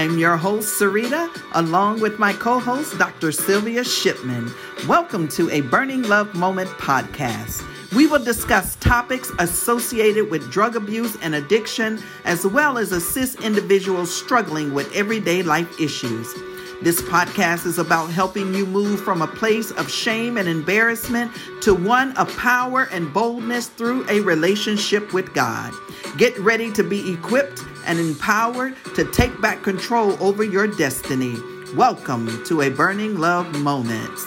I'm 0.00 0.16
your 0.16 0.38
host, 0.38 0.80
Sarita, 0.80 1.28
along 1.52 2.00
with 2.00 2.18
my 2.18 2.32
co 2.32 2.58
host, 2.58 2.96
Dr. 2.96 3.32
Sylvia 3.32 3.84
Shipman. 3.84 4.50
Welcome 4.88 5.28
to 5.28 5.50
a 5.50 5.60
Burning 5.60 6.04
Love 6.04 6.34
Moment 6.34 6.70
podcast. 6.70 7.62
We 7.94 8.06
will 8.06 8.24
discuss 8.24 8.76
topics 8.76 9.30
associated 9.38 10.30
with 10.30 10.50
drug 10.50 10.74
abuse 10.74 11.18
and 11.20 11.34
addiction, 11.34 12.02
as 12.24 12.46
well 12.46 12.78
as 12.78 12.92
assist 12.92 13.42
individuals 13.42 14.10
struggling 14.10 14.72
with 14.72 14.90
everyday 14.96 15.42
life 15.42 15.78
issues. 15.78 16.34
This 16.82 17.02
podcast 17.02 17.66
is 17.66 17.76
about 17.76 18.06
helping 18.06 18.54
you 18.54 18.64
move 18.64 19.02
from 19.02 19.20
a 19.20 19.26
place 19.26 19.70
of 19.70 19.90
shame 19.90 20.38
and 20.38 20.48
embarrassment 20.48 21.30
to 21.60 21.74
one 21.74 22.16
of 22.16 22.34
power 22.38 22.84
and 22.90 23.12
boldness 23.12 23.66
through 23.66 24.08
a 24.08 24.20
relationship 24.20 25.12
with 25.12 25.34
God. 25.34 25.74
Get 26.16 26.38
ready 26.38 26.72
to 26.72 26.82
be 26.82 27.12
equipped 27.12 27.62
and 27.84 27.98
empowered 27.98 28.76
to 28.94 29.04
take 29.12 29.38
back 29.42 29.62
control 29.62 30.16
over 30.24 30.42
your 30.42 30.68
destiny. 30.68 31.36
Welcome 31.76 32.42
to 32.46 32.62
a 32.62 32.70
Burning 32.70 33.18
Love 33.18 33.54
Moments. 33.58 34.24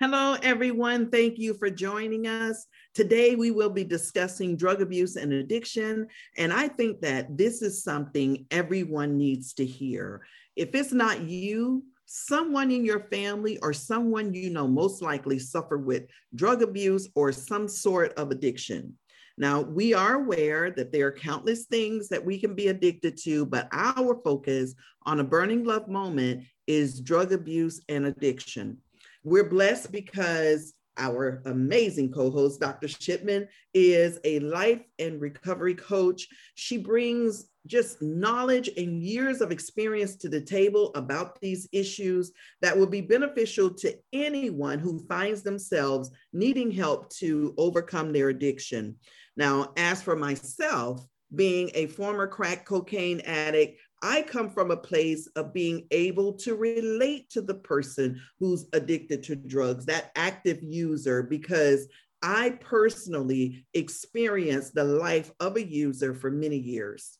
Hello, 0.00 0.38
everyone. 0.42 1.10
Thank 1.10 1.38
you 1.38 1.52
for 1.52 1.68
joining 1.68 2.26
us. 2.26 2.66
Today, 2.94 3.36
we 3.36 3.50
will 3.50 3.70
be 3.70 3.84
discussing 3.84 4.56
drug 4.56 4.82
abuse 4.82 5.16
and 5.16 5.32
addiction. 5.32 6.06
And 6.36 6.52
I 6.52 6.68
think 6.68 7.00
that 7.00 7.38
this 7.38 7.62
is 7.62 7.82
something 7.82 8.44
everyone 8.50 9.16
needs 9.16 9.54
to 9.54 9.64
hear. 9.64 10.22
If 10.56 10.74
it's 10.74 10.92
not 10.92 11.22
you, 11.22 11.84
someone 12.04 12.70
in 12.70 12.84
your 12.84 13.08
family 13.10 13.58
or 13.62 13.72
someone 13.72 14.34
you 14.34 14.50
know 14.50 14.68
most 14.68 15.00
likely 15.00 15.38
suffer 15.38 15.78
with 15.78 16.04
drug 16.34 16.60
abuse 16.60 17.08
or 17.14 17.32
some 17.32 17.66
sort 17.66 18.12
of 18.14 18.30
addiction. 18.30 18.94
Now, 19.38 19.62
we 19.62 19.94
are 19.94 20.16
aware 20.16 20.70
that 20.72 20.92
there 20.92 21.06
are 21.06 21.12
countless 21.12 21.64
things 21.64 22.08
that 22.10 22.22
we 22.22 22.38
can 22.38 22.54
be 22.54 22.68
addicted 22.68 23.16
to, 23.22 23.46
but 23.46 23.68
our 23.72 24.20
focus 24.22 24.74
on 25.04 25.20
a 25.20 25.24
burning 25.24 25.64
love 25.64 25.88
moment 25.88 26.44
is 26.66 27.00
drug 27.00 27.32
abuse 27.32 27.80
and 27.88 28.04
addiction. 28.04 28.76
We're 29.24 29.48
blessed 29.48 29.90
because 29.90 30.74
our 30.98 31.42
amazing 31.46 32.12
co 32.12 32.30
host, 32.30 32.60
Dr. 32.60 32.88
Shipman, 32.88 33.48
is 33.74 34.18
a 34.24 34.40
life 34.40 34.82
and 34.98 35.20
recovery 35.20 35.74
coach. 35.74 36.28
She 36.54 36.76
brings 36.78 37.46
just 37.66 38.02
knowledge 38.02 38.68
and 38.76 39.02
years 39.02 39.40
of 39.40 39.52
experience 39.52 40.16
to 40.16 40.28
the 40.28 40.40
table 40.40 40.90
about 40.94 41.40
these 41.40 41.68
issues 41.72 42.32
that 42.60 42.76
will 42.76 42.86
be 42.86 43.00
beneficial 43.00 43.72
to 43.72 43.96
anyone 44.12 44.78
who 44.78 45.06
finds 45.06 45.42
themselves 45.42 46.10
needing 46.32 46.70
help 46.70 47.08
to 47.10 47.54
overcome 47.56 48.12
their 48.12 48.30
addiction. 48.30 48.96
Now, 49.36 49.72
as 49.76 50.02
for 50.02 50.16
myself, 50.16 51.06
being 51.34 51.70
a 51.74 51.86
former 51.86 52.26
crack 52.26 52.66
cocaine 52.66 53.20
addict, 53.20 53.80
I 54.02 54.22
come 54.22 54.50
from 54.50 54.72
a 54.72 54.76
place 54.76 55.28
of 55.36 55.54
being 55.54 55.86
able 55.92 56.32
to 56.38 56.56
relate 56.56 57.30
to 57.30 57.40
the 57.40 57.54
person 57.54 58.20
who's 58.40 58.66
addicted 58.72 59.22
to 59.24 59.36
drugs, 59.36 59.86
that 59.86 60.10
active 60.16 60.58
user, 60.60 61.22
because 61.22 61.86
I 62.20 62.50
personally 62.60 63.64
experienced 63.74 64.74
the 64.74 64.84
life 64.84 65.30
of 65.38 65.56
a 65.56 65.64
user 65.64 66.14
for 66.14 66.30
many 66.30 66.56
years. 66.56 67.18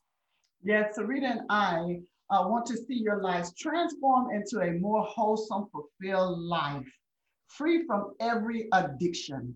Yes, 0.65 0.99
Sarita 0.99 1.31
and 1.31 1.41
I 1.51 2.01
uh, 2.31 2.49
want 2.49 2.67
to 2.67 2.77
see 2.77 2.95
your 2.95 3.23
lives 3.23 3.55
transform 3.55 4.33
into 4.33 4.61
a 4.61 4.73
more 4.73 5.03
wholesome, 5.03 5.67
fulfilled 5.73 6.41
life, 6.41 6.87
free 7.49 7.85
from 7.87 8.15
every 8.21 8.69
addiction. 8.73 9.55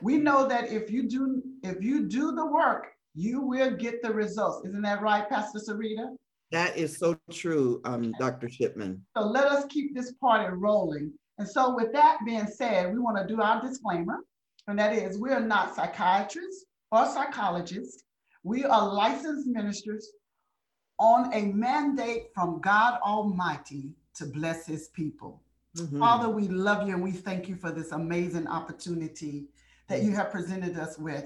We 0.00 0.16
know 0.16 0.46
that 0.48 0.70
if 0.70 0.90
you 0.90 1.08
do 1.08 1.42
if 1.62 1.82
you 1.82 2.08
do 2.08 2.32
the 2.32 2.46
work, 2.46 2.88
you 3.14 3.42
will 3.42 3.70
get 3.70 4.02
the 4.02 4.12
results. 4.12 4.66
Isn't 4.66 4.82
that 4.82 5.02
right, 5.02 5.28
Pastor 5.28 5.58
Sarita? 5.58 6.16
That 6.52 6.76
is 6.76 6.98
so 6.98 7.18
true, 7.30 7.80
um, 7.86 8.12
Dr. 8.18 8.48
Shipman. 8.48 9.02
So 9.16 9.24
let 9.24 9.46
us 9.46 9.64
keep 9.70 9.94
this 9.94 10.12
party 10.12 10.54
rolling. 10.54 11.10
And 11.38 11.48
so, 11.48 11.74
with 11.74 11.92
that 11.94 12.18
being 12.26 12.46
said, 12.46 12.92
we 12.92 12.98
want 12.98 13.16
to 13.16 13.26
do 13.26 13.40
our 13.40 13.60
disclaimer, 13.60 14.18
and 14.68 14.78
that 14.78 14.92
is 14.92 15.18
we 15.18 15.30
are 15.30 15.40
not 15.40 15.74
psychiatrists 15.74 16.66
or 16.92 17.06
psychologists. 17.06 18.04
We 18.44 18.64
are 18.64 18.92
licensed 18.92 19.46
ministers 19.46 20.12
on 20.98 21.32
a 21.32 21.46
mandate 21.46 22.26
from 22.34 22.60
God 22.60 23.00
Almighty 23.02 23.94
to 24.16 24.26
bless 24.26 24.66
his 24.66 24.88
people. 24.88 25.42
Mm-hmm. 25.76 25.98
Father, 25.98 26.28
we 26.28 26.48
love 26.48 26.86
you 26.86 26.92
and 26.92 27.02
we 27.02 27.12
thank 27.12 27.48
you 27.48 27.56
for 27.56 27.70
this 27.70 27.92
amazing 27.92 28.46
opportunity 28.46 29.46
that 29.88 30.02
you 30.02 30.12
have 30.12 30.30
presented 30.30 30.76
us 30.76 30.98
with, 30.98 31.24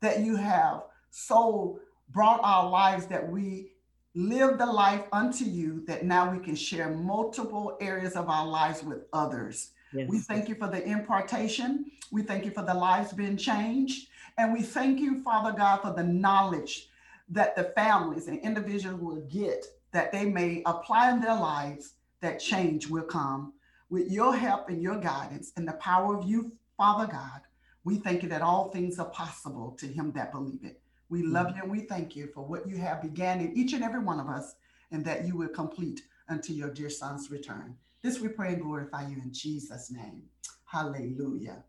that 0.00 0.20
you 0.20 0.36
have 0.36 0.82
so 1.10 1.80
brought 2.10 2.40
our 2.44 2.70
lives 2.70 3.06
that 3.06 3.28
we 3.28 3.72
live 4.18 4.58
the 4.58 4.66
life 4.66 5.04
unto 5.12 5.44
you 5.44 5.84
that 5.86 6.04
now 6.04 6.32
we 6.32 6.40
can 6.40 6.56
share 6.56 6.90
multiple 6.90 7.78
areas 7.80 8.16
of 8.16 8.28
our 8.28 8.44
lives 8.44 8.82
with 8.82 9.04
others. 9.12 9.70
Yes. 9.92 10.08
We 10.08 10.18
thank 10.18 10.48
you 10.48 10.56
for 10.56 10.66
the 10.66 10.84
impartation. 10.84 11.86
We 12.10 12.22
thank 12.22 12.44
you 12.44 12.50
for 12.50 12.62
the 12.62 12.74
lives 12.74 13.12
being 13.12 13.36
changed. 13.36 14.08
And 14.36 14.52
we 14.52 14.62
thank 14.62 14.98
you, 14.98 15.22
Father 15.22 15.56
God, 15.56 15.82
for 15.82 15.92
the 15.92 16.02
knowledge 16.02 16.88
that 17.28 17.54
the 17.54 17.72
families 17.76 18.26
and 18.26 18.40
individuals 18.40 19.00
will 19.00 19.20
get 19.28 19.64
that 19.92 20.10
they 20.10 20.24
may 20.24 20.62
apply 20.66 21.12
in 21.12 21.20
their 21.20 21.36
lives 21.36 21.94
that 22.20 22.40
change 22.40 22.88
will 22.88 23.04
come. 23.04 23.52
With 23.88 24.10
your 24.10 24.34
help 24.34 24.68
and 24.68 24.82
your 24.82 24.98
guidance 24.98 25.52
and 25.56 25.66
the 25.66 25.74
power 25.74 26.18
of 26.18 26.28
you, 26.28 26.52
Father 26.76 27.06
God, 27.10 27.42
we 27.84 27.98
thank 27.98 28.24
you 28.24 28.28
that 28.30 28.42
all 28.42 28.70
things 28.70 28.98
are 28.98 29.08
possible 29.10 29.76
to 29.78 29.86
him 29.86 30.10
that 30.12 30.32
believe 30.32 30.64
it. 30.64 30.80
We 31.08 31.22
love 31.22 31.48
mm-hmm. 31.48 31.56
you 31.56 31.62
and 31.62 31.72
we 31.72 31.80
thank 31.80 32.16
you 32.16 32.28
for 32.34 32.42
what 32.42 32.68
you 32.68 32.76
have 32.78 33.02
began 33.02 33.40
in 33.40 33.56
each 33.56 33.72
and 33.72 33.82
every 33.82 34.00
one 34.00 34.20
of 34.20 34.28
us 34.28 34.54
and 34.90 35.04
that 35.04 35.26
you 35.26 35.36
will 35.36 35.48
complete 35.48 36.02
until 36.28 36.56
your 36.56 36.70
dear 36.70 36.90
son's 36.90 37.30
return. 37.30 37.76
This 38.02 38.20
we 38.20 38.28
pray 38.28 38.52
and 38.52 38.62
glorify 38.62 39.08
you 39.08 39.16
in 39.16 39.32
Jesus' 39.32 39.90
name. 39.90 40.22
Hallelujah. 40.64 41.64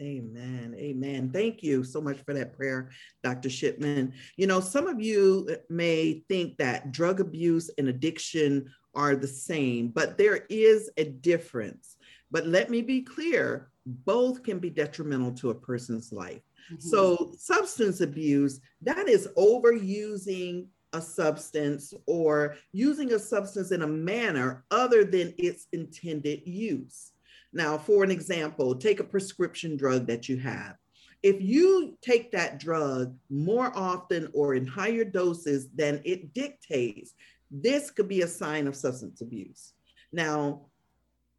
Amen. 0.00 0.74
Amen. 0.78 1.30
Thank 1.30 1.62
you 1.62 1.84
so 1.84 2.00
much 2.00 2.18
for 2.22 2.32
that 2.32 2.56
prayer, 2.56 2.88
Dr. 3.22 3.50
Shipman. 3.50 4.14
You 4.36 4.46
know, 4.46 4.60
some 4.60 4.86
of 4.86 5.00
you 5.00 5.56
may 5.68 6.24
think 6.28 6.56
that 6.56 6.90
drug 6.90 7.20
abuse 7.20 7.70
and 7.76 7.88
addiction 7.88 8.72
are 8.94 9.14
the 9.14 9.28
same, 9.28 9.88
but 9.88 10.16
there 10.16 10.46
is 10.48 10.90
a 10.96 11.04
difference. 11.04 11.96
But 12.30 12.46
let 12.46 12.70
me 12.70 12.80
be 12.80 13.02
clear 13.02 13.70
both 13.86 14.42
can 14.42 14.58
be 14.58 14.70
detrimental 14.70 15.32
to 15.32 15.50
a 15.50 15.54
person's 15.54 16.12
life. 16.12 16.42
Mm-hmm. 16.72 16.88
So, 16.88 17.32
substance 17.36 18.00
abuse, 18.00 18.60
that 18.82 19.08
is 19.08 19.28
overusing 19.36 20.66
a 20.92 21.00
substance 21.00 21.94
or 22.06 22.56
using 22.72 23.12
a 23.12 23.18
substance 23.18 23.70
in 23.70 23.82
a 23.82 23.86
manner 23.86 24.64
other 24.70 25.04
than 25.04 25.34
its 25.38 25.66
intended 25.72 26.42
use. 26.46 27.12
Now, 27.52 27.78
for 27.78 28.04
an 28.04 28.10
example, 28.10 28.74
take 28.74 29.00
a 29.00 29.04
prescription 29.04 29.76
drug 29.76 30.06
that 30.06 30.28
you 30.28 30.36
have. 30.38 30.76
If 31.22 31.40
you 31.40 31.98
take 32.00 32.32
that 32.32 32.58
drug 32.58 33.14
more 33.28 33.72
often 33.76 34.28
or 34.32 34.54
in 34.54 34.66
higher 34.66 35.04
doses 35.04 35.68
than 35.74 36.00
it 36.04 36.32
dictates, 36.32 37.14
this 37.50 37.90
could 37.90 38.08
be 38.08 38.22
a 38.22 38.28
sign 38.28 38.66
of 38.66 38.76
substance 38.76 39.20
abuse. 39.20 39.74
Now, 40.12 40.66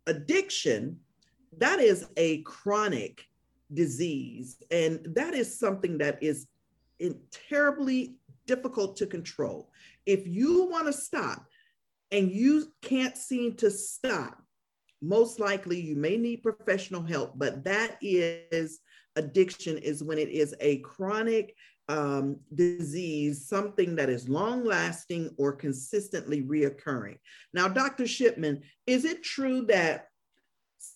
addiction, 0.08 1.00
that 1.58 1.80
is 1.80 2.08
a 2.18 2.42
chronic 2.44 3.26
disease. 3.74 4.62
And 4.72 5.00
that 5.16 5.34
is 5.34 5.58
something 5.58 5.98
that 6.00 6.22
is 6.22 6.48
terribly 7.50 8.16
difficult 8.46 8.98
to 8.98 9.08
control. 9.08 9.72
If 10.06 10.28
you 10.28 10.70
want 10.70 10.88
to 10.88 10.94
stop 10.94 11.46
and 12.12 12.32
you 12.32 12.72
can't 12.82 13.18
seem 13.18 13.56
to 13.56 13.72
stop, 13.72 14.42
most 15.02 15.40
likely 15.40 15.80
you 15.80 15.96
may 15.96 16.18
need 16.18 16.44
professional 16.44 17.02
help, 17.02 17.34
but 17.38 17.64
that 17.64 17.98
is 18.02 18.80
addiction 19.16 19.78
is 19.78 20.04
when 20.04 20.18
it 20.18 20.30
is 20.30 20.56
a 20.60 20.78
chronic 20.80 21.56
um, 21.90 22.38
disease, 22.56 23.48
something 23.48 23.96
that 23.96 24.10
is 24.10 24.30
long 24.30 24.64
lasting 24.64 25.34
or 25.38 25.52
consistently 25.52 26.42
reoccurring. 26.42 27.18
Now, 27.54 27.68
Dr. 27.68 28.08
Shipman, 28.08 28.62
is 28.88 29.04
it 29.04 29.24
true 29.24 29.66
that 29.66 30.08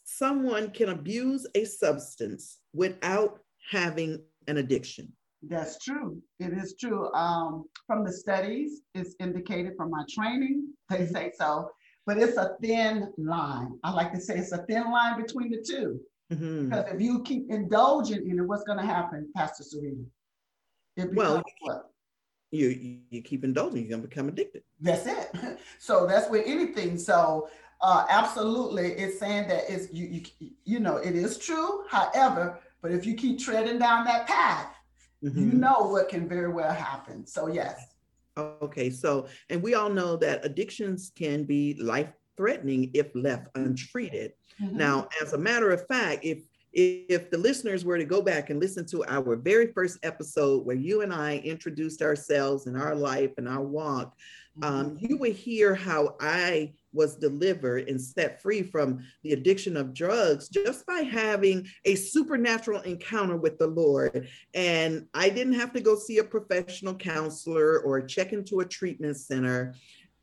someone 0.05 0.71
can 0.71 0.89
abuse 0.89 1.45
a 1.55 1.65
substance 1.65 2.59
without 2.75 3.39
having 3.71 4.21
an 4.47 4.57
addiction. 4.57 5.11
That's 5.47 5.83
true. 5.83 6.21
It 6.39 6.53
is 6.53 6.75
true. 6.79 7.11
Um, 7.13 7.65
from 7.87 8.03
the 8.03 8.11
studies, 8.11 8.81
it's 8.93 9.15
indicated 9.19 9.73
from 9.77 9.91
my 9.91 10.03
training, 10.09 10.67
they 10.89 10.97
mm-hmm. 10.97 11.13
say 11.13 11.31
so, 11.37 11.69
but 12.05 12.17
it's 12.17 12.37
a 12.37 12.55
thin 12.61 13.11
line. 13.17 13.77
I 13.83 13.91
like 13.91 14.11
to 14.13 14.21
say 14.21 14.37
it's 14.37 14.51
a 14.51 14.63
thin 14.65 14.91
line 14.91 15.21
between 15.21 15.51
the 15.51 15.63
2 15.67 15.99
mm-hmm. 16.33 16.69
Because 16.69 16.93
if 16.93 17.01
you 17.01 17.23
keep 17.23 17.49
indulging 17.49 18.29
in 18.29 18.39
it, 18.39 18.47
what's 18.47 18.63
going 18.63 18.79
to 18.79 18.85
happen, 18.85 19.29
Pastor 19.35 19.63
Sarita? 19.63 20.05
well, 21.13 21.43
you, 22.51 22.99
you 23.09 23.21
keep 23.21 23.43
indulging, 23.43 23.81
you're 23.81 23.89
going 23.89 24.01
to 24.01 24.07
become 24.07 24.29
addicted. 24.29 24.63
That's 24.79 25.05
it. 25.05 25.29
So 25.79 26.07
that's 26.07 26.29
with 26.29 26.43
anything. 26.47 26.97
So 26.97 27.49
uh, 27.81 28.05
absolutely, 28.09 28.93
it's 28.93 29.19
saying 29.19 29.47
that 29.49 29.63
it's 29.67 29.91
you, 29.93 30.23
you 30.39 30.49
you 30.63 30.79
know 30.79 30.97
it 30.97 31.15
is 31.15 31.37
true. 31.37 31.83
However, 31.89 32.59
but 32.85 32.93
if 32.93 33.03
you 33.03 33.15
keep 33.15 33.39
treading 33.39 33.79
down 33.79 34.05
that 34.05 34.27
path, 34.27 34.71
mm-hmm. 35.23 35.39
you 35.39 35.53
know 35.53 35.87
what 35.89 36.07
can 36.07 36.29
very 36.29 36.49
well 36.49 36.71
happen. 36.71 37.25
So 37.25 37.47
yes. 37.47 37.95
Okay, 38.37 38.91
so, 38.91 39.25
and 39.49 39.59
we 39.59 39.73
all 39.73 39.89
know 39.89 40.15
that 40.17 40.45
addictions 40.45 41.11
can 41.15 41.45
be 41.45 41.73
life 41.81 42.11
threatening 42.37 42.91
if 42.93 43.07
left 43.15 43.47
untreated. 43.55 44.33
Mm-hmm. 44.61 44.77
Now, 44.77 45.07
as 45.19 45.33
a 45.33 45.37
matter 45.39 45.71
of 45.71 45.87
fact, 45.87 46.23
if 46.23 46.43
if 46.73 47.31
the 47.31 47.39
listeners 47.39 47.83
were 47.83 47.97
to 47.97 48.05
go 48.05 48.21
back 48.21 48.51
and 48.51 48.59
listen 48.59 48.85
to 48.85 49.03
our 49.05 49.35
very 49.35 49.73
first 49.73 49.97
episode 50.03 50.63
where 50.63 50.75
you 50.75 51.01
and 51.01 51.11
I 51.11 51.37
introduced 51.37 52.03
ourselves 52.03 52.67
and 52.67 52.77
our 52.77 52.93
life 52.93 53.31
and 53.39 53.49
our 53.49 53.63
walk, 53.63 54.13
um, 54.61 54.91
mm-hmm. 54.91 55.05
you 55.07 55.17
would 55.17 55.33
hear 55.33 55.73
how 55.73 56.17
I 56.19 56.73
was 56.95 57.15
delivered 57.15 57.89
and 57.89 58.01
set 58.01 58.41
free 58.41 58.63
from 58.63 59.03
the 59.23 59.33
addiction 59.33 59.77
of 59.77 59.93
drugs 59.93 60.49
just 60.49 60.85
by 60.85 61.01
having 61.01 61.67
a 61.83 61.95
supernatural 61.95 62.81
encounter 62.81 63.37
with 63.37 63.59
the 63.59 63.67
Lord. 63.67 64.27
And 64.53 65.05
I 65.13 65.29
didn't 65.29 65.53
have 65.53 65.73
to 65.73 65.81
go 65.81 65.95
see 65.95 66.19
a 66.19 66.23
professional 66.23 66.95
counselor 66.95 67.79
or 67.79 68.01
check 68.01 68.33
into 68.33 68.61
a 68.61 68.65
treatment 68.65 69.17
center. 69.17 69.75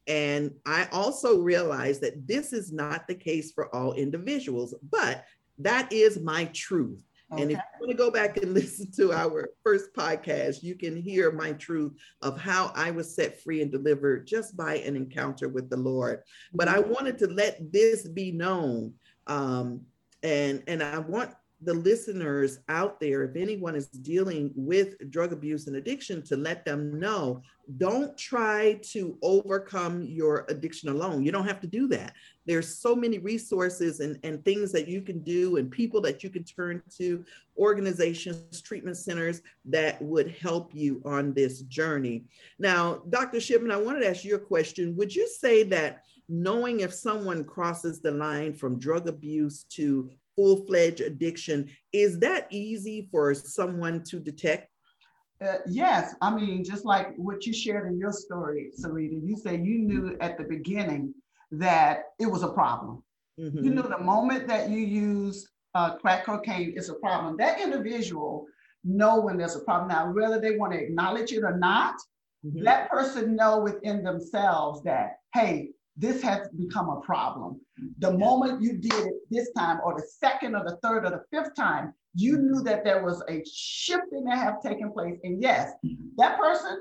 And 0.06 0.52
I 0.66 0.88
also 0.90 1.40
realized 1.40 2.00
that 2.00 2.26
this 2.26 2.52
is 2.52 2.72
not 2.72 3.06
the 3.06 3.14
case 3.14 3.52
for 3.52 3.72
all 3.74 3.92
individuals, 3.92 4.74
but 4.90 5.24
that 5.58 5.92
is 5.92 6.18
my 6.18 6.46
truth. 6.46 7.04
Okay. 7.32 7.42
And 7.42 7.50
if 7.52 7.58
you 7.58 7.80
want 7.80 7.90
to 7.90 7.96
go 7.96 8.10
back 8.10 8.36
and 8.36 8.52
listen 8.54 8.90
to 8.92 9.12
our 9.12 9.48
first 9.64 9.94
podcast, 9.94 10.62
you 10.62 10.74
can 10.74 10.96
hear 10.96 11.32
my 11.32 11.52
truth 11.52 11.92
of 12.20 12.38
how 12.38 12.72
I 12.74 12.90
was 12.90 13.14
set 13.14 13.42
free 13.42 13.62
and 13.62 13.70
delivered 13.70 14.26
just 14.26 14.56
by 14.56 14.76
an 14.76 14.96
encounter 14.96 15.48
with 15.48 15.70
the 15.70 15.76
Lord. 15.76 16.20
But 16.52 16.68
I 16.68 16.78
mm-hmm. 16.78 16.92
wanted 16.92 17.18
to 17.18 17.26
let 17.28 17.72
this 17.72 18.06
be 18.06 18.32
known. 18.32 18.94
Um, 19.26 19.82
and, 20.22 20.62
and 20.68 20.82
I 20.82 20.98
want 20.98 21.32
the 21.64 21.74
listeners 21.74 22.58
out 22.68 22.98
there, 22.98 23.22
if 23.22 23.36
anyone 23.36 23.76
is 23.76 23.86
dealing 23.86 24.50
with 24.54 25.10
drug 25.10 25.32
abuse 25.32 25.66
and 25.66 25.76
addiction, 25.76 26.22
to 26.22 26.36
let 26.36 26.64
them 26.64 26.98
know 26.98 27.42
don't 27.76 28.18
try 28.18 28.80
to 28.82 29.16
overcome 29.22 30.02
your 30.02 30.44
addiction 30.48 30.88
alone. 30.88 31.22
You 31.22 31.30
don't 31.30 31.46
have 31.46 31.60
to 31.60 31.66
do 31.66 31.86
that. 31.88 32.14
There's 32.44 32.76
so 32.76 32.96
many 32.96 33.18
resources 33.18 34.00
and, 34.00 34.18
and 34.24 34.44
things 34.44 34.72
that 34.72 34.88
you 34.88 35.00
can 35.00 35.20
do, 35.20 35.56
and 35.56 35.70
people 35.70 36.00
that 36.02 36.24
you 36.24 36.30
can 36.30 36.42
turn 36.42 36.82
to, 36.98 37.24
organizations, 37.56 38.60
treatment 38.62 38.96
centers 38.96 39.42
that 39.66 40.02
would 40.02 40.30
help 40.30 40.74
you 40.74 41.00
on 41.04 41.32
this 41.34 41.62
journey. 41.62 42.24
Now, 42.58 43.02
Dr. 43.10 43.40
Shipman, 43.40 43.70
I 43.70 43.76
wanted 43.76 44.00
to 44.00 44.10
ask 44.10 44.24
you 44.24 44.34
a 44.34 44.40
question. 44.40 44.96
Would 44.96 45.14
you 45.14 45.28
say 45.28 45.62
that 45.64 46.02
knowing 46.28 46.80
if 46.80 46.92
someone 46.92 47.44
crosses 47.44 48.00
the 48.00 48.10
line 48.10 48.54
from 48.54 48.78
drug 48.78 49.08
abuse 49.08 49.64
to 49.64 50.10
full-fledged 50.36 51.00
addiction. 51.00 51.68
Is 51.92 52.18
that 52.20 52.46
easy 52.50 53.08
for 53.10 53.34
someone 53.34 54.02
to 54.04 54.18
detect? 54.18 54.68
Uh, 55.42 55.56
yes. 55.66 56.14
I 56.20 56.34
mean 56.34 56.64
just 56.64 56.84
like 56.84 57.14
what 57.16 57.46
you 57.46 57.52
shared 57.52 57.90
in 57.90 57.98
your 57.98 58.12
story 58.12 58.70
sarita 58.78 59.20
you 59.24 59.36
say 59.36 59.56
you 59.56 59.78
knew 59.78 60.16
at 60.20 60.38
the 60.38 60.44
beginning 60.44 61.14
that 61.50 62.04
it 62.20 62.26
was 62.26 62.42
a 62.42 62.48
problem. 62.48 63.02
Mm-hmm. 63.40 63.64
you 63.64 63.70
knew 63.70 63.82
the 63.82 63.98
moment 63.98 64.46
that 64.48 64.68
you 64.68 64.78
use 64.78 65.48
uh, 65.74 65.96
crack 65.96 66.26
cocaine 66.26 66.74
is 66.76 66.90
a 66.90 66.94
problem. 66.94 67.36
That 67.38 67.60
individual 67.60 68.46
know 68.84 69.20
when 69.20 69.38
there's 69.38 69.56
a 69.56 69.60
problem. 69.60 69.88
Now 69.88 70.12
whether 70.12 70.38
they 70.38 70.56
want 70.56 70.74
to 70.74 70.78
acknowledge 70.78 71.32
it 71.32 71.42
or 71.42 71.56
not 71.58 71.94
mm-hmm. 72.46 72.62
that 72.64 72.90
person 72.90 73.34
know 73.34 73.58
within 73.58 74.04
themselves 74.04 74.82
that 74.84 75.16
hey 75.34 75.70
this 75.96 76.22
has 76.22 76.48
become 76.58 76.88
a 76.88 77.00
problem. 77.00 77.60
The 77.98 78.12
moment 78.12 78.62
you 78.62 78.78
did 78.78 78.94
it 78.94 79.14
this 79.30 79.50
time, 79.56 79.80
or 79.84 79.94
the 79.94 80.06
second, 80.18 80.54
or 80.54 80.64
the 80.64 80.78
third, 80.82 81.04
or 81.04 81.10
the 81.10 81.24
fifth 81.30 81.54
time, 81.54 81.92
you 82.14 82.38
knew 82.38 82.62
that 82.62 82.84
there 82.84 83.04
was 83.04 83.22
a 83.28 83.42
shifting 83.44 84.24
that 84.24 84.38
have 84.38 84.62
taken 84.62 84.92
place. 84.92 85.18
And 85.22 85.40
yes, 85.42 85.72
that 86.16 86.38
person 86.38 86.78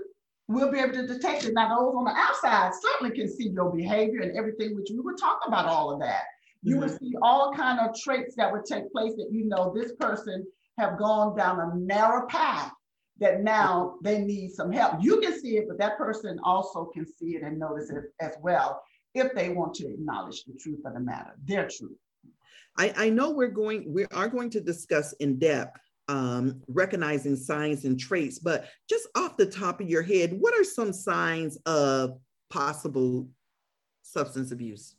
will 0.48 0.72
be 0.72 0.80
able 0.80 0.94
to 0.94 1.08
detect 1.08 1.46
it. 1.46 1.54
Now, 1.54 1.70
those 1.70 1.94
on 1.96 2.06
the 2.06 2.12
outside 2.12 2.72
certainly 2.82 3.16
can 3.16 3.30
see 3.30 3.50
your 3.50 3.72
behavior 3.72 4.22
and 4.22 4.38
everything, 4.38 4.76
which 4.76 4.90
we 4.92 5.00
would 5.00 5.18
talk 5.18 5.40
about 5.46 5.66
all 5.66 5.92
of 5.92 6.00
that. 6.02 6.24
You 6.64 6.76
mm-hmm. 6.76 6.84
would 6.84 7.00
see 7.00 7.14
all 7.22 7.54
kind 7.54 7.80
of 7.80 7.96
traits 8.00 8.36
that 8.36 8.52
would 8.52 8.66
take 8.66 8.92
place 8.92 9.14
that 9.18 9.30
you 9.32 9.46
know 9.46 9.74
this 9.76 9.94
person 9.94 10.46
have 10.78 10.98
gone 10.98 11.36
down 11.36 11.60
a 11.60 11.76
narrow 11.76 12.28
path 12.28 12.72
that 13.20 13.42
now 13.42 13.96
they 14.04 14.20
need 14.20 14.52
some 14.52 14.72
help. 14.72 14.96
You 15.02 15.20
can 15.22 15.40
see 15.40 15.58
it, 15.58 15.66
but 15.68 15.78
that 15.78 15.98
person 15.98 16.40
also 16.44 16.86
can 16.86 17.06
see 17.06 17.36
it 17.36 17.44
and 17.44 17.60
notice 17.60 17.90
it 17.90 18.06
as 18.20 18.34
well 18.42 18.82
if 19.14 19.34
they 19.34 19.50
want 19.50 19.74
to 19.76 19.88
acknowledge 19.88 20.44
the 20.46 20.54
truth 20.54 20.80
of 20.86 20.94
the 20.94 21.00
matter, 21.00 21.32
their 21.46 21.68
truth. 21.68 21.98
I, 22.78 22.94
I 22.96 23.10
know 23.10 23.32
we're 23.32 23.50
going, 23.50 23.94
we 23.94 24.06
are 24.06 24.30
going 24.30 24.50
to 24.52 24.62
discuss 24.62 25.14
in 25.14 25.38
depth 25.40 25.78
um, 26.08 26.62
recognizing 26.68 27.36
signs 27.36 27.86
and 27.86 28.00
traits, 28.00 28.40
but 28.40 28.66
just 28.90 29.08
off 29.16 29.38
the 29.38 29.46
top 29.46 29.82
of 29.82 29.90
your 29.90 30.02
head, 30.02 30.34
what 30.40 30.54
are 30.54 30.64
some 30.64 30.94
signs 30.94 31.58
of 31.66 32.20
possible 32.50 33.28
substance 34.04 34.52
abuse? 34.52 34.96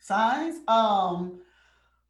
Signs? 0.00 0.60
Um, 0.68 1.40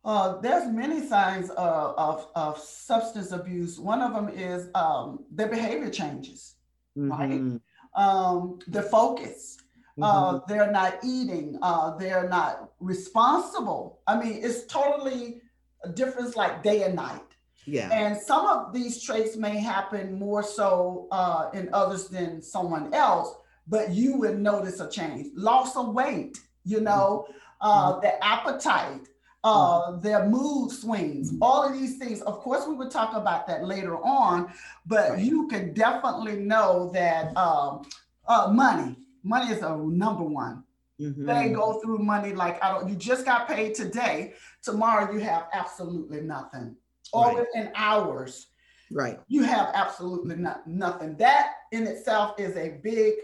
uh, 0.04 0.40
there's 0.40 0.70
many 0.72 1.06
signs 1.06 1.50
of, 1.50 1.94
of, 1.98 2.28
of, 2.34 2.58
substance 2.58 3.32
abuse. 3.32 3.78
One 3.78 4.00
of 4.00 4.14
them 4.14 4.28
is 4.28 4.68
um, 4.74 5.24
their 5.30 5.48
behavior 5.48 5.90
changes, 5.90 6.54
mm-hmm. 6.96 7.10
right? 7.10 7.60
Um, 7.96 8.58
the 8.68 8.82
focus. 8.82 9.58
Uh, 10.00 10.32
mm-hmm. 10.32 10.52
they're 10.52 10.70
not 10.70 10.98
eating. 11.04 11.58
Uh, 11.62 11.96
they're 11.96 12.28
not 12.28 12.70
responsible. 12.80 14.00
I 14.06 14.18
mean, 14.18 14.40
it's 14.42 14.64
totally 14.66 15.40
a 15.84 15.88
difference 15.88 16.36
like 16.36 16.62
day 16.62 16.82
and 16.82 16.94
night. 16.96 17.22
Yeah. 17.66 17.90
And 17.92 18.16
some 18.16 18.46
of 18.46 18.72
these 18.72 19.02
traits 19.02 19.36
may 19.36 19.58
happen 19.58 20.18
more 20.18 20.42
so 20.42 21.06
uh, 21.10 21.50
in 21.52 21.68
others 21.72 22.08
than 22.08 22.40
someone 22.40 22.94
else, 22.94 23.34
but 23.66 23.90
you 23.90 24.16
would 24.16 24.38
notice 24.38 24.80
a 24.80 24.88
change. 24.88 25.28
Loss 25.34 25.76
of 25.76 25.92
weight, 25.92 26.38
you 26.64 26.80
know, 26.80 27.26
uh, 27.60 27.92
mm-hmm. 27.92 28.00
their 28.00 28.18
appetite, 28.22 29.08
uh, 29.44 29.90
mm-hmm. 29.90 30.00
their 30.00 30.26
mood 30.26 30.70
swings, 30.70 31.34
all 31.42 31.62
of 31.68 31.74
these 31.74 31.98
things. 31.98 32.22
Of 32.22 32.38
course, 32.38 32.66
we 32.66 32.74
would 32.74 32.90
talk 32.90 33.14
about 33.14 33.46
that 33.48 33.64
later 33.64 33.96
on, 33.98 34.50
but 34.86 35.10
right. 35.10 35.20
you 35.22 35.46
can 35.48 35.74
definitely 35.74 36.36
know 36.36 36.90
that 36.94 37.36
um, 37.36 37.82
uh, 38.26 38.50
money, 38.52 38.96
money 39.22 39.52
is 39.52 39.62
a 39.62 39.76
number 39.76 40.24
one. 40.24 40.64
Mm-hmm. 41.00 41.26
They 41.26 41.50
go 41.50 41.80
through 41.80 41.98
money 41.98 42.32
like 42.32 42.62
I 42.62 42.72
don't. 42.72 42.88
You 42.88 42.96
just 42.96 43.24
got 43.24 43.48
paid 43.48 43.74
today. 43.74 44.34
Tomorrow 44.62 45.12
you 45.12 45.20
have 45.20 45.46
absolutely 45.52 46.20
nothing. 46.20 46.74
Or 47.12 47.26
right. 47.26 47.38
within 47.38 47.70
hours, 47.74 48.48
right? 48.90 49.20
You 49.28 49.44
have 49.44 49.70
absolutely 49.74 50.36
not, 50.36 50.66
nothing. 50.66 51.16
That 51.16 51.52
in 51.72 51.86
itself 51.86 52.38
is 52.38 52.56
a 52.56 52.80
big. 52.82 53.14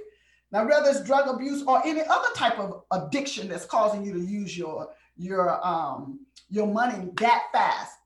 Now, 0.52 0.64
whether 0.64 0.88
it's 0.88 1.02
drug 1.02 1.28
abuse 1.28 1.64
or 1.66 1.84
any 1.84 2.02
other 2.02 2.28
type 2.36 2.58
of 2.60 2.84
addiction 2.92 3.48
that's 3.48 3.66
causing 3.66 4.04
you 4.04 4.12
to 4.12 4.20
use 4.20 4.56
your 4.56 4.90
your 5.16 5.64
um 5.66 6.20
your 6.48 6.68
money 6.68 7.10
that 7.16 7.44
fast, 7.52 7.96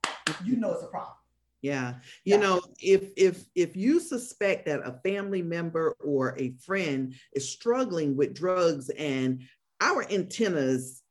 you 0.44 0.56
know 0.56 0.72
it's 0.72 0.82
a 0.82 0.86
problem. 0.86 1.17
Yeah. 1.62 1.94
You 2.24 2.34
yeah. 2.34 2.40
know, 2.40 2.62
if 2.80 3.10
if 3.16 3.44
if 3.54 3.76
you 3.76 4.00
suspect 4.00 4.66
that 4.66 4.86
a 4.86 5.00
family 5.04 5.42
member 5.42 5.96
or 6.00 6.38
a 6.38 6.52
friend 6.64 7.14
is 7.32 7.50
struggling 7.50 8.16
with 8.16 8.34
drugs 8.34 8.90
and 8.90 9.42
our 9.80 10.04
antennas 10.10 11.02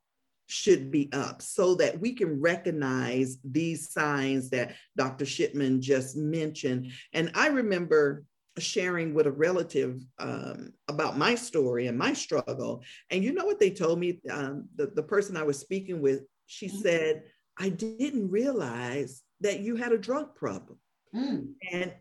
should 0.47 0.89
be 0.89 1.09
up 1.11 1.41
so 1.41 1.75
that 1.75 1.99
we 1.99 2.13
can 2.13 2.39
recognize 2.39 3.37
these 3.43 3.91
signs 3.91 4.49
that 4.49 4.75
Dr. 4.95 5.25
Shipman 5.25 5.81
just 5.81 6.15
mentioned. 6.15 6.91
And 7.11 7.31
I 7.35 7.47
remember 7.47 8.23
sharing 8.57 9.13
with 9.13 9.27
a 9.27 9.31
relative 9.31 10.01
um, 10.19 10.73
about 10.87 11.17
my 11.17 11.35
story 11.35 11.87
and 11.87 11.97
my 11.97 12.13
struggle. 12.13 12.81
And 13.11 13.23
you 13.23 13.33
know 13.33 13.45
what 13.45 13.59
they 13.59 13.69
told 13.69 13.99
me? 13.99 14.19
Um, 14.31 14.69
the, 14.75 14.87
the 14.87 15.03
person 15.03 15.37
I 15.37 15.43
was 15.43 15.59
speaking 15.59 16.01
with, 16.01 16.21
she 16.47 16.67
mm-hmm. 16.67 16.77
said, 16.77 17.23
I 17.59 17.69
didn't 17.69 18.31
realize 18.31 19.21
that 19.41 19.59
you 19.59 19.75
had 19.75 19.91
a 19.91 19.97
drug 19.97 20.35
problem. 20.35 20.77
Mm. 21.15 21.53
And 21.71 21.93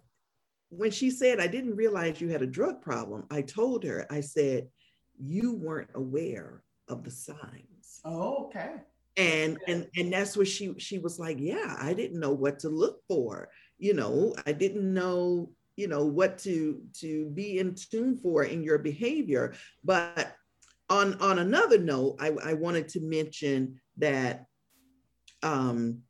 when 0.69 0.91
she 0.91 1.11
said, 1.11 1.41
I 1.41 1.47
didn't 1.47 1.77
realize 1.77 2.21
you 2.21 2.29
had 2.29 2.43
a 2.43 2.47
drug 2.47 2.83
problem, 2.83 3.25
I 3.31 3.43
told 3.43 3.85
her, 3.85 4.07
I 4.11 4.21
said, 4.21 4.69
you 5.19 5.55
weren't 5.55 5.91
aware 5.95 6.63
of 6.89 7.05
the 7.05 7.11
signs. 7.11 8.01
Oh, 8.05 8.47
okay. 8.47 8.75
And 9.17 9.59
and 9.67 9.89
and 9.97 10.13
that's 10.13 10.37
what 10.37 10.47
she 10.47 10.75
she 10.79 10.99
was 10.99 11.19
like, 11.19 11.39
yeah, 11.41 11.77
I 11.81 11.95
didn't 11.95 12.21
know 12.21 12.33
what 12.33 12.59
to 12.61 12.69
look 12.69 13.01
for. 13.09 13.49
You 13.79 13.95
know, 13.95 14.35
I 14.45 14.53
didn't 14.53 14.93
know, 14.93 15.51
you 15.77 15.89
know, 15.89 16.05
what 16.05 16.37
to 16.39 16.83
to 17.01 17.27
be 17.31 17.59
in 17.59 17.75
tune 17.75 18.19
for 18.19 18.45
in 18.45 18.63
your 18.63 18.79
behavior. 18.79 19.55
But 19.83 20.35
on 20.91 21.15
on 21.23 21.39
another 21.39 21.79
note, 21.79 22.17
I, 22.21 22.33
I 22.45 22.53
wanted 22.53 22.89
to 22.89 23.01
mention 23.01 23.81
that 23.97 24.45
um 25.43 26.03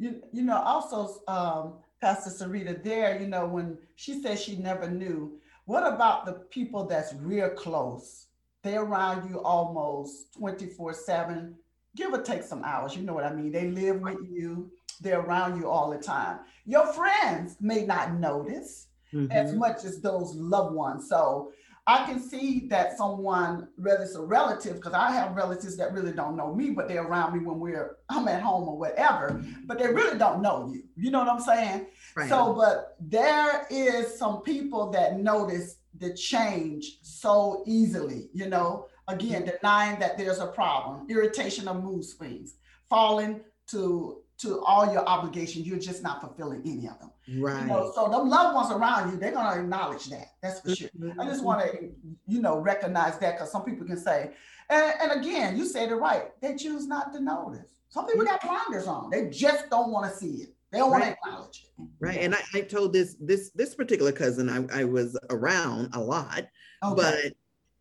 you, 0.00 0.22
you 0.32 0.42
know, 0.42 0.60
also, 0.62 1.20
um, 1.28 1.74
Pastor 2.00 2.30
Sarita, 2.30 2.82
there, 2.82 3.20
you 3.20 3.28
know, 3.28 3.46
when 3.46 3.76
she 3.96 4.22
said 4.22 4.38
she 4.38 4.56
never 4.56 4.90
knew, 4.90 5.38
what 5.66 5.86
about 5.86 6.24
the 6.24 6.32
people 6.32 6.86
that's 6.86 7.12
real 7.14 7.50
close? 7.50 8.26
They're 8.62 8.82
around 8.82 9.28
you 9.28 9.40
almost 9.42 10.32
24 10.38 10.94
7, 10.94 11.54
give 11.94 12.14
or 12.14 12.22
take 12.22 12.42
some 12.42 12.64
hours. 12.64 12.96
You 12.96 13.02
know 13.02 13.12
what 13.12 13.24
I 13.24 13.34
mean? 13.34 13.52
They 13.52 13.68
live 13.68 14.00
with 14.00 14.18
you, 14.26 14.70
they're 15.02 15.20
around 15.20 15.60
you 15.60 15.68
all 15.68 15.90
the 15.90 15.98
time. 15.98 16.40
Your 16.64 16.86
friends 16.86 17.56
may 17.60 17.84
not 17.84 18.14
notice 18.14 18.88
mm-hmm. 19.12 19.30
as 19.30 19.54
much 19.54 19.84
as 19.84 20.00
those 20.00 20.34
loved 20.34 20.74
ones. 20.74 21.10
So, 21.10 21.52
I 21.90 22.04
can 22.06 22.20
see 22.20 22.68
that 22.68 22.96
someone, 22.96 23.66
whether 23.76 24.04
it's 24.04 24.14
a 24.14 24.22
relative, 24.22 24.76
because 24.76 24.92
I 24.92 25.10
have 25.10 25.34
relatives 25.34 25.76
that 25.78 25.92
really 25.92 26.12
don't 26.12 26.36
know 26.36 26.54
me, 26.54 26.70
but 26.70 26.86
they're 26.86 27.02
around 27.02 27.36
me 27.36 27.44
when 27.44 27.58
we're 27.58 27.96
I'm 28.08 28.28
at 28.28 28.42
home 28.42 28.68
or 28.68 28.78
whatever, 28.78 29.42
but 29.66 29.80
they 29.80 29.88
really 29.88 30.16
don't 30.16 30.40
know 30.40 30.70
you. 30.72 30.84
You 30.94 31.10
know 31.10 31.18
what 31.18 31.28
I'm 31.28 31.40
saying? 31.40 31.86
Right. 32.14 32.28
So, 32.28 32.54
but 32.54 32.96
there 33.00 33.66
is 33.70 34.16
some 34.16 34.42
people 34.42 34.90
that 34.92 35.18
notice 35.18 35.78
the 35.98 36.14
change 36.14 36.98
so 37.02 37.64
easily, 37.66 38.28
you 38.32 38.48
know, 38.48 38.86
again, 39.08 39.44
denying 39.44 39.98
that 39.98 40.16
there's 40.16 40.38
a 40.38 40.46
problem, 40.46 41.08
irritation 41.10 41.66
of 41.66 41.82
mood 41.82 42.04
swings, 42.04 42.54
falling 42.88 43.40
to 43.70 44.22
to 44.38 44.62
all 44.64 44.90
your 44.90 45.06
obligations, 45.06 45.66
you're 45.66 45.78
just 45.78 46.02
not 46.02 46.22
fulfilling 46.22 46.62
any 46.64 46.88
of 46.88 46.98
them. 46.98 47.10
Right. 47.38 47.62
You 47.62 47.68
know, 47.68 47.92
so 47.94 48.08
the 48.08 48.18
loved 48.18 48.54
ones 48.54 48.72
around 48.72 49.12
you, 49.12 49.18
they're 49.18 49.32
gonna 49.32 49.60
acknowledge 49.60 50.06
that. 50.06 50.32
That's 50.42 50.60
for 50.60 50.74
sure. 50.74 50.88
Mm-hmm. 50.98 51.20
I 51.20 51.26
just 51.26 51.44
want 51.44 51.60
to, 51.62 51.90
you 52.26 52.40
know, 52.40 52.58
recognize 52.58 53.18
that 53.18 53.36
because 53.36 53.52
some 53.52 53.64
people 53.64 53.86
can 53.86 53.98
say, 53.98 54.32
and, 54.68 54.94
and 55.02 55.20
again, 55.20 55.56
you 55.56 55.66
said 55.66 55.90
it 55.90 55.94
right. 55.94 56.30
They 56.40 56.56
choose 56.56 56.86
not 56.86 57.12
to 57.12 57.20
notice. 57.20 57.80
Some 57.88 58.06
people 58.06 58.24
got 58.24 58.40
blinders 58.40 58.86
on. 58.86 59.10
They 59.10 59.28
just 59.28 59.68
don't 59.70 59.90
want 59.90 60.10
to 60.10 60.16
see 60.16 60.42
it. 60.42 60.54
They 60.72 60.78
don't 60.78 60.90
right. 60.90 61.00
want 61.00 61.04
to 61.04 61.10
acknowledge 61.10 61.64
it. 61.64 61.84
Right. 61.98 62.18
And 62.18 62.34
I, 62.34 62.40
I, 62.54 62.60
told 62.62 62.92
this 62.92 63.16
this 63.20 63.50
this 63.50 63.74
particular 63.74 64.12
cousin 64.12 64.48
I, 64.48 64.80
I 64.80 64.84
was 64.84 65.18
around 65.28 65.90
a 65.94 66.00
lot, 66.00 66.46
okay. 66.84 66.94
but 66.96 67.32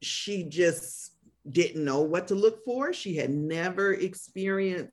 she 0.01 0.43
just 0.43 1.13
didn't 1.49 1.83
know 1.83 2.01
what 2.01 2.27
to 2.27 2.35
look 2.35 2.63
for. 2.65 2.93
She 2.93 3.15
had 3.15 3.29
never 3.29 3.93
experienced 3.93 4.91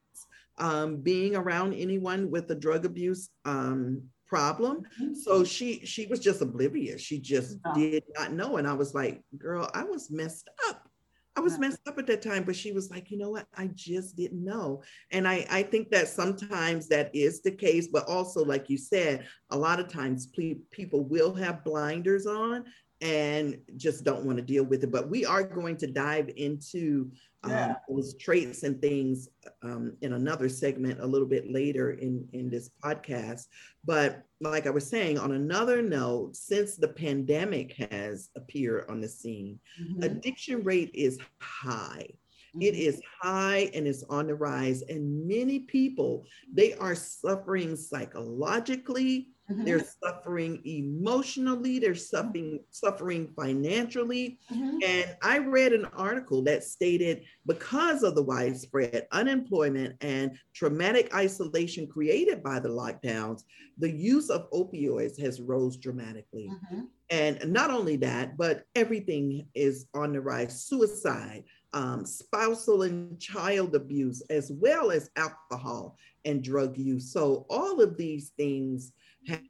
um, 0.59 0.99
being 0.99 1.37
around 1.37 1.75
anyone 1.75 2.31
with 2.31 2.51
a 2.51 2.55
drug 2.55 2.85
abuse 2.85 3.29
um, 3.45 4.03
problem. 4.27 4.83
Mm-hmm. 5.01 5.15
So 5.15 5.45
she 5.45 5.85
she 5.85 6.07
was 6.07 6.21
just 6.21 6.43
oblivious. 6.43 7.01
She 7.01 7.19
just 7.19 7.59
yeah. 7.65 7.75
did 7.75 8.05
not 8.19 8.33
know. 8.33 8.57
And 8.57 8.67
I 8.67 8.73
was 8.73 8.95
like, 8.95 9.23
girl, 9.39 9.71
I 9.75 9.85
was 9.85 10.11
messed 10.11 10.49
up. 10.69 10.89
I 11.37 11.41
was 11.41 11.55
yeah. 11.55 11.61
messed 11.61 11.87
up 11.87 11.99
at 11.99 12.07
that 12.07 12.23
time, 12.23 12.45
but 12.45 12.57
she 12.57 12.73
was 12.73 12.91
like, 12.91 13.11
you 13.11 13.19
know 13.19 13.29
what? 13.31 13.47
I 13.55 13.69
just 13.75 14.17
didn't 14.17 14.43
know. 14.43 14.83
And 15.11 15.29
I, 15.29 15.47
I 15.51 15.63
think 15.63 15.91
that 15.91 16.09
sometimes 16.09 16.89
that 16.89 17.15
is 17.15 17.43
the 17.43 17.51
case, 17.51 17.89
but 17.89 18.09
also, 18.09 18.43
like 18.43 18.71
you 18.71 18.79
said, 18.79 19.27
a 19.51 19.57
lot 19.57 19.79
of 19.79 19.89
times 19.89 20.29
people 20.71 21.05
will 21.05 21.35
have 21.35 21.63
blinders 21.63 22.27
on 22.27 22.65
and 23.03 23.59
just 23.77 24.05
don't 24.05 24.25
want 24.25 24.39
to 24.39 24.45
deal 24.45 24.65
with 24.65 24.83
it. 24.83 24.91
But 24.91 25.11
we 25.11 25.27
are 25.27 25.43
going 25.43 25.77
to 25.79 25.87
dive 25.87 26.31
into 26.37 27.11
um, 27.47 27.53
yeah. 27.53 27.75
those 27.89 28.15
traits 28.17 28.63
and 28.63 28.81
things 28.81 29.29
um, 29.63 29.97
in 30.03 30.15
another 30.15 30.49
segment 30.49 31.01
a 31.01 31.07
little 31.07 31.27
bit 31.27 31.51
later 31.51 31.93
in, 31.93 32.29
in 32.33 32.51
this 32.51 32.71
podcast. 32.83 33.47
But 33.85 34.23
like 34.41 34.67
I 34.67 34.71
was 34.71 34.89
saying, 34.89 35.19
on 35.19 35.33
another 35.33 35.83
note, 35.83 36.37
since 36.37 36.77
the 36.77 36.89
pandemic 36.89 37.75
has 37.91 38.31
appeared 38.37 38.85
on 38.89 39.01
the 39.01 39.09
scene, 39.09 39.59
mm-hmm. 39.81 40.03
addiction 40.03 40.63
rate 40.63 40.91
is 40.95 41.19
high. 41.41 42.09
Mm-hmm. 42.57 42.63
It 42.63 42.75
is 42.75 43.01
high 43.23 43.71
and 43.75 43.87
it's 43.87 44.03
on 44.05 44.27
the 44.27 44.35
rise. 44.35 44.83
And 44.83 45.27
many 45.27 45.61
people, 45.61 46.27
they 46.53 46.75
are 46.75 46.95
suffering 46.95 47.77
psychologically, 47.77 49.29
Mm-hmm. 49.51 49.65
They're 49.65 49.85
suffering 50.03 50.61
emotionally, 50.65 51.79
they're 51.79 51.95
suffering 51.95 52.61
suffering 52.71 53.33
financially. 53.37 54.39
Mm-hmm. 54.53 54.79
And 54.85 55.17
I 55.23 55.39
read 55.39 55.73
an 55.73 55.85
article 55.97 56.43
that 56.45 56.65
stated 56.65 57.23
because 57.47 58.03
of 58.03 58.15
the 58.15 58.23
widespread 58.23 59.07
unemployment 59.13 59.97
and 60.01 60.37
traumatic 60.53 61.15
isolation 61.15 61.87
created 61.87 62.43
by 62.43 62.59
the 62.59 62.69
lockdowns, 62.69 63.43
the 63.79 63.91
use 63.91 64.31
of 64.31 64.51
opioids 64.51 65.21
has 65.21 65.41
rose 65.41 65.77
dramatically. 65.77 66.51
Mm-hmm. 66.51 66.81
And 67.11 67.53
not 67.53 67.71
only 67.71 67.97
that, 67.99 68.37
but 68.37 68.65
everything 68.75 69.47
is 69.55 69.87
on 69.95 70.13
the 70.13 70.21
rise. 70.21 70.65
Suicide, 70.65 71.45
um, 71.73 72.05
spousal 72.05 72.83
and 72.83 73.21
child 73.21 73.77
abuse, 73.77 74.23
as 74.29 74.51
well 74.51 74.91
as 74.91 75.11
alcohol 75.17 75.97
and 76.25 76.43
drug 76.43 76.77
use. 76.77 77.13
So 77.13 77.47
all 77.49 77.81
of 77.81 77.97
these 77.97 78.31
things 78.31 78.93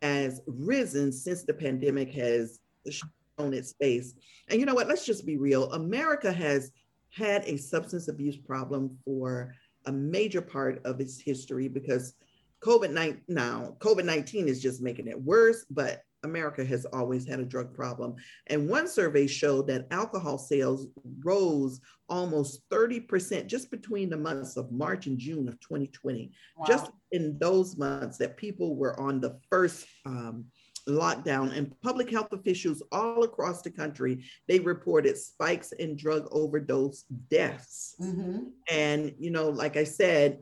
has 0.03 0.41
risen 0.47 1.13
since 1.13 1.43
the 1.43 1.55
pandemic 1.55 2.13
has 2.13 2.61
shown 2.89 3.53
its 3.53 3.73
face. 3.75 4.15
And 4.49 4.61
you 4.61 4.67
know 4.67 4.75
what? 4.75 4.89
Let's 4.89 5.07
just 5.07 5.27
be 5.27 5.37
real. 5.37 5.73
America 5.73 6.33
has 6.33 6.73
had 7.11 7.45
a 7.45 7.57
substance 7.57 8.09
abuse 8.09 8.37
problem 8.37 8.99
for 9.05 9.55
a 9.87 9.93
major 9.93 10.41
part 10.41 10.85
of 10.85 11.01
its 11.01 11.21
history 11.21 11.69
because 11.69 12.15
COVID 12.63 12.93
19 12.93 13.23
now, 13.29 13.77
COVID 13.79 14.05
19 14.05 14.49
is 14.49 14.63
just 14.63 14.83
making 14.83 15.07
it 15.07 15.21
worse, 15.21 15.65
but 15.71 16.03
America 16.23 16.65
has 16.65 16.85
always 16.87 17.27
had 17.27 17.41
a 17.41 17.45
drug 17.45 17.75
problem. 17.75 18.15
And 18.49 18.69
one 18.69 18.89
survey 18.89 19.27
showed 19.27 19.67
that 19.69 19.87
alcohol 19.91 20.39
sales 20.39 20.89
rose 21.25 21.81
almost 22.09 22.69
30% 22.71 23.47
just 23.47 23.71
between 23.71 24.11
the 24.11 24.17
months 24.17 24.57
of 24.57 24.73
March 24.73 25.07
and 25.07 25.19
June 25.19 25.49
of 25.49 25.61
2020. 25.61 26.33
Wow. 26.57 26.67
Just 26.67 26.91
in 27.13 27.39
those 27.39 27.77
months 27.77 28.19
that 28.19 28.37
people 28.37 28.77
were 28.77 28.99
on 29.01 29.21
the 29.21 29.39
first 29.51 29.87
um, 30.05 30.47
lockdown 30.89 31.57
and 31.57 31.79
public 31.81 32.11
health 32.11 32.33
officials 32.33 32.83
all 32.93 33.25
across 33.25 33.61
the 33.61 33.71
country 33.71 34.25
they 34.47 34.61
reported 34.61 35.19
spikes 35.19 35.73
in 35.73 35.97
drug 35.97 36.29
overdose 36.31 37.03
deaths 37.29 37.97
mm-hmm. 38.01 38.45
and 38.71 39.13
you 39.19 39.31
know 39.31 39.49
like 39.49 39.77
i 39.77 39.83
said 39.83 40.39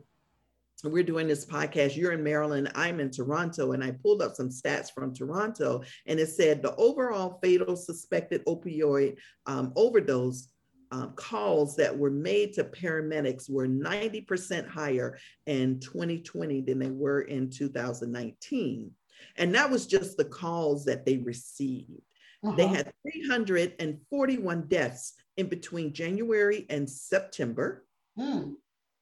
we're 0.89 1.03
doing 1.03 1.27
this 1.27 1.45
podcast. 1.45 1.95
You're 1.95 2.13
in 2.13 2.23
Maryland, 2.23 2.71
I'm 2.75 2.99
in 2.99 3.11
Toronto, 3.11 3.71
and 3.73 3.83
I 3.83 3.91
pulled 3.91 4.21
up 4.21 4.35
some 4.35 4.49
stats 4.49 4.91
from 4.93 5.13
Toronto, 5.13 5.83
and 6.05 6.19
it 6.19 6.27
said 6.27 6.61
the 6.61 6.75
overall 6.75 7.39
fatal 7.41 7.75
suspected 7.75 8.45
opioid 8.45 9.17
um, 9.45 9.73
overdose 9.75 10.49
um, 10.91 11.13
calls 11.15 11.75
that 11.75 11.97
were 11.97 12.11
made 12.11 12.53
to 12.53 12.63
paramedics 12.63 13.49
were 13.49 13.67
90% 13.67 14.67
higher 14.67 15.17
in 15.45 15.79
2020 15.79 16.61
than 16.61 16.79
they 16.79 16.91
were 16.91 17.21
in 17.21 17.49
2019. 17.49 18.91
And 19.37 19.55
that 19.55 19.69
was 19.69 19.87
just 19.87 20.17
the 20.17 20.25
calls 20.25 20.85
that 20.85 21.05
they 21.05 21.17
received. 21.17 22.01
Uh-huh. 22.43 22.55
They 22.55 22.67
had 22.67 22.91
341 23.11 24.67
deaths 24.67 25.13
in 25.37 25.47
between 25.47 25.93
January 25.93 26.65
and 26.69 26.89
September. 26.89 27.85
Hmm. 28.17 28.53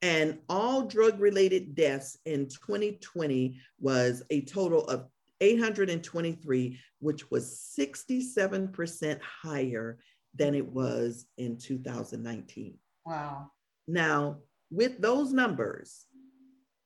And 0.03 0.39
all 0.49 0.85
drug 0.85 1.21
related 1.21 1.75
deaths 1.75 2.17
in 2.25 2.49
2020 2.49 3.57
was 3.79 4.21
a 4.31 4.41
total 4.41 4.83
of 4.87 5.07
823, 5.39 6.77
which 6.99 7.31
was 7.31 7.73
67% 7.79 9.21
higher 9.21 9.97
than 10.35 10.55
it 10.55 10.67
was 10.67 11.25
in 11.37 11.57
2019. 11.57 12.77
Wow. 13.05 13.51
Now, 13.87 14.39
with 14.69 14.99
those 14.99 15.31
numbers, 15.31 16.05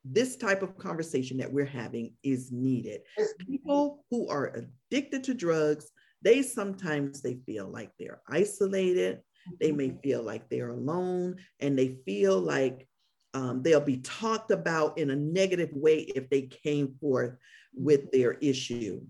this 0.06 0.36
type 0.38 0.62
of 0.62 0.78
conversation 0.78 1.38
that 1.38 1.52
we're 1.52 1.66
having 1.66 2.14
is 2.22 2.52
needed. 2.52 3.02
People 3.50 4.06
who 4.12 4.30
are 4.30 4.54
addicted 4.92 5.24
to 5.24 5.34
drugs, 5.34 5.90
they 6.22 6.44
sometimes 6.44 7.24
they 7.24 7.40
feel 7.48 7.68
like 7.68 7.90
they're 7.98 8.22
isolated, 8.30 9.22
they 9.60 9.72
may 9.72 9.90
mm-hmm. 9.90 10.00
feel 10.00 10.24
like 10.24 10.50
they're 10.50 10.70
alone, 10.70 11.38
and 11.60 11.78
they 11.78 11.98
feel 12.06 12.40
like 12.40 12.87
um, 13.34 13.62
they'll 13.62 13.80
be 13.80 13.98
talked 13.98 14.52
about 14.52 14.98
in 14.98 15.10
a 15.10 15.16
negative 15.16 15.70
way 15.74 16.00
if 16.16 16.30
they 16.30 16.44
came 16.44 16.96
forth 17.00 17.36
with 17.74 18.12
their 18.12 18.34
issue. 18.34 19.02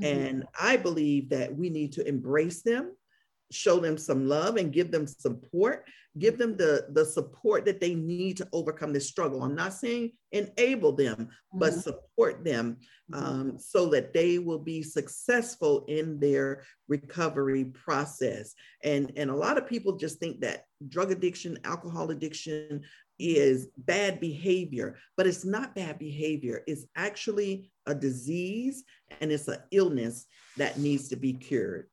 Mm-hmm. 0.00 0.04
And 0.04 0.44
I 0.60 0.76
believe 0.76 1.30
that 1.30 1.54
we 1.54 1.70
need 1.70 1.92
to 1.92 2.06
embrace 2.06 2.62
them, 2.62 2.92
show 3.50 3.78
them 3.78 3.98
some 3.98 4.28
love, 4.28 4.56
and 4.56 4.72
give 4.72 4.90
them 4.90 5.06
support. 5.06 5.84
Give 6.18 6.38
them 6.38 6.56
the, 6.56 6.86
the 6.92 7.04
support 7.04 7.66
that 7.66 7.78
they 7.78 7.94
need 7.94 8.38
to 8.38 8.48
overcome 8.54 8.94
this 8.94 9.06
struggle. 9.06 9.42
I'm 9.42 9.54
not 9.54 9.74
saying 9.74 10.12
enable 10.32 10.92
them, 10.92 11.16
mm-hmm. 11.16 11.58
but 11.58 11.74
support 11.74 12.42
them 12.42 12.78
mm-hmm. 13.12 13.22
um, 13.22 13.58
so 13.58 13.90
that 13.90 14.14
they 14.14 14.38
will 14.38 14.58
be 14.58 14.82
successful 14.82 15.84
in 15.88 16.18
their 16.18 16.62
recovery 16.88 17.66
process. 17.66 18.54
And, 18.82 19.12
and 19.16 19.30
a 19.30 19.36
lot 19.36 19.58
of 19.58 19.68
people 19.68 19.96
just 19.98 20.18
think 20.18 20.40
that 20.40 20.64
drug 20.88 21.10
addiction, 21.10 21.58
alcohol 21.64 22.10
addiction, 22.10 22.82
is 23.18 23.68
bad 23.78 24.20
behavior, 24.20 24.96
but 25.16 25.26
it's 25.26 25.44
not 25.44 25.74
bad 25.74 25.98
behavior. 25.98 26.62
It's 26.66 26.86
actually 26.96 27.70
a 27.86 27.94
disease 27.94 28.84
and 29.20 29.32
it's 29.32 29.48
an 29.48 29.58
illness 29.70 30.26
that 30.56 30.78
needs 30.78 31.08
to 31.08 31.16
be 31.16 31.32
cured. 31.32 31.88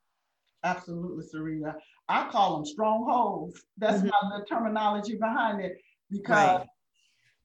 Absolutely, 0.63 1.25
Sarita. 1.25 1.75
I 2.09 2.29
call 2.29 2.57
them 2.57 2.65
strongholds. 2.65 3.61
That's 3.77 3.97
mm-hmm. 3.99 4.07
my 4.07 4.39
the 4.39 4.45
terminology 4.45 5.15
behind 5.15 5.61
it 5.61 5.77
because 6.09 6.59
right. 6.59 6.67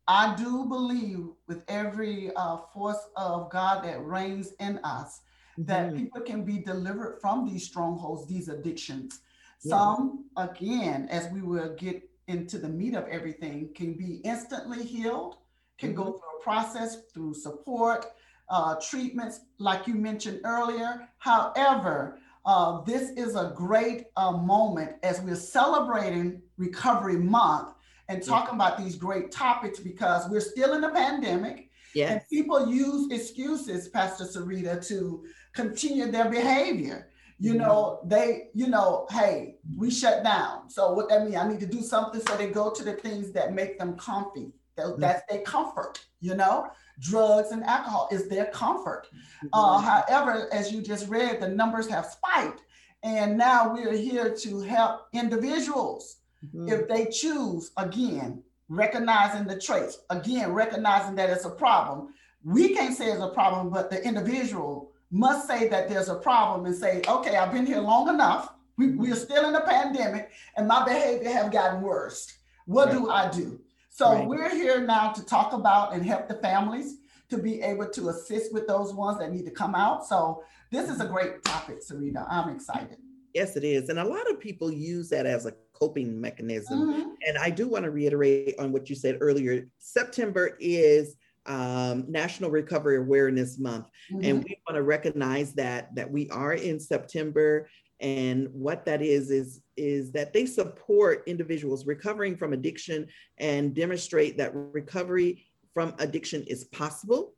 I 0.07 0.35
do 0.37 0.65
believe 0.67 1.27
with 1.47 1.65
every 1.69 2.31
uh, 2.37 2.59
force 2.73 3.09
of 3.17 3.51
God 3.51 3.85
that 3.85 4.05
reigns 4.05 4.53
in 4.61 4.79
us 4.85 5.21
mm-hmm. 5.59 5.65
that 5.67 5.97
people 5.97 6.21
can 6.21 6.45
be 6.45 6.59
delivered 6.59 7.19
from 7.21 7.47
these 7.47 7.65
strongholds, 7.65 8.27
these 8.27 8.49
addictions. 8.49 9.21
Yeah. 9.63 9.71
Some, 9.71 10.27
again, 10.37 11.09
as 11.11 11.29
we 11.33 11.43
will 11.43 11.75
get 11.75 12.08
into 12.29 12.59
the 12.59 12.69
meat 12.69 12.95
of 12.95 13.07
everything 13.09 13.71
can 13.75 13.95
be 13.95 14.21
instantly 14.25 14.85
healed, 14.85 15.37
can 15.79 15.91
mm-hmm. 15.91 16.03
go 16.03 16.13
through 16.13 16.39
a 16.39 16.43
process 16.43 16.99
through 17.13 17.35
support, 17.35 18.07
uh, 18.49 18.77
treatments, 18.77 19.41
like 19.59 19.87
you 19.87 19.95
mentioned 19.95 20.41
earlier. 20.45 21.09
However, 21.19 22.19
uh, 22.47 22.83
this 22.83 23.11
is 23.11 23.35
a 23.35 23.53
great 23.55 24.07
uh, 24.17 24.33
moment 24.33 24.93
as 25.03 25.21
we're 25.21 25.35
celebrating 25.35 26.41
Recovery 26.57 27.17
Month 27.19 27.75
and 28.09 28.23
talking 28.23 28.55
about 28.55 28.79
these 28.79 28.97
great 28.97 29.31
topics 29.31 29.79
because 29.79 30.29
we're 30.31 30.41
still 30.41 30.75
in 30.75 30.85
a 30.85 30.91
pandemic. 30.91 31.69
Yes. 31.95 32.11
And 32.13 32.21
people 32.31 32.73
use 32.73 33.11
excuses, 33.13 33.89
Pastor 33.89 34.25
Sarita, 34.25 34.87
to 34.89 35.25
continue 35.53 36.11
their 36.11 36.31
behavior. 36.31 37.09
You 37.41 37.55
know, 37.55 38.01
they, 38.05 38.49
you 38.55 38.67
know, 38.67 39.07
hey, 39.11 39.57
we 39.77 39.91
shut 39.91 40.25
down. 40.25 40.69
So 40.69 40.93
what 40.93 41.09
that 41.09 41.25
mean? 41.25 41.37
I 41.37 41.47
need 41.49 41.61
to 41.61 41.67
do 41.67 41.83
something. 41.83 42.21
So 42.21 42.37
they 42.37 42.49
go 42.49 42.71
to 42.71 42.83
the 42.83 42.95
things 42.95 43.31
that 43.33 43.55
make 43.55 43.79
them 43.79 43.97
comfy. 43.97 44.53
That-. 44.77 44.99
That's 44.99 45.23
their 45.29 45.43
comfort, 45.43 46.05
you 46.21 46.35
know? 46.35 46.69
Drugs 47.01 47.51
and 47.51 47.65
alcohol 47.65 48.09
is 48.11 48.29
their 48.29 48.47
comfort. 48.47 49.07
Mm-hmm. 49.13 49.49
Uh, 49.53 49.81
however, 49.81 50.49
as 50.53 50.73
you 50.73 50.83
just 50.83 51.09
read, 51.09 51.41
the 51.41 51.49
numbers 51.49 51.89
have 51.89 52.07
spiked. 52.07 52.63
And 53.03 53.39
now 53.39 53.73
we're 53.73 53.93
here 53.93 54.35
to 54.35 54.61
help 54.61 55.03
individuals 55.13 56.17
Mhm. 56.45 56.71
if 56.71 56.89
they 56.89 57.07
choose, 57.07 57.73
again, 57.77 58.43
recognizing 58.69 59.47
the 59.47 59.59
traits, 59.59 59.99
again, 60.11 60.53
recognizing 60.53 61.17
that 61.17 61.31
it's 61.31 61.45
a 61.45 61.51
problem. 61.51 62.15
We 62.45 62.75
can't 62.75 62.97
say 62.97 63.11
it's 63.11 63.21
a 63.21 63.29
problem, 63.31 63.71
but 63.71 63.91
the 63.91 64.03
individual 64.05 64.93
must 65.11 65.47
say 65.47 65.69
that 65.69 65.89
there's 65.89 66.09
a 66.09 66.17
problem 66.17 66.67
and 66.67 66.75
say, 66.75 67.03
okay, 67.09 67.37
I've 67.37 67.53
been 67.53 67.67
here 67.67 67.81
long 67.81 68.09
enough. 68.09 68.53
We, 68.77 68.91
we're 68.91 69.17
still 69.17 69.49
in 69.49 69.55
a 69.55 69.63
pandemic 69.63 70.31
and 70.57 70.69
my 70.69 70.85
behavior 70.85 71.31
have 71.31 71.51
gotten 71.51 71.81
worse. 71.83 72.33
What 72.67 72.91
do 72.91 73.11
I 73.11 73.31
do? 73.31 73.61
So 73.91 74.13
Right. 74.13 74.29
we're 74.29 74.51
here 74.51 74.81
now 74.81 75.11
to 75.13 75.25
talk 75.25 75.53
about 75.53 75.93
and 75.95 76.05
help 76.05 76.29
the 76.29 76.35
families 76.35 76.99
to 77.31 77.39
be 77.39 77.61
able 77.63 77.89
to 77.91 78.11
assist 78.11 78.53
with 78.55 78.67
those 78.69 78.95
ones 78.95 79.19
that 79.19 79.33
need 79.33 79.45
to 79.47 79.51
come 79.51 79.75
out. 79.75 80.07
So 80.07 80.45
this 80.71 80.89
is 80.89 81.01
a 81.01 81.07
great 81.07 81.43
topic, 81.43 81.79
Sarita. 81.81 82.25
I'm 82.31 82.55
excited. 82.55 82.99
Yes, 83.35 83.57
it 83.57 83.65
is. 83.65 83.89
And 83.89 83.99
a 83.99 84.05
lot 84.05 84.31
of 84.31 84.39
people 84.39 84.73
use 84.73 85.09
that 85.11 85.27
as 85.27 85.45
a 85.47 85.53
coping 85.73 86.21
mechanism. 86.21 86.79
Mhm. 86.93 87.15
And 87.27 87.39
I 87.39 87.51
do 87.51 87.69
want 87.69 87.85
to 87.85 87.91
reiterate 87.91 88.55
on 88.59 88.73
what 88.73 88.89
you 88.89 88.95
said 88.97 89.19
earlier. 89.21 89.67
September 89.79 90.57
is 90.61 91.17
um, 91.49 92.05
National 92.09 92.51
Recovery 92.51 92.99
Awareness 92.99 93.59
Month, 93.59 93.87
Mhm. 94.13 94.25
and 94.25 94.45
we 94.45 94.61
want 94.67 94.77
to 94.77 94.83
recognize 94.83 95.55
that 95.55 95.95
that 95.95 96.11
we 96.11 96.29
are 96.29 96.55
in 96.55 96.79
September. 96.79 97.69
And 98.01 98.49
what 98.53 98.85
that 98.85 99.03
is 99.03 99.31
is 99.31 99.61
is 99.77 100.13
that 100.13 100.33
they 100.33 100.47
support 100.47 101.25
individuals 101.27 101.87
recovering 101.87 102.37
from 102.37 102.53
addiction 102.53 103.07
and 103.39 103.75
demonstrate 103.75 104.37
that 104.39 104.55
recovery 104.55 105.47
from 105.75 105.95
addiction 105.99 106.43
is 106.45 106.65
possible, 106.65 107.35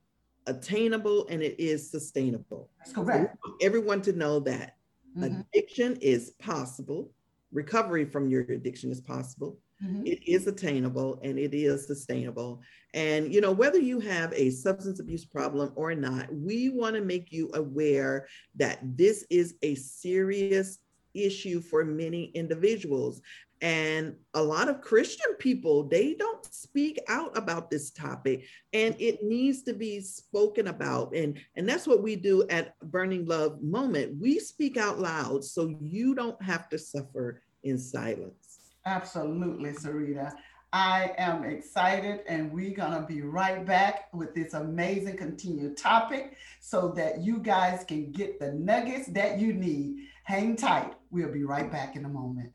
attainable, 0.46 1.26
and 1.28 1.42
it 1.42 1.58
is 1.60 1.90
sustainable. 1.90 2.70
That's 2.78 2.92
correct. 2.92 3.36
want 3.44 3.62
everyone 3.62 4.02
to 4.02 4.12
know 4.12 4.40
that 4.40 4.76
Mhm. 5.16 5.44
addiction 5.52 5.96
is 5.96 6.30
possible 6.32 7.12
recovery 7.52 8.04
from 8.04 8.28
your 8.28 8.42
addiction 8.42 8.90
is 8.92 9.00
possible 9.00 9.58
Mhm. 9.82 10.02
it 10.06 10.22
is 10.26 10.46
attainable 10.46 11.18
and 11.22 11.38
it 11.38 11.54
is 11.54 11.86
sustainable. 11.86 12.60
And 12.94 13.32
you 13.32 13.40
know 13.40 13.52
whether 13.52 13.78
you 13.78 14.00
have 14.00 14.32
a 14.34 14.50
substance 14.50 15.00
abuse 15.00 15.24
problem 15.24 15.72
or 15.76 15.94
not 15.94 16.32
we 16.34 16.68
want 16.70 16.96
to 16.96 17.02
make 17.02 17.32
you 17.32 17.50
aware 17.54 18.26
that 18.56 18.78
this 18.96 19.24
is 19.30 19.54
a 19.62 19.74
serious 19.76 20.78
issue 21.14 21.60
for 21.60 21.84
many 21.84 22.24
individuals. 22.34 23.20
And 23.62 24.16
a 24.34 24.42
lot 24.42 24.68
of 24.68 24.80
christian 24.80 25.34
people 25.38 25.84
they 25.88 26.14
don't 26.14 26.44
speak 26.46 26.98
out 27.08 27.36
about 27.36 27.70
this 27.70 27.90
topic 27.90 28.44
and 28.72 28.96
it 28.98 29.22
needs 29.22 29.62
to 29.64 29.74
be 29.74 30.00
spoken 30.00 30.68
about. 30.68 31.14
And 31.14 31.38
and 31.56 31.68
that's 31.68 31.86
what 31.86 32.02
we 32.02 32.16
do 32.16 32.46
at 32.48 32.78
burning 32.80 33.26
love 33.26 33.62
moment. 33.62 34.16
We 34.18 34.38
speak 34.38 34.76
out 34.76 34.98
loud 34.98 35.44
so 35.44 35.68
you 35.80 36.14
don't 36.14 36.40
have 36.42 36.68
to 36.70 36.78
suffer 36.78 37.42
in 37.62 37.76
silence 37.78 38.49
Absolutely, 38.86 39.70
Sarita. 39.70 40.32
I 40.72 41.12
am 41.18 41.44
excited, 41.44 42.20
and 42.28 42.52
we're 42.52 42.76
going 42.76 42.92
to 42.92 43.04
be 43.06 43.22
right 43.22 43.66
back 43.66 44.08
with 44.14 44.34
this 44.34 44.54
amazing 44.54 45.16
continued 45.16 45.76
topic 45.76 46.36
so 46.60 46.92
that 46.96 47.20
you 47.22 47.38
guys 47.38 47.84
can 47.84 48.12
get 48.12 48.38
the 48.38 48.52
nuggets 48.52 49.08
that 49.08 49.40
you 49.40 49.52
need. 49.52 50.06
Hang 50.24 50.54
tight. 50.54 50.94
We'll 51.10 51.32
be 51.32 51.42
right 51.42 51.70
back 51.70 51.96
in 51.96 52.04
a 52.04 52.08
moment. 52.08 52.52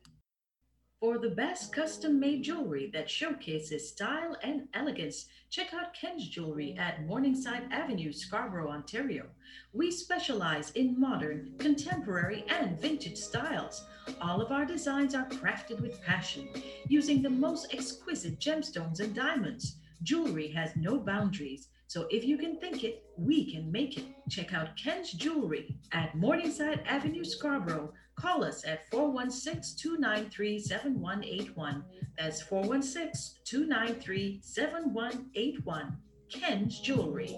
For 1.01 1.17
the 1.17 1.29
best 1.29 1.73
custom 1.73 2.19
made 2.19 2.43
jewelry 2.43 2.89
that 2.93 3.09
showcases 3.09 3.89
style 3.89 4.37
and 4.41 4.69
elegance, 4.73 5.25
check 5.49 5.73
out 5.73 5.93
Ken's 5.93 6.27
Jewelry 6.27 6.75
at 6.79 7.05
Morningside 7.05 7.67
Avenue, 7.69 8.13
Scarborough, 8.13 8.71
Ontario. 8.71 9.25
We 9.73 9.91
specialize 9.91 10.71
in 10.71 10.99
modern, 10.99 11.53
contemporary, 11.59 12.45
and 12.47 12.79
vintage 12.79 13.17
styles. 13.17 13.83
All 14.21 14.41
of 14.41 14.51
our 14.51 14.65
designs 14.65 15.15
are 15.15 15.27
crafted 15.29 15.81
with 15.81 16.01
passion, 16.01 16.47
using 16.87 17.21
the 17.21 17.29
most 17.29 17.73
exquisite 17.73 18.39
gemstones 18.39 18.99
and 18.99 19.13
diamonds. 19.13 19.77
Jewelry 20.03 20.47
has 20.49 20.75
no 20.75 20.97
boundaries, 20.99 21.69
so 21.87 22.07
if 22.09 22.23
you 22.25 22.37
can 22.37 22.59
think 22.59 22.83
it, 22.83 23.03
we 23.17 23.51
can 23.51 23.71
make 23.71 23.97
it. 23.97 24.05
Check 24.29 24.53
out 24.53 24.75
Ken's 24.75 25.11
Jewelry 25.11 25.77
at 25.91 26.15
Morningside 26.15 26.81
Avenue, 26.85 27.23
Scarborough. 27.23 27.93
Call 28.15 28.43
us 28.43 28.65
at 28.65 28.89
416 28.91 29.77
293 29.77 30.59
7181. 30.59 31.83
That's 32.17 32.41
416 32.41 33.41
293 33.45 34.39
7181. 34.43 35.97
Ken's 36.31 36.79
Jewelry. 36.79 37.37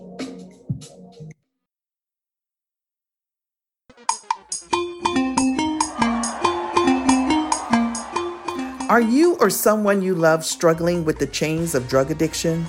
Are 8.89 9.01
you 9.01 9.35
or 9.41 9.49
someone 9.49 10.01
you 10.01 10.15
love 10.15 10.45
struggling 10.45 11.03
with 11.03 11.19
the 11.19 11.27
chains 11.27 11.75
of 11.75 11.89
drug 11.89 12.09
addiction? 12.09 12.65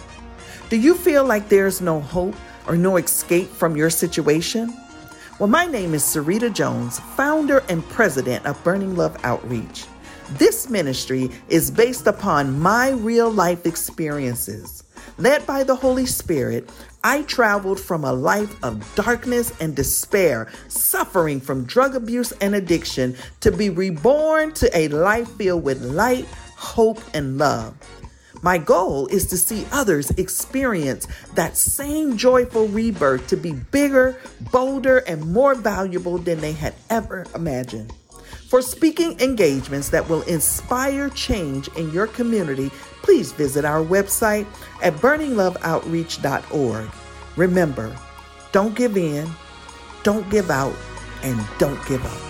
Do 0.69 0.77
you 0.77 0.97
feel 0.97 1.25
like 1.25 1.49
there's 1.49 1.81
no 1.81 2.01
hope 2.01 2.35
or 2.67 2.77
no 2.77 2.97
escape 2.97 3.47
from 3.47 3.77
your 3.77 3.89
situation? 3.89 4.77
Well, 5.39 5.49
my 5.49 5.65
name 5.65 5.95
is 5.95 6.03
Sarita 6.03 6.53
Jones, 6.53 6.99
founder 6.99 7.63
and 7.69 7.89
president 7.91 8.45
of 8.47 8.63
Burning 8.65 8.97
Love 8.97 9.17
Outreach. 9.23 9.85
This 10.31 10.69
ministry 10.69 11.31
is 11.49 11.71
based 11.71 12.09
upon 12.09 12.59
my 12.59 12.91
real 12.91 13.31
life 13.31 13.65
experiences. 13.65 14.83
Led 15.19 15.47
by 15.47 15.63
the 15.63 15.77
Holy 15.77 16.07
Spirit, 16.07 16.69
I 17.05 17.23
traveled 17.23 17.79
from 17.79 18.05
a 18.05 18.13
life 18.13 18.63
of 18.65 18.95
darkness 18.97 19.53
and 19.61 19.75
despair, 19.77 20.51
suffering 20.67 21.41
from 21.41 21.65
drug 21.65 21.95
abuse 21.95 22.33
and 22.41 22.55
addiction, 22.55 23.17
to 23.41 23.53
be 23.53 23.71
reborn 23.71 24.53
to 24.55 24.77
a 24.77 24.89
life 24.89 25.31
filled 25.37 25.63
with 25.63 25.81
light, 25.83 26.27
hope, 26.57 27.01
and 27.15 27.39
love. 27.39 27.75
My 28.43 28.59
goal 28.59 29.07
is 29.09 29.27
to 29.29 29.37
see 29.37 29.67
others 29.73 30.11
experience 30.13 31.07
that 31.35 31.57
same 31.57 32.17
joyful 32.17 32.69
rebirth 32.69 33.27
to 33.29 33.37
be 33.37 33.53
bigger, 33.53 34.17
bolder, 34.53 34.99
and 34.99 35.33
more 35.33 35.55
valuable 35.55 36.19
than 36.19 36.41
they 36.41 36.53
had 36.53 36.75
ever 36.91 37.27
imagined. 37.35 37.93
For 38.49 38.63
speaking 38.63 39.21
engagements 39.21 39.91
that 39.91 40.09
will 40.09 40.23
inspire 40.23 41.11
change 41.11 41.69
in 41.77 41.93
your 41.93 42.07
community, 42.07 42.71
please 43.03 43.31
visit 43.31 43.67
our 43.67 43.85
website 43.85 44.47
at 44.83 44.95
burningloveoutreach.org. 44.95 46.89
Remember, 47.37 47.95
don't 48.51 48.75
give 48.75 48.97
in, 48.97 49.29
don't 50.03 50.31
give 50.31 50.51
out, 50.51 50.75
and 51.23 51.39
don't 51.59 51.87
give 51.87 52.03
up. 52.03 52.28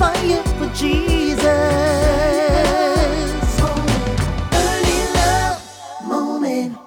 Fire 0.00 0.42
for 0.56 0.72
Jesus. 0.74 1.44
Love 5.14 5.62
moment. 6.06 6.78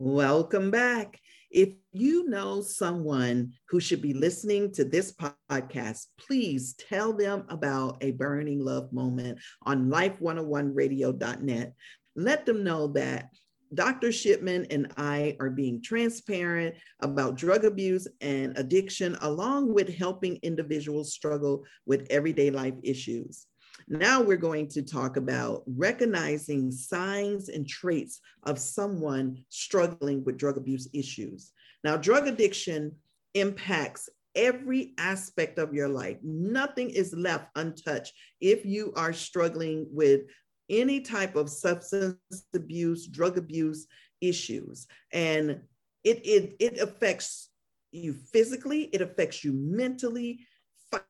Welcome 0.00 0.72
back. 0.72 1.20
If 1.52 1.68
you 1.92 2.28
know 2.28 2.62
someone 2.62 3.52
who 3.68 3.78
should 3.78 4.02
be 4.02 4.12
listening 4.12 4.72
to 4.72 4.84
this 4.84 5.14
podcast, 5.48 6.06
please 6.18 6.74
tell 6.74 7.12
them 7.12 7.44
about 7.48 7.98
a 8.00 8.10
burning 8.10 8.58
love 8.58 8.92
moment 8.92 9.38
on 9.62 9.88
life101radio.net. 9.88 11.74
Let 12.16 12.44
them 12.44 12.64
know 12.64 12.88
that 12.88 13.28
Dr. 13.74 14.12
Shipman 14.12 14.66
and 14.70 14.92
I 14.96 15.36
are 15.40 15.50
being 15.50 15.82
transparent 15.82 16.74
about 17.00 17.36
drug 17.36 17.64
abuse 17.64 18.06
and 18.20 18.56
addiction, 18.56 19.16
along 19.20 19.72
with 19.72 19.94
helping 19.94 20.38
individuals 20.42 21.12
struggle 21.12 21.64
with 21.86 22.06
everyday 22.10 22.50
life 22.50 22.74
issues. 22.82 23.46
Now 23.88 24.22
we're 24.22 24.36
going 24.36 24.68
to 24.68 24.82
talk 24.82 25.16
about 25.16 25.62
recognizing 25.66 26.70
signs 26.70 27.48
and 27.48 27.66
traits 27.66 28.20
of 28.44 28.58
someone 28.58 29.44
struggling 29.48 30.24
with 30.24 30.38
drug 30.38 30.56
abuse 30.56 30.88
issues. 30.92 31.52
Now, 31.82 31.96
drug 31.96 32.26
addiction 32.26 32.92
impacts 33.34 34.08
every 34.34 34.94
aspect 34.98 35.58
of 35.58 35.74
your 35.74 35.88
life. 35.88 36.16
Nothing 36.22 36.90
is 36.90 37.14
left 37.14 37.48
untouched 37.56 38.12
if 38.40 38.64
you 38.64 38.92
are 38.96 39.12
struggling 39.12 39.86
with 39.90 40.22
any 40.68 41.00
type 41.00 41.36
of 41.36 41.50
substance 41.50 42.18
abuse, 42.54 43.06
drug 43.06 43.38
abuse 43.38 43.86
issues. 44.20 44.86
And 45.12 45.60
it, 46.02 46.26
it, 46.26 46.56
it 46.60 46.78
affects 46.78 47.50
you 47.92 48.12
physically, 48.12 48.84
it 48.92 49.00
affects 49.00 49.44
you 49.44 49.52
mentally, 49.52 50.40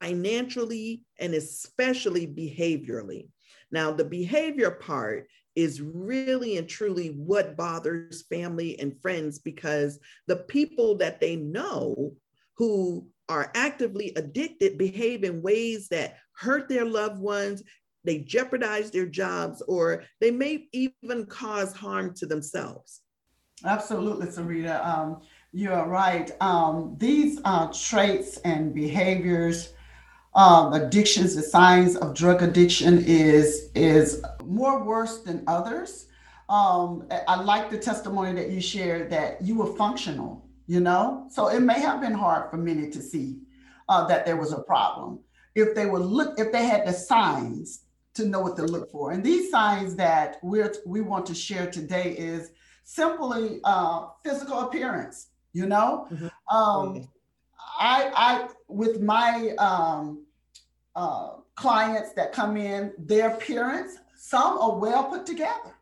financially, 0.00 1.02
and 1.18 1.34
especially 1.34 2.26
behaviorally. 2.26 3.28
Now, 3.70 3.90
the 3.90 4.04
behavior 4.04 4.70
part 4.70 5.26
is 5.56 5.80
really 5.80 6.58
and 6.58 6.68
truly 6.68 7.08
what 7.08 7.56
bothers 7.56 8.22
family 8.28 8.78
and 8.78 9.00
friends 9.00 9.38
because 9.38 9.98
the 10.26 10.36
people 10.36 10.96
that 10.96 11.20
they 11.20 11.36
know 11.36 12.12
who 12.56 13.06
are 13.28 13.50
actively 13.54 14.12
addicted 14.16 14.78
behave 14.78 15.24
in 15.24 15.42
ways 15.42 15.88
that 15.88 16.18
hurt 16.36 16.68
their 16.68 16.84
loved 16.84 17.20
ones, 17.20 17.62
they 18.04 18.18
jeopardize 18.18 18.90
their 18.90 19.06
jobs, 19.06 19.62
or 19.62 20.04
they 20.20 20.30
may 20.30 20.68
even 20.72 21.26
cause 21.26 21.72
harm 21.74 22.14
to 22.14 22.26
themselves. 22.26 23.00
Absolutely, 23.64 24.26
Sarita. 24.26 24.84
Um, 24.84 25.22
you 25.52 25.72
are 25.72 25.88
right. 25.88 26.30
Um, 26.40 26.96
these 26.98 27.40
traits 27.72 28.38
and 28.38 28.74
behaviors, 28.74 29.72
um, 30.34 30.72
addictions, 30.72 31.34
the 31.34 31.42
signs 31.42 31.96
of 31.96 32.14
drug 32.14 32.42
addiction 32.42 33.02
is 33.06 33.70
is 33.74 34.22
more 34.44 34.82
worse 34.84 35.22
than 35.22 35.44
others. 35.46 36.08
Um, 36.48 37.06
I 37.26 37.40
like 37.40 37.70
the 37.70 37.78
testimony 37.78 38.34
that 38.34 38.50
you 38.50 38.60
shared 38.60 39.10
that 39.10 39.40
you 39.42 39.56
were 39.56 39.74
functional. 39.76 40.44
You 40.66 40.80
know, 40.80 41.26
so 41.30 41.48
it 41.48 41.60
may 41.60 41.78
have 41.80 42.00
been 42.00 42.14
hard 42.14 42.50
for 42.50 42.56
many 42.56 42.88
to 42.90 43.02
see 43.02 43.38
uh, 43.88 44.06
that 44.06 44.24
there 44.24 44.36
was 44.36 44.52
a 44.52 44.62
problem 44.62 45.20
if 45.54 45.74
they 45.74 45.86
would 45.86 46.02
look 46.02 46.38
if 46.38 46.52
they 46.52 46.64
had 46.64 46.86
the 46.86 46.92
signs 46.92 47.83
to 48.14 48.26
know 48.26 48.40
what 48.40 48.56
to 48.56 48.62
look 48.62 48.90
for. 48.90 49.12
And 49.12 49.22
these 49.22 49.50
signs 49.50 49.96
that 49.96 50.38
we're 50.42 50.74
we 50.86 51.00
want 51.00 51.26
to 51.26 51.34
share 51.34 51.70
today 51.70 52.12
is 52.12 52.50
simply 52.84 53.60
uh, 53.64 54.08
physical 54.22 54.60
appearance 54.60 55.28
you 55.54 55.64
know 55.64 56.06
mm-hmm. 56.12 56.54
um, 56.54 57.08
i 57.78 58.10
i 58.14 58.48
with 58.68 59.00
my 59.00 59.54
um, 59.58 60.26
uh, 60.94 61.30
clients 61.54 62.12
that 62.12 62.32
come 62.32 62.56
in 62.58 62.92
their 62.98 63.30
appearance 63.30 63.96
some 64.16 64.58
are 64.58 64.78
well 64.78 65.04
put 65.04 65.24
together 65.24 65.74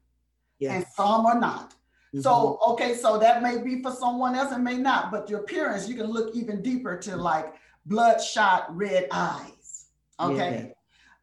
yes. 0.61 0.73
and 0.73 0.87
some 0.95 1.27
are 1.27 1.41
not 1.41 1.71
mm-hmm. 1.71 2.21
so 2.21 2.61
okay 2.69 2.95
so 2.95 3.19
that 3.19 3.43
may 3.43 3.59
be 3.59 3.83
for 3.83 3.91
someone 3.91 4.37
else 4.37 4.53
and 4.53 4.63
may 4.63 4.77
not 4.77 5.11
but 5.11 5.29
your 5.29 5.41
appearance 5.41 5.89
you 5.89 5.97
can 5.97 6.07
look 6.07 6.35
even 6.37 6.63
deeper 6.63 6.97
to 6.97 7.17
like 7.17 7.55
bloodshot 7.87 8.75
red 8.77 9.09
eyes 9.11 9.87
okay 10.21 10.67
yeah. 10.69 10.75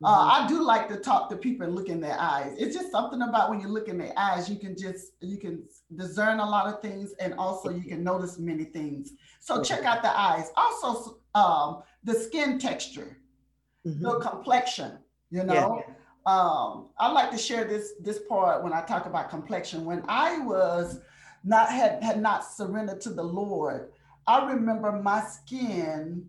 Uh, 0.02 0.18
mm-hmm. 0.18 0.46
I 0.46 0.48
do 0.48 0.64
like 0.64 0.88
to 0.90 0.98
talk 0.98 1.30
to 1.30 1.36
people 1.36 1.66
and 1.66 1.76
look 1.76 1.90
in 1.90 2.00
their 2.00 2.18
eyes. 2.18 2.56
It's 2.58 2.76
just 2.76 2.90
something 2.90 3.22
about 3.22 3.50
when 3.50 3.60
you 3.60 3.68
look 3.68 3.90
in 3.90 3.98
their 3.98 4.14
eyes, 4.16 4.50
you 4.50 4.56
can 4.56 4.78
just 4.78 5.12
you 5.20 5.38
can 5.38 5.64
discern 5.96 6.40
a 6.40 6.50
lot 6.50 6.74
of 6.74 6.82
things, 6.82 7.14
and 7.20 7.34
also 7.34 7.70
you 7.70 7.84
can 7.84 8.04
notice 8.04 8.40
many 8.40 8.64
things. 8.64 9.12
So 9.42 9.62
check 9.62 9.84
out 9.84 10.02
the 10.02 10.18
eyes. 10.18 10.52
Also, 10.56 11.18
um, 11.36 11.84
the 12.06 12.14
skin 12.14 12.60
texture, 12.60 13.18
mm-hmm. 13.86 14.02
the 14.02 14.20
complexion. 14.20 15.00
You 15.32 15.44
know, 15.44 15.84
yeah. 15.86 15.94
um, 16.26 16.88
I 16.98 17.12
like 17.12 17.30
to 17.32 17.38
share 17.38 17.66
this 17.66 17.92
this 18.02 18.20
part 18.30 18.64
when 18.64 18.72
I 18.72 18.82
talk 18.82 19.06
about 19.06 19.30
complexion. 19.30 19.84
When 19.84 20.04
I 20.08 20.40
was 20.40 21.02
not 21.44 21.72
had 21.72 22.02
had 22.02 22.22
not 22.22 22.46
surrendered 22.46 23.02
to 23.02 23.10
the 23.10 23.24
Lord, 23.24 23.90
I 24.28 24.50
remember 24.50 24.94
my 24.94 25.22
skin 25.24 26.26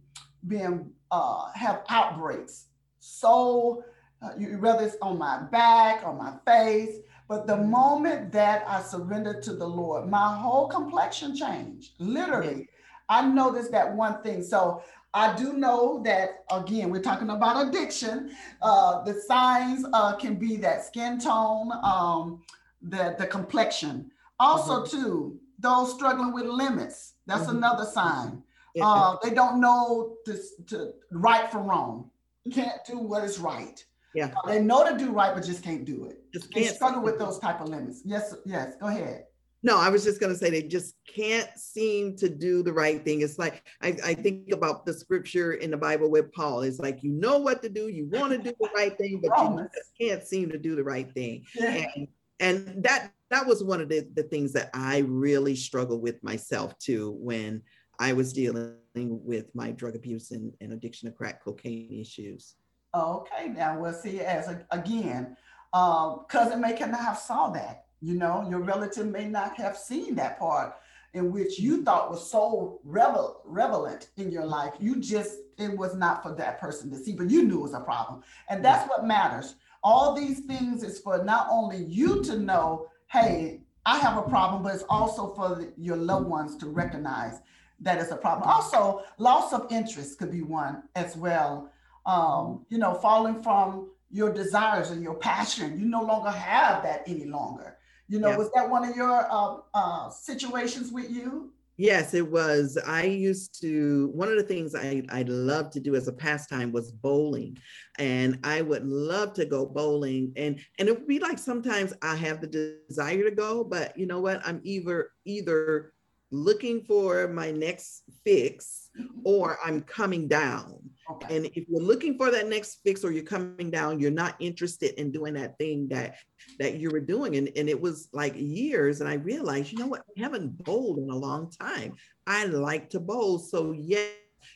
being 0.48 0.90
uh, 1.12 1.52
have 1.52 1.84
outbreaks 1.88 2.66
so 3.00 3.84
uh, 4.22 4.30
you, 4.38 4.58
whether 4.58 4.84
it's 4.84 4.96
on 5.02 5.18
my 5.18 5.42
back 5.50 6.06
or 6.06 6.14
my 6.14 6.34
face. 6.46 6.98
But 7.28 7.46
the 7.46 7.56
moment 7.56 8.32
that 8.32 8.64
I 8.66 8.82
surrendered 8.82 9.42
to 9.44 9.54
the 9.54 9.66
Lord, 9.66 10.08
my 10.08 10.36
whole 10.36 10.68
complexion 10.68 11.34
changed. 11.36 11.92
Literally, 11.98 12.68
I 13.08 13.26
noticed 13.26 13.70
that 13.72 13.94
one 13.94 14.22
thing. 14.22 14.42
So 14.42 14.82
I 15.14 15.36
do 15.36 15.54
know 15.54 16.02
that 16.04 16.44
again, 16.50 16.90
we're 16.90 17.02
talking 17.02 17.30
about 17.30 17.68
addiction. 17.68 18.32
Uh, 18.60 19.02
the 19.04 19.14
signs 19.14 19.86
uh, 19.92 20.16
can 20.16 20.34
be 20.36 20.56
that 20.56 20.84
skin 20.84 21.18
tone, 21.18 21.70
um, 21.82 22.42
the 22.82 23.14
the 23.18 23.26
complexion. 23.26 24.10
Also, 24.38 24.82
mm-hmm. 24.82 24.96
too, 24.96 25.40
those 25.58 25.94
struggling 25.94 26.32
with 26.32 26.46
limits. 26.46 27.14
That's 27.26 27.46
mm-hmm. 27.46 27.58
another 27.58 27.84
sign. 27.84 28.42
Yeah. 28.74 28.86
Uh, 28.86 29.16
they 29.22 29.30
don't 29.30 29.60
know 29.60 30.16
to, 30.26 30.38
to 30.68 30.92
right 31.10 31.50
from 31.50 31.66
wrong 31.66 32.10
can't 32.50 32.84
do 32.86 32.98
what 32.98 33.24
is 33.24 33.38
right. 33.38 33.84
Yeah. 34.14 34.32
They 34.46 34.60
know 34.60 34.90
to 34.90 34.98
do 34.98 35.12
right, 35.12 35.34
but 35.34 35.44
just 35.44 35.62
can't 35.62 35.84
do 35.84 36.06
it. 36.06 36.22
Just 36.32 36.52
can't 36.52 36.66
they 36.66 36.72
struggle 36.72 37.02
with 37.02 37.18
those 37.18 37.38
type 37.38 37.60
of 37.60 37.68
limits. 37.68 38.02
Yes, 38.04 38.34
yes. 38.44 38.74
Go 38.80 38.88
ahead. 38.88 39.24
No, 39.62 39.76
I 39.76 39.90
was 39.90 40.02
just 40.04 40.20
going 40.20 40.32
to 40.32 40.38
say 40.38 40.48
they 40.48 40.62
just 40.62 40.94
can't 41.06 41.48
seem 41.56 42.16
to 42.16 42.30
do 42.30 42.62
the 42.62 42.72
right 42.72 43.04
thing. 43.04 43.20
It's 43.20 43.38
like 43.38 43.62
I, 43.82 43.96
I, 44.04 44.14
think 44.14 44.52
about 44.52 44.86
the 44.86 44.92
scripture 44.94 45.52
in 45.54 45.70
the 45.70 45.76
Bible 45.76 46.10
with 46.10 46.32
Paul. 46.32 46.62
It's 46.62 46.78
like 46.78 47.02
you 47.02 47.10
know 47.10 47.38
what 47.38 47.62
to 47.62 47.68
do, 47.68 47.88
you 47.88 48.06
want 48.06 48.32
to 48.32 48.38
do 48.38 48.54
the 48.58 48.70
right 48.74 48.96
thing, 48.96 49.20
but 49.22 49.38
you 49.38 49.68
just 49.74 49.92
can't 50.00 50.26
seem 50.26 50.50
to 50.50 50.58
do 50.58 50.76
the 50.76 50.84
right 50.84 51.12
thing. 51.12 51.44
Yeah. 51.54 51.84
And, 51.94 52.08
and 52.40 52.82
that 52.82 53.12
that 53.28 53.46
was 53.46 53.62
one 53.62 53.82
of 53.82 53.90
the, 53.90 54.08
the 54.14 54.22
things 54.22 54.54
that 54.54 54.70
I 54.72 54.98
really 55.06 55.54
struggled 55.54 56.02
with 56.02 56.22
myself 56.22 56.76
too 56.78 57.16
when 57.20 57.62
I 57.98 58.14
was 58.14 58.32
dealing 58.32 58.76
with 58.94 59.54
my 59.54 59.70
drug 59.70 59.94
abuse 59.94 60.30
and, 60.30 60.52
and 60.60 60.72
addiction 60.72 61.08
to 61.08 61.14
crack 61.14 61.42
cocaine 61.42 61.98
issues. 62.00 62.56
Okay, 62.94 63.48
now 63.48 63.78
we'll 63.78 63.92
see 63.92 64.20
as 64.20 64.48
a, 64.48 64.66
again, 64.70 65.36
um, 65.72 66.24
cousin 66.28 66.60
may 66.60 66.72
cannot 66.72 67.00
have 67.00 67.18
saw 67.18 67.50
that. 67.50 67.84
You 68.00 68.14
know, 68.14 68.46
your 68.48 68.60
relative 68.60 69.06
may 69.06 69.28
not 69.28 69.56
have 69.56 69.76
seen 69.76 70.14
that 70.16 70.38
part 70.38 70.74
in 71.12 71.32
which 71.32 71.58
you 71.58 71.84
thought 71.84 72.10
was 72.10 72.30
so 72.30 72.80
revel 72.84 73.42
relevant 73.44 74.08
in 74.16 74.30
your 74.30 74.46
life. 74.46 74.74
You 74.80 74.96
just 74.96 75.36
it 75.58 75.76
was 75.76 75.94
not 75.94 76.22
for 76.22 76.34
that 76.34 76.60
person 76.60 76.90
to 76.90 76.96
see, 76.96 77.12
but 77.12 77.30
you 77.30 77.44
knew 77.44 77.60
it 77.60 77.62
was 77.62 77.74
a 77.74 77.80
problem, 77.80 78.22
and 78.48 78.64
that's 78.64 78.88
what 78.88 79.06
matters. 79.06 79.54
All 79.82 80.14
these 80.14 80.40
things 80.40 80.82
is 80.82 80.98
for 80.98 81.22
not 81.24 81.46
only 81.50 81.84
you 81.84 82.22
to 82.24 82.38
know, 82.38 82.88
hey, 83.08 83.60
I 83.86 83.98
have 83.98 84.18
a 84.18 84.28
problem, 84.28 84.62
but 84.62 84.74
it's 84.74 84.84
also 84.88 85.34
for 85.34 85.64
your 85.76 85.96
loved 85.96 86.26
ones 86.26 86.56
to 86.58 86.66
recognize 86.66 87.40
that 87.80 87.98
is 87.98 88.10
a 88.10 88.16
problem. 88.16 88.48
Also, 88.48 89.02
loss 89.18 89.52
of 89.52 89.66
interest 89.70 90.18
could 90.18 90.30
be 90.30 90.42
one 90.42 90.82
as 90.94 91.16
well. 91.16 91.70
Um, 92.06 92.66
you 92.68 92.78
know, 92.78 92.94
falling 92.94 93.42
from 93.42 93.90
your 94.10 94.32
desires 94.32 94.90
and 94.90 95.02
your 95.02 95.14
passion, 95.14 95.78
you 95.78 95.86
no 95.86 96.02
longer 96.02 96.30
have 96.30 96.82
that 96.82 97.02
any 97.06 97.26
longer. 97.26 97.76
You 98.08 98.18
know, 98.18 98.36
was 98.36 98.50
that 98.56 98.68
one 98.68 98.88
of 98.88 98.96
your 98.96 99.26
uh, 99.30 99.58
uh, 99.72 100.10
situations 100.10 100.90
with 100.90 101.10
you? 101.10 101.52
Yes, 101.76 102.12
it 102.12 102.30
was. 102.30 102.76
I 102.86 103.04
used 103.04 103.58
to, 103.62 104.08
one 104.08 104.28
of 104.28 104.36
the 104.36 104.42
things 104.42 104.74
I, 104.74 105.02
I 105.08 105.22
loved 105.22 105.72
to 105.74 105.80
do 105.80 105.94
as 105.94 106.08
a 106.08 106.12
pastime 106.12 106.72
was 106.72 106.90
bowling. 106.90 107.56
And 107.98 108.38
I 108.44 108.60
would 108.60 108.84
love 108.84 109.32
to 109.34 109.46
go 109.46 109.64
bowling. 109.64 110.32
And, 110.36 110.60
and 110.78 110.88
it 110.88 110.98
would 110.98 111.06
be 111.06 111.20
like 111.20 111.38
sometimes 111.38 111.94
I 112.02 112.16
have 112.16 112.42
the 112.42 112.76
desire 112.88 113.22
to 113.22 113.30
go, 113.30 113.64
but 113.64 113.96
you 113.96 114.04
know 114.04 114.20
what? 114.20 114.42
I'm 114.44 114.60
either, 114.62 115.12
either 115.24 115.94
looking 116.30 116.82
for 116.84 117.28
my 117.28 117.50
next 117.50 118.02
fix 118.24 118.90
or 119.24 119.56
mm-hmm. 119.56 119.68
I'm 119.68 119.82
coming 119.82 120.28
down. 120.28 120.78
Okay. 121.10 121.36
And 121.36 121.46
if 121.46 121.68
you're 121.68 121.82
looking 121.82 122.16
for 122.16 122.30
that 122.30 122.48
next 122.48 122.80
fix 122.84 123.04
or 123.04 123.10
you're 123.10 123.24
coming 123.24 123.70
down, 123.70 123.98
you're 123.98 124.10
not 124.10 124.36
interested 124.38 125.00
in 125.00 125.10
doing 125.10 125.34
that 125.34 125.58
thing 125.58 125.88
that 125.88 126.16
that 126.58 126.76
you 126.76 126.90
were 126.90 127.00
doing. 127.00 127.36
And, 127.36 127.50
and 127.56 127.68
it 127.68 127.80
was 127.80 128.08
like 128.12 128.34
years. 128.36 129.00
And 129.00 129.10
I 129.10 129.14
realized, 129.14 129.72
you 129.72 129.78
know 129.78 129.88
what, 129.88 130.04
I 130.16 130.20
haven't 130.20 130.62
bowled 130.64 130.98
in 130.98 131.10
a 131.10 131.16
long 131.16 131.50
time. 131.50 131.94
I 132.26 132.44
like 132.46 132.90
to 132.90 133.00
bowl. 133.00 133.38
So 133.38 133.72
yes, 133.72 134.10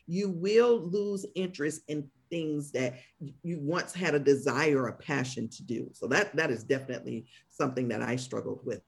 you 0.06 0.30
will 0.30 0.80
lose 0.80 1.26
interest 1.34 1.82
in 1.88 2.08
things 2.30 2.72
that 2.72 2.94
you 3.42 3.58
once 3.60 3.92
had 3.92 4.14
a 4.14 4.18
desire 4.18 4.82
or 4.82 4.88
a 4.88 4.96
passion 4.96 5.48
to 5.48 5.62
do. 5.62 5.90
So 5.92 6.06
that 6.08 6.34
that 6.36 6.50
is 6.50 6.64
definitely 6.64 7.26
something 7.48 7.88
that 7.88 8.02
I 8.02 8.16
struggled 8.16 8.60
with. 8.64 8.80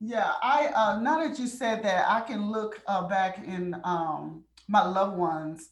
Yeah, 0.00 0.32
I 0.42 0.66
uh, 0.74 1.00
now 1.00 1.26
that 1.26 1.38
you 1.38 1.46
said 1.46 1.82
that, 1.84 2.06
I 2.08 2.20
can 2.20 2.50
look 2.50 2.80
uh, 2.86 3.06
back 3.08 3.44
in 3.46 3.76
um, 3.84 4.44
my 4.68 4.84
loved 4.84 5.16
ones 5.16 5.70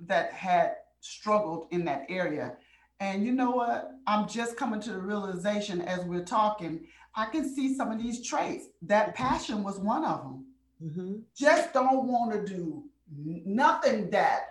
that 0.00 0.32
had 0.32 0.76
struggled 1.00 1.66
in 1.70 1.84
that 1.84 2.06
area. 2.08 2.56
And 3.00 3.24
you 3.24 3.32
know 3.32 3.50
what? 3.50 3.90
I'm 4.06 4.26
just 4.28 4.56
coming 4.56 4.80
to 4.80 4.92
the 4.92 4.98
realization 4.98 5.82
as 5.82 6.00
we're 6.04 6.24
talking, 6.24 6.86
I 7.14 7.26
can 7.26 7.54
see 7.54 7.74
some 7.74 7.90
of 7.90 8.02
these 8.02 8.26
traits. 8.26 8.66
That 8.82 9.14
passion 9.14 9.62
was 9.62 9.78
one 9.78 10.04
of 10.04 10.22
them. 10.22 10.46
Mm-hmm. 10.82 11.14
Just 11.36 11.74
don't 11.74 12.06
want 12.06 12.32
to 12.32 12.54
do 12.54 12.84
nothing 13.14 14.10
that 14.10 14.48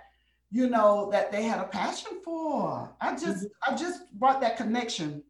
you 0.52 0.70
know 0.70 1.10
that 1.12 1.32
they 1.32 1.44
had 1.44 1.60
a 1.60 1.66
passion 1.66 2.20
for. 2.24 2.96
I 3.02 3.12
just 3.14 3.46
mm-hmm. 3.46 3.74
I 3.74 3.76
just 3.76 4.14
brought 4.14 4.42
that 4.42 4.58
connection 4.58 5.24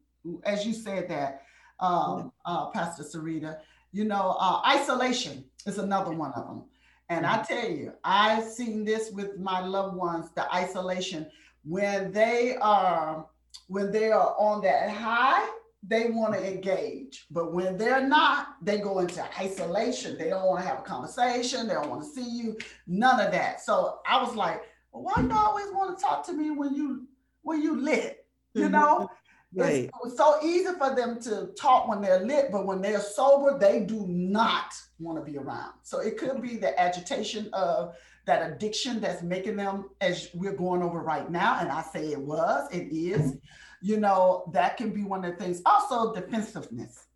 as 0.44 0.66
you 0.66 0.72
said 0.72 1.08
that, 1.08 1.42
um, 1.80 2.32
uh, 2.44 2.66
Pastor 2.70 3.02
Sarita. 3.02 3.58
You 3.96 4.04
know, 4.04 4.36
uh, 4.38 4.60
isolation 4.66 5.42
is 5.64 5.78
another 5.78 6.10
one 6.10 6.30
of 6.32 6.46
them. 6.46 6.64
And 7.08 7.24
I 7.24 7.38
mm-hmm. 7.38 7.54
tell 7.54 7.70
you, 7.70 7.92
I've 8.04 8.44
seen 8.44 8.84
this 8.84 9.10
with 9.10 9.38
my 9.38 9.60
loved 9.60 9.96
ones, 9.96 10.28
the 10.34 10.54
isolation. 10.54 11.30
When 11.64 12.12
they 12.12 12.56
are 12.60 13.26
when 13.68 13.90
they 13.90 14.12
are 14.12 14.34
on 14.38 14.60
that 14.64 14.90
high 14.90 15.48
they 15.82 16.10
want 16.10 16.34
to 16.34 16.46
engage. 16.46 17.24
But 17.30 17.54
when 17.54 17.78
they're 17.78 18.06
not 18.06 18.56
they 18.60 18.80
go 18.80 18.98
into 18.98 19.24
isolation. 19.40 20.18
They 20.18 20.28
don't 20.28 20.46
want 20.46 20.60
to 20.62 20.68
have 20.68 20.80
a 20.80 20.82
conversation. 20.82 21.66
They 21.66 21.72
don't 21.72 21.88
want 21.88 22.02
to 22.02 22.08
see 22.10 22.28
you. 22.28 22.58
None 22.86 23.18
of 23.18 23.32
that. 23.32 23.62
So 23.62 24.00
i 24.06 24.22
was 24.22 24.34
like 24.34 24.60
well, 24.92 25.04
why 25.04 25.22
do 25.22 25.28
you 25.28 25.34
always 25.34 25.72
want 25.72 25.96
to 25.96 26.04
talk 26.04 26.26
to 26.26 26.34
me 26.34 26.50
when 26.50 26.74
you 26.74 27.06
when 27.40 27.62
you 27.62 27.80
lit? 27.80 28.26
You 28.52 28.64
mm-hmm. 28.64 28.72
know 28.72 29.10
right. 29.56 29.90
it's, 30.04 30.16
so 30.16 30.38
easy 30.42 30.72
for 30.78 30.94
them 30.94 31.20
to 31.20 31.50
talk 31.58 31.88
when 31.88 32.00
they're 32.00 32.24
lit 32.24 32.50
but 32.52 32.66
when 32.66 32.80
they're 32.80 33.00
sober 33.00 33.58
they 33.58 33.80
do 33.80 34.06
not 34.08 34.72
want 34.98 35.18
to 35.18 35.30
be 35.30 35.38
around 35.38 35.72
so 35.82 36.00
it 36.00 36.16
could 36.16 36.40
be 36.40 36.56
the 36.56 36.78
agitation 36.80 37.48
of 37.52 37.94
that 38.26 38.50
addiction 38.50 39.00
that's 39.00 39.22
making 39.22 39.56
them, 39.56 39.88
as 40.00 40.28
we're 40.34 40.52
going 40.52 40.82
over 40.82 41.00
right 41.00 41.30
now, 41.30 41.58
and 41.60 41.70
I 41.70 41.82
say 41.82 42.12
it 42.12 42.20
was, 42.20 42.68
it 42.72 42.92
is, 42.92 43.36
you 43.80 43.98
know, 43.98 44.50
that 44.52 44.76
can 44.76 44.90
be 44.90 45.04
one 45.04 45.24
of 45.24 45.36
the 45.36 45.44
things. 45.44 45.62
Also, 45.64 46.12
defensiveness, 46.12 47.06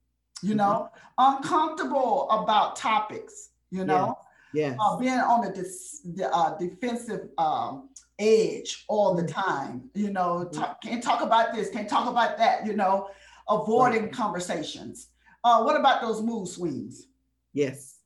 you 0.41 0.55
know, 0.55 0.89
mm-hmm. 1.19 1.37
uncomfortable 1.37 2.31
about 2.31 2.77
topics, 2.77 3.51
you 3.71 3.85
know, 3.85 4.17
yeah. 4.53 4.75
Uh, 4.81 4.97
being 4.97 5.13
on 5.13 5.43
the 5.43 6.31
uh, 6.33 6.59
defensive 6.59 7.29
um, 7.39 7.90
edge 8.21 8.85
all 8.89 9.15
the 9.15 9.23
mm-hmm. 9.23 9.41
time, 9.41 9.91
you 9.95 10.11
know, 10.11 10.45
mm-hmm. 10.45 10.61
talk, 10.61 10.83
can't 10.83 11.03
talk 11.03 11.23
about 11.23 11.55
this, 11.55 11.71
can't 11.71 11.89
talk 11.89 12.09
about 12.09 12.39
that, 12.39 12.67
you 12.67 12.77
know, 12.77 13.09
avoiding 13.49 14.05
right. 14.05 14.13
conversations. 14.13 15.09
Uh, 15.43 15.63
what 15.63 15.79
about 15.79 16.03
those 16.03 16.23
mood 16.23 16.47
swings? 16.47 17.09
Yes. 17.53 17.97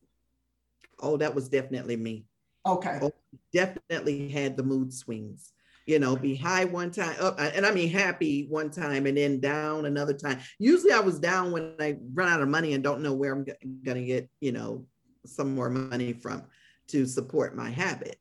Oh, 1.00 1.16
that 1.16 1.34
was 1.34 1.48
definitely 1.48 1.96
me. 1.96 2.24
Okay. 2.64 2.98
Oh, 3.02 3.12
definitely 3.52 4.28
had 4.28 4.56
the 4.56 4.62
mood 4.62 4.92
swings. 4.92 5.52
You 5.86 5.98
know, 5.98 6.16
be 6.16 6.34
high 6.34 6.64
one 6.64 6.90
time, 6.90 7.14
up, 7.20 7.38
and 7.38 7.66
I 7.66 7.70
mean 7.70 7.90
happy 7.90 8.46
one 8.48 8.70
time, 8.70 9.04
and 9.04 9.18
then 9.18 9.38
down 9.38 9.84
another 9.84 10.14
time. 10.14 10.38
Usually, 10.58 10.94
I 10.94 11.00
was 11.00 11.18
down 11.18 11.52
when 11.52 11.74
I 11.78 11.98
run 12.14 12.30
out 12.30 12.40
of 12.40 12.48
money 12.48 12.72
and 12.72 12.82
don't 12.82 13.02
know 13.02 13.12
where 13.12 13.34
I'm 13.34 13.44
going 13.44 13.98
to 13.98 14.04
get, 14.04 14.30
you 14.40 14.52
know, 14.52 14.86
some 15.26 15.54
more 15.54 15.68
money 15.68 16.14
from 16.14 16.44
to 16.88 17.04
support 17.04 17.54
my 17.54 17.68
habit. 17.68 18.18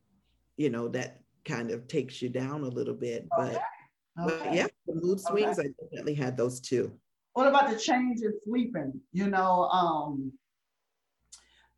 You 0.57 0.71
know, 0.71 0.89
that 0.89 1.22
kind 1.45 1.71
of 1.71 1.87
takes 1.87 2.21
you 2.21 2.29
down 2.29 2.63
a 2.63 2.67
little 2.67 2.93
bit. 2.93 3.27
But, 3.35 3.49
okay. 3.49 3.59
but 4.15 4.53
yeah, 4.53 4.67
the 4.87 4.95
mood 4.95 5.19
swings, 5.19 5.59
okay. 5.59 5.69
I 5.69 5.83
definitely 5.83 6.15
had 6.15 6.37
those 6.37 6.59
too. 6.59 6.91
What 7.33 7.47
about 7.47 7.69
the 7.69 7.77
change 7.77 8.21
in 8.21 8.33
sleeping? 8.45 8.99
You 9.11 9.27
know, 9.27 9.63
um, 9.65 10.31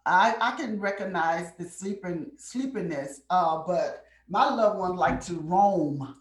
I, 0.05 0.35
I 0.39 0.55
can 0.57 0.79
recognize 0.79 1.53
the 1.57 1.65
sleeping 1.65 2.31
sleepiness, 2.37 3.21
uh, 3.29 3.63
but 3.65 4.03
my 4.29 4.53
loved 4.53 4.79
one 4.79 4.95
like 4.95 5.23
to 5.25 5.35
roam 5.35 6.15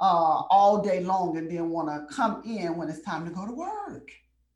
uh, 0.00 0.42
all 0.50 0.80
day 0.80 1.00
long 1.00 1.36
and 1.36 1.50
then 1.50 1.70
want 1.70 1.88
to 1.88 2.14
come 2.14 2.42
in 2.44 2.76
when 2.76 2.88
it's 2.88 3.02
time 3.02 3.24
to 3.24 3.30
go 3.30 3.46
to 3.46 3.52
work. 3.52 4.10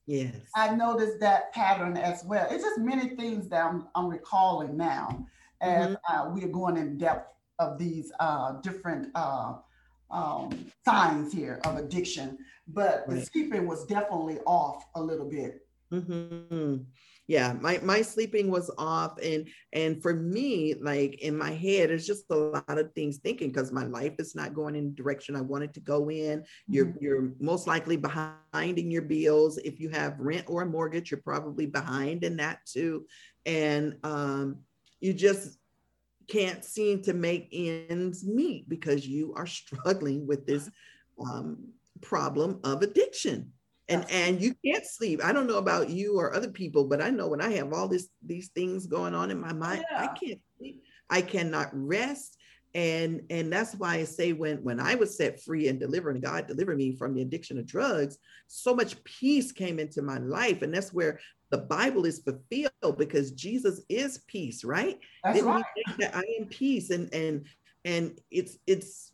Yes. 0.07 0.35
I 0.55 0.75
noticed 0.75 1.21
that 1.21 1.53
pattern 1.53 1.97
as 1.97 2.25
well. 2.25 2.47
It's 2.51 2.65
just 2.65 2.79
many 2.79 3.11
things 3.17 3.49
that 3.49 3.65
I'm, 3.65 3.89
I'm 3.95 4.09
recalling 4.09 4.77
now 4.77 5.27
as 5.61 5.89
mm-hmm. 5.89 6.15
uh, 6.15 6.31
we 6.31 6.45
are 6.45 6.49
going 6.49 6.77
in 6.77 6.99
depth 6.99 7.33
of 7.63 7.79
these 7.79 8.13
uh, 8.21 8.61
different 8.61 9.09
uh, 9.15 9.55
um, 10.11 10.67
signs 10.85 11.33
here 11.33 11.61
of 11.65 11.77
addiction. 11.77 12.39
But 12.69 13.05
right. 13.07 13.21
the 13.21 13.27
sleeping 13.27 13.67
was 13.67 13.87
definitely 13.87 14.39
off 14.47 14.85
a 14.95 15.03
little 15.03 15.29
bit. 15.29 15.67
Mm-hmm 15.93 16.83
yeah 17.29 17.55
my 17.61 17.79
my 17.83 18.03
sleeping 18.03 18.51
was 18.51 18.71
off 18.79 19.17
and 19.23 19.49
and 19.73 20.03
for 20.03 20.13
me 20.15 20.75
like 20.81 21.15
in 21.23 21.37
my 21.37 21.51
head 21.51 21.91
it's 21.91 22.07
just 22.07 22.25
a 22.31 22.35
lot 22.35 22.79
of 22.79 22.93
things 22.93 23.19
thinking 23.19 23.51
because 23.51 23.71
my 23.71 23.85
life 23.85 24.15
is 24.19 24.35
not 24.35 24.55
going 24.55 24.75
in 24.75 24.87
the 24.87 24.95
direction 24.95 25.37
i 25.37 25.41
wanted 25.41 25.73
to 25.73 25.81
go 25.81 26.11
in 26.11 26.41
mm-hmm. 26.41 26.75
you're 26.75 26.95
you're 27.01 27.33
most 27.39 27.67
likely 27.67 27.97
behind 27.97 28.79
in 28.79 28.91
your 28.91 29.03
bills 29.03 29.57
if 29.59 29.79
you 29.79 29.89
have 29.89 30.19
rent 30.19 30.45
or 30.49 30.63
a 30.63 30.67
mortgage 30.67 31.11
you're 31.11 31.21
probably 31.23 31.67
behind 31.67 32.25
in 32.25 32.37
that 32.37 32.59
too 32.67 33.07
and 33.47 33.97
um 34.03 34.57
you 35.01 35.13
just 35.13 35.59
can't 36.29 36.65
seem 36.65 37.03
to 37.03 37.13
make 37.13 37.49
ends 37.53 38.25
meet 38.25 38.69
because 38.69 39.07
you 39.07 39.33
are 39.37 39.47
struggling 39.47 40.27
with 40.27 40.47
this 40.47 40.71
um, 41.19 41.59
problem 42.01 42.61
of 42.65 42.83
addiction. 42.83 43.53
And 43.89 44.09
and 44.11 44.41
you 44.41 44.55
can't 44.65 44.87
sleep. 44.87 45.23
I 45.25 45.33
don't 45.33 45.47
know 45.47 45.59
about 45.59 45.91
you 45.91 46.19
or 46.19 46.35
other 46.35 46.51
people 46.51 46.85
but 46.85 47.03
i 47.03 47.11
know 47.11 47.29
when 47.29 47.41
i 47.41 47.51
have 47.51 47.73
all 47.73 47.89
this 47.89 48.09
these 48.25 48.49
things 48.49 48.87
going 48.87 49.15
on 49.15 49.31
in 49.31 49.41
my 49.41 49.53
mind 49.53 49.85
yeah. 49.91 50.03
i 50.03 50.07
can't 50.07 50.41
sleep. 50.57 50.83
I 51.11 51.21
cannot 51.21 51.69
rest. 51.73 52.39
And 52.75 53.23
and 53.29 53.53
that's 53.53 53.75
why 53.75 53.97
i 53.97 54.05
say 54.05 54.33
when 54.33 54.63
when 54.63 54.81
i 54.81 54.95
was 54.95 55.17
set 55.17 55.43
free 55.43 55.69
and 55.69 55.79
delivered 55.79 56.15
and 56.15 56.25
god 56.25 56.47
delivered 56.47 56.79
me 56.79 56.97
from 56.97 57.13
the 57.13 57.23
addiction 57.23 57.59
of 57.59 57.67
drugs 57.67 58.17
so 58.53 58.75
much 58.75 59.03
peace 59.05 59.51
came 59.51 59.79
into 59.79 60.03
my 60.03 60.19
life. 60.19 60.61
And 60.63 60.75
that's 60.75 60.93
where 60.93 61.19
the 61.53 61.59
bible 61.59 62.05
is 62.07 62.19
fulfilled 62.19 62.99
because 62.99 63.31
jesus 63.31 63.83
is 63.89 64.19
peace 64.27 64.65
right 64.65 64.99
that's 65.23 65.37
Didn't 65.37 65.53
right. 65.53 65.65
that 65.99 66.17
i 66.17 66.25
am 66.41 66.47
peace 66.47 66.91
and 66.91 67.13
and 67.15 67.47
and 67.85 68.19
it's 68.31 68.59
it's 68.67 69.13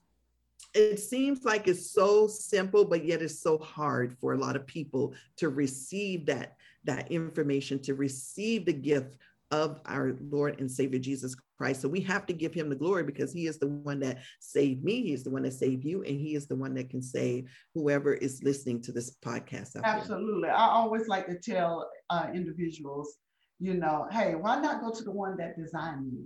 it 0.74 1.00
seems 1.00 1.44
like 1.44 1.66
it's 1.66 1.90
so 1.90 2.28
simple 2.28 2.84
but 2.84 3.04
yet 3.04 3.20
it's 3.20 3.40
so 3.40 3.58
hard 3.58 4.16
for 4.20 4.32
a 4.32 4.38
lot 4.38 4.56
of 4.56 4.66
people 4.66 5.14
to 5.36 5.48
receive 5.48 6.26
that 6.26 6.56
that 6.84 7.10
information 7.10 7.80
to 7.80 7.94
receive 7.94 8.64
the 8.64 8.72
gift 8.72 9.16
of 9.50 9.80
our 9.86 10.16
lord 10.30 10.60
and 10.60 10.70
savior 10.70 10.98
jesus 10.98 11.34
christ 11.56 11.80
so 11.80 11.88
we 11.88 12.00
have 12.00 12.26
to 12.26 12.32
give 12.32 12.52
him 12.52 12.68
the 12.68 12.76
glory 12.76 13.02
because 13.02 13.32
he 13.32 13.46
is 13.46 13.58
the 13.58 13.66
one 13.66 13.98
that 13.98 14.18
saved 14.40 14.84
me 14.84 15.02
he 15.02 15.12
is 15.12 15.24
the 15.24 15.30
one 15.30 15.42
that 15.42 15.52
saved 15.52 15.84
you 15.84 16.02
and 16.02 16.20
he 16.20 16.34
is 16.34 16.46
the 16.46 16.56
one 16.56 16.74
that 16.74 16.90
can 16.90 17.02
save 17.02 17.48
whoever 17.74 18.14
is 18.14 18.42
listening 18.42 18.80
to 18.80 18.92
this 18.92 19.16
podcast 19.24 19.70
absolutely 19.84 20.48
i 20.48 20.68
always 20.68 21.08
like 21.08 21.26
to 21.26 21.38
tell 21.38 21.90
uh, 22.10 22.26
individuals 22.34 23.16
you 23.58 23.74
know 23.74 24.06
hey 24.10 24.34
why 24.34 24.60
not 24.60 24.80
go 24.80 24.90
to 24.90 25.02
the 25.02 25.12
one 25.12 25.36
that 25.36 25.56
designed 25.58 26.12
you 26.12 26.24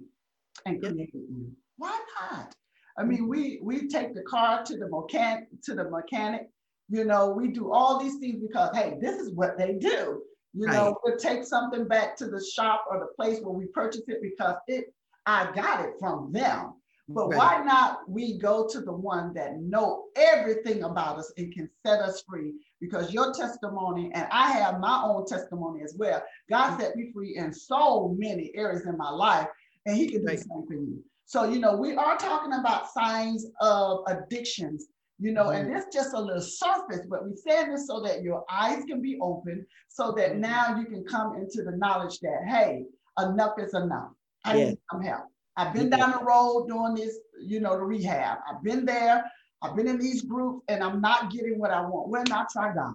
and 0.66 0.80
created 0.80 0.98
yep. 0.98 1.08
you 1.14 1.50
why 1.76 1.98
not 2.20 2.54
I 2.98 3.04
mean, 3.04 3.28
we 3.28 3.60
we 3.62 3.88
take 3.88 4.14
the 4.14 4.22
car 4.22 4.62
to 4.64 4.76
the 4.76 4.88
mechanic 4.88 5.48
to 5.64 5.74
the 5.74 5.88
mechanic. 5.88 6.48
You 6.88 7.04
know, 7.04 7.30
we 7.30 7.48
do 7.48 7.72
all 7.72 7.98
these 7.98 8.16
things 8.16 8.40
because 8.46 8.76
hey, 8.76 8.98
this 9.00 9.18
is 9.18 9.32
what 9.32 9.56
they 9.56 9.74
do. 9.74 10.22
You 10.54 10.66
right. 10.66 10.74
know, 10.74 10.96
we'll 11.04 11.16
take 11.16 11.44
something 11.44 11.88
back 11.88 12.16
to 12.16 12.26
the 12.26 12.44
shop 12.54 12.84
or 12.90 13.00
the 13.00 13.06
place 13.16 13.40
where 13.40 13.54
we 13.54 13.66
purchase 13.66 14.02
it 14.08 14.20
because 14.20 14.56
it 14.68 14.92
I 15.26 15.50
got 15.54 15.84
it 15.84 15.94
from 15.98 16.32
them. 16.32 16.74
But 17.08 17.28
right. 17.28 17.36
why 17.36 17.64
not 17.64 18.08
we 18.08 18.38
go 18.38 18.66
to 18.68 18.80
the 18.80 18.92
one 18.92 19.34
that 19.34 19.60
know 19.60 20.06
everything 20.16 20.84
about 20.84 21.18
us 21.18 21.32
and 21.36 21.52
can 21.52 21.68
set 21.84 22.00
us 22.00 22.22
free? 22.28 22.54
Because 22.80 23.12
your 23.12 23.32
testimony, 23.32 24.10
and 24.14 24.26
I 24.30 24.50
have 24.52 24.80
my 24.80 25.02
own 25.04 25.26
testimony 25.26 25.82
as 25.82 25.94
well. 25.98 26.22
God 26.48 26.72
mm. 26.72 26.80
set 26.80 26.96
me 26.96 27.10
free 27.12 27.36
in 27.36 27.52
so 27.52 28.14
many 28.18 28.52
areas 28.54 28.86
in 28.86 28.96
my 28.96 29.10
life, 29.10 29.48
and 29.84 29.96
He 29.96 30.08
can 30.08 30.20
do 30.20 30.26
right. 30.26 30.38
the 30.38 30.44
same 30.44 30.66
for 30.66 30.74
you. 30.74 31.02
So, 31.24 31.44
you 31.44 31.58
know, 31.58 31.76
we 31.76 31.96
are 31.96 32.16
talking 32.16 32.52
about 32.52 32.90
signs 32.90 33.46
of 33.60 34.04
addictions, 34.06 34.86
you 35.22 35.30
know, 35.30 35.50
and 35.50 35.72
it's 35.72 35.86
just 35.94 36.14
a 36.14 36.20
little 36.20 36.42
surface, 36.42 37.06
but 37.08 37.24
we're 37.24 37.36
saying 37.36 37.70
this 37.70 37.86
so 37.86 38.00
that 38.00 38.22
your 38.22 38.44
eyes 38.50 38.82
can 38.88 39.00
be 39.00 39.18
open, 39.20 39.64
so 39.88 40.10
that 40.16 40.36
now 40.36 40.76
you 40.76 40.84
can 40.84 41.04
come 41.04 41.36
into 41.36 41.62
the 41.62 41.76
knowledge 41.76 42.18
that, 42.20 42.40
hey, 42.48 42.84
enough 43.20 43.52
is 43.58 43.72
enough. 43.72 44.10
I 44.44 44.54
need 44.54 44.78
some 44.90 45.00
help. 45.00 45.26
I've 45.56 45.72
been 45.72 45.90
down 45.90 46.10
the 46.10 46.24
road 46.24 46.66
doing 46.66 46.94
this, 46.96 47.18
you 47.40 47.60
know, 47.60 47.76
the 47.76 47.84
rehab. 47.84 48.38
I've 48.50 48.64
been 48.64 48.84
there. 48.84 49.24
I've 49.62 49.76
been 49.76 49.86
in 49.86 49.98
these 50.00 50.22
groups 50.22 50.64
and 50.66 50.82
I'm 50.82 51.00
not 51.00 51.30
getting 51.30 51.60
what 51.60 51.70
I 51.70 51.82
want. 51.82 52.08
Well, 52.08 52.24
not 52.28 52.48
try 52.50 52.74
God, 52.74 52.94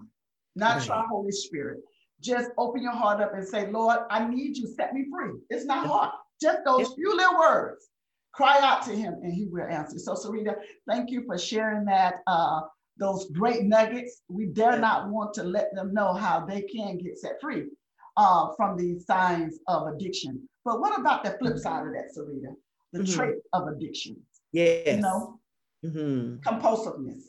not 0.57 0.83
try 0.83 1.05
Holy 1.09 1.31
Spirit. 1.31 1.79
Just 2.19 2.49
open 2.57 2.81
your 2.81 2.91
heart 2.91 3.21
up 3.21 3.35
and 3.35 3.47
say, 3.47 3.71
Lord, 3.71 3.99
I 4.09 4.27
need 4.27 4.57
you. 4.57 4.67
Set 4.67 4.93
me 4.93 5.05
free. 5.09 5.31
It's 5.49 5.63
not 5.63 5.87
hard. 5.87 6.11
Just 6.41 6.59
those 6.65 6.93
few 6.95 7.15
little 7.15 7.39
words. 7.39 7.87
Cry 8.33 8.59
out 8.61 8.83
to 8.83 8.91
him 8.91 9.15
and 9.23 9.33
he 9.33 9.45
will 9.45 9.65
answer. 9.65 9.97
So 9.97 10.13
Sarita, 10.13 10.55
thank 10.87 11.09
you 11.09 11.23
for 11.25 11.37
sharing 11.37 11.85
that, 11.85 12.15
uh, 12.27 12.61
those 12.99 13.29
great 13.31 13.63
nuggets. 13.63 14.21
We 14.27 14.47
dare 14.47 14.77
not 14.79 15.09
want 15.09 15.33
to 15.35 15.43
let 15.43 15.73
them 15.75 15.93
know 15.93 16.13
how 16.13 16.45
they 16.45 16.61
can 16.61 16.97
get 16.97 17.17
set 17.17 17.39
free. 17.41 17.65
uh, 18.19 18.51
from 18.57 18.75
these 18.75 19.05
signs 19.05 19.59
of 19.67 19.85
addiction. 19.93 20.49
But 20.65 20.79
what 20.81 20.99
about 20.99 21.23
the 21.23 21.37
flip 21.37 21.55
side 21.59 21.85
of 21.85 21.93
that, 21.93 22.09
Sarita? 22.17 22.55
The 22.91 22.99
Mhm. 23.03 23.15
trait 23.15 23.35
of 23.53 23.67
addiction, 23.67 24.25
Yes. 24.51 24.95
you 24.95 25.01
know, 25.03 25.39
mm-hmm. 25.85 26.37
compulsiveness. 26.39 27.25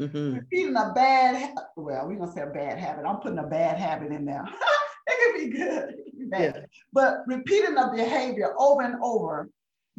Mm-hmm. 0.00 0.36
Repeating 0.36 0.76
a 0.76 0.92
bad, 0.94 1.52
well, 1.76 2.06
we're 2.06 2.16
gonna 2.16 2.30
say 2.30 2.42
a 2.42 2.46
bad 2.46 2.78
habit. 2.78 3.04
I'm 3.06 3.16
putting 3.16 3.38
a 3.40 3.46
bad 3.48 3.76
habit 3.76 4.12
in 4.12 4.24
there. 4.24 4.44
it 5.08 5.32
could 5.32 5.50
be 5.50 5.56
good, 5.58 5.88
it 5.98 6.04
could 6.04 6.18
be 6.20 6.26
bad. 6.26 6.54
Yeah. 6.54 6.62
But 6.92 7.24
repeating 7.26 7.76
a 7.76 7.90
behavior 7.90 8.54
over 8.56 8.82
and 8.82 9.02
over 9.02 9.50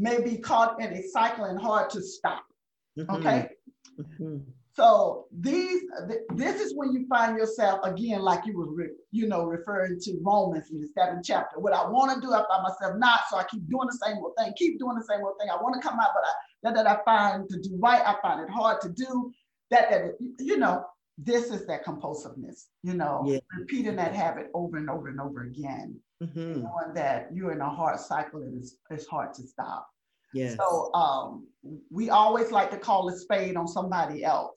may 0.02 0.22
be 0.22 0.38
caught 0.38 0.82
in 0.82 0.92
a 0.94 1.02
cycle 1.04 1.46
and 1.46 1.60
hard 1.60 1.90
to 1.92 2.02
stop. 2.02 2.44
Okay. 3.10 3.50
Mhm. 4.00 4.44
So 4.74 5.28
these, 5.38 5.82
th- 6.08 6.22
this 6.36 6.62
is 6.62 6.74
when 6.76 6.94
you 6.94 7.06
find 7.08 7.38
yourself 7.38 7.82
again, 7.84 8.22
like 8.22 8.46
you 8.46 8.58
were, 8.58 8.72
re- 8.74 8.96
you 9.12 9.28
know, 9.28 9.44
referring 9.44 10.00
to 10.00 10.18
Romans 10.24 10.72
in 10.72 10.80
the 10.80 10.88
seventh 10.98 11.26
chapter. 11.26 11.60
What 11.60 11.74
I 11.74 11.88
want 11.90 12.16
to 12.16 12.22
do, 12.26 12.34
I 12.34 12.44
find 12.48 12.64
myself 12.64 12.98
not, 12.98 13.20
so 13.30 13.38
I 13.38 13.44
keep 13.52 13.68
doing 13.70 13.88
the 13.88 14.00
same 14.06 14.18
old 14.18 14.34
thing, 14.38 14.54
keep 14.58 14.80
doing 14.80 14.96
the 14.98 15.04
same 15.04 15.24
old 15.26 15.36
thing. 15.40 15.50
I 15.50 15.62
want 15.62 15.76
to 15.80 15.86
come 15.88 16.00
out, 16.00 16.10
but 16.16 16.24
I, 16.24 16.34
that 16.64 16.76
that 16.76 16.88
I 16.88 17.04
find 17.04 17.50
to 17.50 17.60
do 17.60 17.78
right, 17.80 18.02
I 18.06 18.16
find 18.22 18.42
it 18.42 18.50
hard 18.50 18.80
to 18.82 18.90
do. 18.90 19.32
That 19.72 19.90
that 19.90 20.04
you 20.40 20.58
know, 20.58 20.86
this 21.24 21.52
is 21.52 21.68
that 21.68 21.84
compulsiveness. 21.84 22.68
You 22.84 22.96
know, 22.96 23.24
Yeah. 23.26 23.40
repeating 23.58 23.96
that 23.98 24.14
habit 24.14 24.48
over 24.54 24.78
and 24.78 24.90
over 24.90 25.08
and 25.08 25.20
over 25.20 25.44
again, 25.44 26.00
Mhm. 26.22 26.64
knowing 26.64 26.94
that 26.96 27.34
you're 27.34 27.52
in 27.52 27.62
a 27.62 27.70
hard 27.70 28.00
cycle 28.00 28.42
and 28.42 28.58
it's, 28.58 28.78
it's 28.90 29.06
hard 29.08 29.34
to 29.36 29.48
stop. 29.48 29.88
Yes. 30.34 30.58
So 30.58 30.94
um, 30.94 31.48
we 31.92 32.10
always 32.10 32.52
like 32.52 32.72
to 32.72 32.78
call 32.78 33.10
a 33.10 33.16
spade 33.18 33.56
on 33.56 33.68
somebody 33.68 34.24
else. 34.24 34.56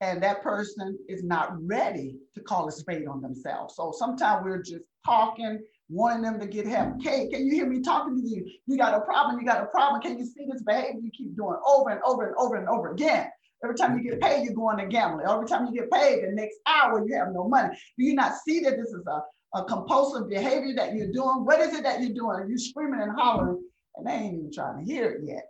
And 0.00 0.20
that 0.24 0.42
person 0.42 0.98
is 1.08 1.22
not 1.22 1.50
ready 1.64 2.18
to 2.34 2.40
call 2.40 2.66
a 2.66 2.72
spade 2.72 3.06
on 3.06 3.22
themselves. 3.22 3.76
So 3.76 3.92
sometimes 3.92 4.44
we're 4.44 4.60
just 4.62 4.82
talking, 5.06 5.60
wanting 5.88 6.22
them 6.22 6.40
to 6.40 6.46
get 6.46 6.66
help. 6.66 7.00
Hey, 7.00 7.28
can 7.28 7.46
you 7.46 7.54
hear 7.54 7.68
me 7.68 7.80
talking 7.80 8.20
to 8.20 8.28
you? 8.28 8.44
You 8.66 8.76
got 8.76 8.94
a 8.94 9.02
problem, 9.02 9.38
you 9.38 9.46
got 9.46 9.62
a 9.62 9.66
problem. 9.66 10.00
Can 10.02 10.18
you 10.18 10.26
see 10.26 10.44
this 10.50 10.62
behavior 10.62 11.00
you 11.00 11.10
keep 11.16 11.36
doing 11.36 11.56
over 11.64 11.90
and 11.90 12.00
over 12.04 12.26
and 12.26 12.36
over 12.36 12.56
and 12.56 12.68
over 12.68 12.90
again? 12.90 13.28
Every 13.62 13.76
time 13.76 13.96
you 13.96 14.10
get 14.10 14.20
paid, 14.20 14.44
you're 14.44 14.54
going 14.54 14.78
to 14.78 14.86
gambling. 14.86 15.26
Every 15.28 15.46
time 15.46 15.66
you 15.66 15.72
get 15.72 15.90
paid, 15.90 16.24
the 16.24 16.32
next 16.32 16.58
hour 16.66 17.06
you 17.06 17.14
have 17.14 17.32
no 17.32 17.48
money. 17.48 17.76
Do 17.96 18.04
you 18.04 18.14
not 18.14 18.34
see 18.46 18.60
that 18.60 18.76
this 18.76 18.88
is 18.88 19.06
a, 19.06 19.58
a 19.58 19.64
compulsive 19.64 20.28
behavior 20.28 20.74
that 20.74 20.94
you're 20.94 21.12
doing? 21.12 21.44
What 21.44 21.60
is 21.60 21.74
it 21.74 21.84
that 21.84 22.00
you're 22.00 22.14
doing? 22.14 22.36
Are 22.36 22.48
You're 22.48 22.58
screaming 22.58 23.00
and 23.00 23.12
hollering, 23.12 23.62
and 23.96 24.06
they 24.06 24.12
ain't 24.12 24.34
even 24.38 24.52
trying 24.52 24.84
to 24.84 24.84
hear 24.84 25.10
it 25.12 25.20
yet. 25.24 25.44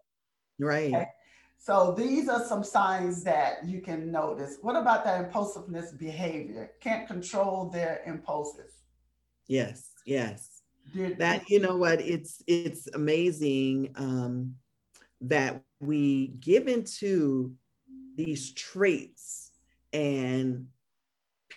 right. 0.58 0.94
Okay. 0.94 1.06
So 1.58 1.94
these 1.96 2.28
are 2.28 2.44
some 2.44 2.64
signs 2.64 3.22
that 3.22 3.64
you 3.64 3.80
can 3.80 4.10
notice. 4.10 4.58
What 4.62 4.74
about 4.74 5.04
that 5.04 5.24
impulsiveness 5.24 5.92
behavior? 5.92 6.72
Can't 6.80 7.06
control 7.06 7.70
their 7.70 8.02
impulses. 8.04 8.72
Yes. 9.46 9.90
Yes. 10.04 10.62
Did- 10.92 11.18
that 11.18 11.48
you 11.48 11.60
know 11.60 11.76
what 11.76 12.00
it's 12.00 12.42
it's 12.48 12.88
amazing 12.92 13.92
um 13.94 14.56
that 15.20 15.62
we 15.78 16.34
give 16.40 16.66
into 16.66 17.54
these 18.16 18.52
traits. 18.54 19.50
And 19.92 20.66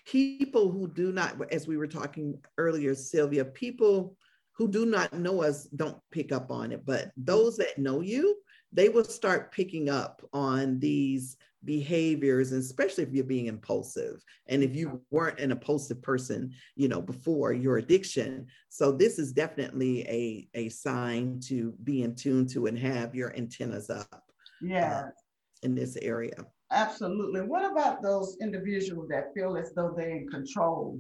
people 0.06 0.72
who 0.72 0.88
do 0.88 1.12
not 1.12 1.36
as 1.52 1.68
we 1.68 1.78
were 1.78 1.88
talking 1.88 2.40
earlier 2.58 2.94
sylvia 2.94 3.44
people 3.44 4.16
who 4.52 4.68
do 4.68 4.86
not 4.86 5.12
know 5.14 5.42
us 5.42 5.66
don't 5.76 5.98
pick 6.12 6.32
up 6.32 6.50
on 6.50 6.72
it. 6.72 6.86
But 6.86 7.12
those 7.18 7.58
that 7.58 7.78
know 7.78 8.02
you 8.02 8.38
they 8.72 8.90
will 8.90 9.04
start 9.04 9.52
picking 9.52 9.90
up 9.90 10.22
on 10.34 10.80
these 10.80 11.38
behaviors 11.64 12.52
and 12.52 12.62
especially 12.62 13.04
if 13.04 13.12
you're 13.12 13.24
being 13.24 13.48
impulsive 13.48 14.24
and 14.48 14.62
if 14.62 14.76
you 14.76 15.02
weren't 15.10 15.40
an 15.40 15.52
impulsive 15.52 16.00
person 16.02 16.54
you 16.76 16.88
know 16.88 17.02
before 17.02 17.54
your 17.54 17.78
addiction. 17.78 18.46
So 18.70 18.92
this 18.92 19.18
is 19.20 19.34
definitely 19.34 20.02
a 20.04 20.48
a 20.54 20.70
sign 20.70 21.40
to 21.48 21.74
be 21.84 22.04
in 22.04 22.16
tune 22.16 22.48
to 22.48 22.68
and 22.68 22.78
have 22.78 23.16
your 23.16 23.36
antennas 23.36 23.90
up. 23.90 24.24
Yeah, 24.62 25.10
in 25.66 25.76
this 25.76 25.98
area 26.02 26.46
absolutely. 26.72 27.42
What 27.42 27.70
about 27.70 28.02
those 28.02 28.38
individuals 28.42 29.08
that 29.10 29.34
feel 29.34 29.58
as 29.58 29.74
though 29.76 29.94
they're 29.96 30.16
in 30.22 30.28
control 30.28 31.00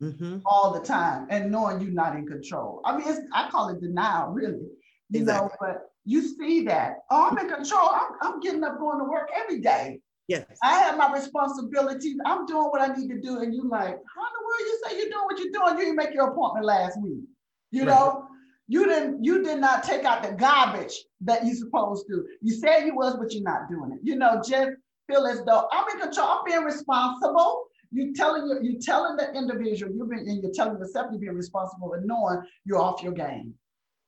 hmm 0.00 0.38
all 0.44 0.72
the 0.74 0.80
time 0.80 1.26
and 1.30 1.50
knowing 1.50 1.80
you're 1.80 1.92
not 1.92 2.16
in 2.16 2.26
control? 2.26 2.80
I 2.84 2.96
mean, 2.96 3.06
it's, 3.08 3.20
I 3.32 3.48
call 3.50 3.68
it 3.70 3.80
denial, 3.80 4.30
really. 4.32 4.66
You 5.10 5.24
know, 5.24 5.48
but 5.60 5.76
you 6.04 6.20
see 6.22 6.64
that. 6.64 6.96
Oh, 7.10 7.28
I'm 7.30 7.38
in 7.38 7.48
control. 7.48 7.88
I'm, 7.88 8.10
I'm 8.20 8.40
getting 8.40 8.64
up 8.64 8.78
going 8.78 8.98
to 8.98 9.04
work 9.04 9.30
every 9.34 9.60
day. 9.60 10.00
yes 10.28 10.44
I 10.62 10.72
have 10.80 10.96
my 10.98 11.12
responsibilities. 11.12 12.16
I'm 12.26 12.44
doing 12.46 12.68
what 12.72 12.80
I 12.80 12.88
need 12.96 13.08
to 13.08 13.20
do. 13.20 13.38
And 13.38 13.54
you're 13.54 13.66
like, 13.68 13.96
how 14.14 14.24
in 14.28 14.32
the 14.36 14.44
world 14.46 14.60
you 14.60 14.80
say 14.84 14.98
you're 14.98 15.10
doing 15.10 15.24
what 15.28 15.38
you're 15.38 15.52
doing? 15.52 15.78
You 15.78 15.84
didn't 15.84 15.96
make 15.96 16.14
your 16.14 16.28
appointment 16.30 16.66
last 16.66 17.00
week. 17.00 17.22
You 17.70 17.84
Right. 17.84 17.94
know, 17.94 18.23
you 18.68 18.86
didn't 18.86 19.22
you 19.24 19.42
did 19.42 19.58
not 19.60 19.82
take 19.84 20.04
out 20.04 20.22
the 20.22 20.32
garbage 20.32 20.94
that 21.20 21.44
you 21.44 21.54
supposed 21.54 22.06
to. 22.08 22.24
You 22.40 22.54
said 22.54 22.84
you 22.86 22.94
was, 22.94 23.16
but 23.16 23.32
you're 23.32 23.42
not 23.42 23.68
doing 23.70 23.92
it. 23.92 24.00
You 24.02 24.16
know, 24.16 24.40
just 24.46 24.70
feel 25.08 25.26
as 25.26 25.44
though 25.44 25.68
I'm 25.70 25.84
in 25.94 26.00
control, 26.00 26.28
I'm 26.28 26.44
being 26.46 26.64
responsible. 26.64 27.64
You 27.92 28.12
telling 28.14 28.48
you 28.48 28.58
you 28.62 28.78
telling 28.80 29.16
the 29.16 29.32
individual 29.34 29.92
you're 29.94 30.06
being 30.06 30.28
and 30.28 30.42
you're 30.42 30.52
telling 30.52 30.78
yourself 30.78 31.08
you're 31.10 31.20
being 31.20 31.34
responsible 31.36 31.92
and 31.92 32.06
knowing 32.06 32.38
you're 32.64 32.80
off 32.80 33.02
your 33.02 33.12
game. 33.12 33.54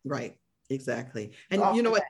right 0.04 0.36
exactly 0.70 1.30
and 1.52 1.62
you 1.76 1.82
know 1.82 1.90
what 1.90 2.02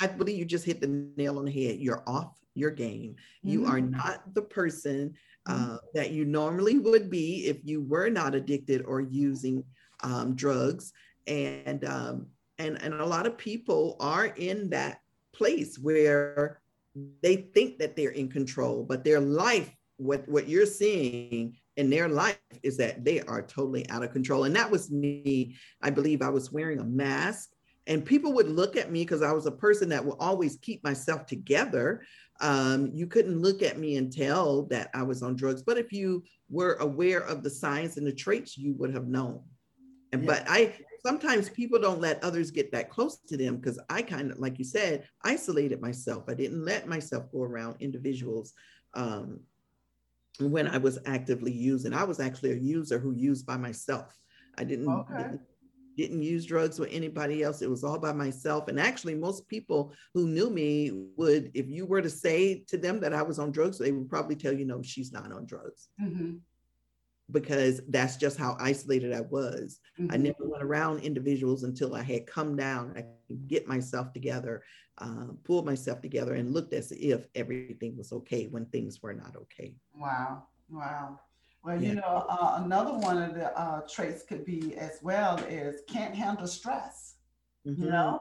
I- 0.00 0.06
believe 0.06 0.38
you 0.38 0.44
just 0.44 0.64
hit 0.64 0.80
the 0.80 0.86
nail 1.16 1.38
on 1.38 1.46
the 1.46 1.50
head 1.50 1.78
you're 1.80 2.04
off 2.06 2.38
your 2.54 2.70
game 2.70 3.16
you 3.42 3.66
are 3.66 3.80
Mhm. 3.80 3.90
not 3.90 4.32
the 4.34 4.42
person 4.42 5.14
Mm-hmm. 5.48 5.72
uh, 5.74 5.76
that 5.92 6.10
you 6.12 6.24
normally 6.24 6.78
would 6.78 7.10
be 7.10 7.46
if 7.46 7.58
you 7.64 7.82
were 7.82 8.08
not 8.08 8.34
addicted 8.34 8.80
or 8.86 9.00
using 9.02 9.62
um, 10.02 10.34
drugs 10.34 10.92
and 11.26 11.84
um, 11.84 12.26
and 12.58 12.80
and 12.82 12.94
a 12.94 13.06
lot 13.06 13.26
of 13.26 13.36
people 13.36 13.96
are 14.00 14.26
in 14.26 14.70
that 14.70 15.00
place 15.34 15.78
where 15.78 16.60
they 17.22 17.36
think 17.36 17.78
that 17.78 17.96
they're 17.96 18.10
in 18.10 18.28
control 18.28 18.84
but 18.84 19.02
their 19.02 19.20
life 19.20 19.74
what 19.96 20.28
what 20.28 20.48
you're 20.48 20.66
seeing 20.66 21.56
in 21.76 21.90
their 21.90 22.08
life 22.08 22.38
is 22.62 22.76
that 22.76 23.04
they 23.04 23.20
are 23.22 23.42
totally 23.42 23.88
out 23.90 24.04
of 24.04 24.12
control 24.12 24.44
and 24.44 24.54
that 24.54 24.70
was 24.70 24.92
me 24.92 25.56
i 25.82 25.90
believe 25.90 26.22
i 26.22 26.28
was 26.28 26.52
wearing 26.52 26.78
a 26.78 26.84
mask 26.84 27.50
and 27.88 28.04
people 28.04 28.32
would 28.32 28.48
look 28.48 28.76
at 28.76 28.92
me 28.92 29.00
because 29.02 29.22
i 29.22 29.32
was 29.32 29.46
a 29.46 29.50
person 29.50 29.88
that 29.88 30.04
would 30.04 30.16
always 30.20 30.56
keep 30.62 30.84
myself 30.84 31.26
together 31.26 32.00
um, 32.40 32.90
you 32.92 33.06
couldn't 33.06 33.40
look 33.40 33.62
at 33.62 33.78
me 33.78 33.96
and 33.96 34.12
tell 34.12 34.64
that 34.64 34.90
I 34.94 35.02
was 35.02 35.22
on 35.22 35.36
drugs. 35.36 35.62
But 35.62 35.78
if 35.78 35.92
you 35.92 36.24
were 36.50 36.74
aware 36.74 37.20
of 37.20 37.42
the 37.42 37.50
signs 37.50 37.96
and 37.96 38.06
the 38.06 38.12
traits, 38.12 38.58
you 38.58 38.74
would 38.74 38.92
have 38.92 39.06
known. 39.06 39.42
And 40.12 40.22
Yeah. 40.22 40.26
but 40.26 40.44
I 40.48 40.74
sometimes 41.04 41.48
people 41.50 41.78
don't 41.78 42.00
let 42.00 42.22
others 42.24 42.50
get 42.50 42.72
that 42.72 42.90
close 42.90 43.18
to 43.28 43.36
them 43.36 43.56
because 43.56 43.78
I 43.90 44.02
kind 44.02 44.30
of, 44.30 44.38
like 44.38 44.58
you 44.58 44.64
said, 44.64 45.06
isolated 45.22 45.80
myself. 45.80 46.24
I 46.28 46.34
didn't 46.34 46.64
let 46.64 46.88
myself 46.88 47.30
go 47.30 47.42
around 47.42 47.76
individuals 47.80 48.54
um, 48.94 49.40
when 50.40 50.66
I 50.66 50.78
was 50.78 50.98
actively 51.06 51.52
using. 51.52 51.92
I 51.92 52.04
was 52.04 52.20
actually 52.20 52.52
a 52.52 52.56
user 52.56 52.98
who 52.98 53.12
used 53.14 53.46
by 53.46 53.56
myself. 53.56 54.16
I 54.56 54.64
didn't, 54.64 54.88
Okay. 54.88 55.22
didn't 55.22 55.40
didn't 55.96 56.22
use 56.22 56.44
drugs 56.44 56.80
with 56.80 56.88
anybody 56.92 57.44
else. 57.44 57.62
It 57.62 57.70
was 57.70 57.84
all 57.84 58.00
by 58.00 58.12
myself. 58.12 58.66
And 58.66 58.80
actually, 58.80 59.14
most 59.14 59.46
people 59.46 59.92
who 60.12 60.26
knew 60.26 60.50
me 60.50 60.90
would, 61.16 61.52
if 61.54 61.68
you 61.68 61.86
were 61.86 62.02
to 62.02 62.10
say 62.10 62.64
to 62.66 62.76
them 62.76 62.98
that 62.98 63.14
I 63.14 63.22
was 63.22 63.38
on 63.38 63.52
drugs, 63.52 63.78
they 63.78 63.92
would 63.92 64.10
probably 64.10 64.34
tell 64.34 64.52
you, 64.52 64.64
no, 64.64 64.82
she's 64.82 65.12
not 65.12 65.30
on 65.30 65.46
drugs 65.46 65.88
Mhm, 66.00 66.40
because 67.30 67.80
that's 67.88 68.16
just 68.16 68.38
how 68.38 68.56
isolated 68.60 69.12
I 69.12 69.20
was. 69.22 69.80
I 70.10 70.16
mhm. 70.16 70.18
never 70.18 70.46
went 70.48 70.62
around 70.62 71.00
individuals 71.00 71.64
until 71.64 71.94
I 71.94 72.02
had 72.02 72.26
come 72.26 72.56
down. 72.56 72.94
I 72.96 73.02
could 73.02 73.48
get 73.48 73.66
myself 73.66 74.12
together, 74.12 74.62
uh, 74.98 75.28
pulled 75.44 75.66
myself 75.66 76.00
together, 76.02 76.34
and 76.34 76.52
looked 76.52 76.74
as 76.74 76.92
if 76.92 77.26
everything 77.34 77.80
was 77.96 78.12
okay 78.12 78.46
when 78.46 78.66
things 78.66 79.02
were 79.02 79.14
not 79.14 79.20
okay. 79.22 79.60
Wow, 79.94 80.44
wow. 80.70 81.18
Well, 81.64 81.80
Yeah. 81.80 81.88
you 81.88 81.94
know, 81.94 82.26
uh, 82.28 82.60
another 82.64 82.92
one 82.98 83.20
of 83.22 83.34
the 83.34 83.56
uh, 83.58 83.82
traits 83.88 84.22
could 84.24 84.44
be 84.44 84.74
as 84.76 84.98
well 85.02 85.38
is 85.48 85.82
can't 85.88 86.14
handle 86.14 86.46
stress. 86.46 87.16
You 87.80 87.88
Mhm, 87.88 87.88
know, 87.88 88.18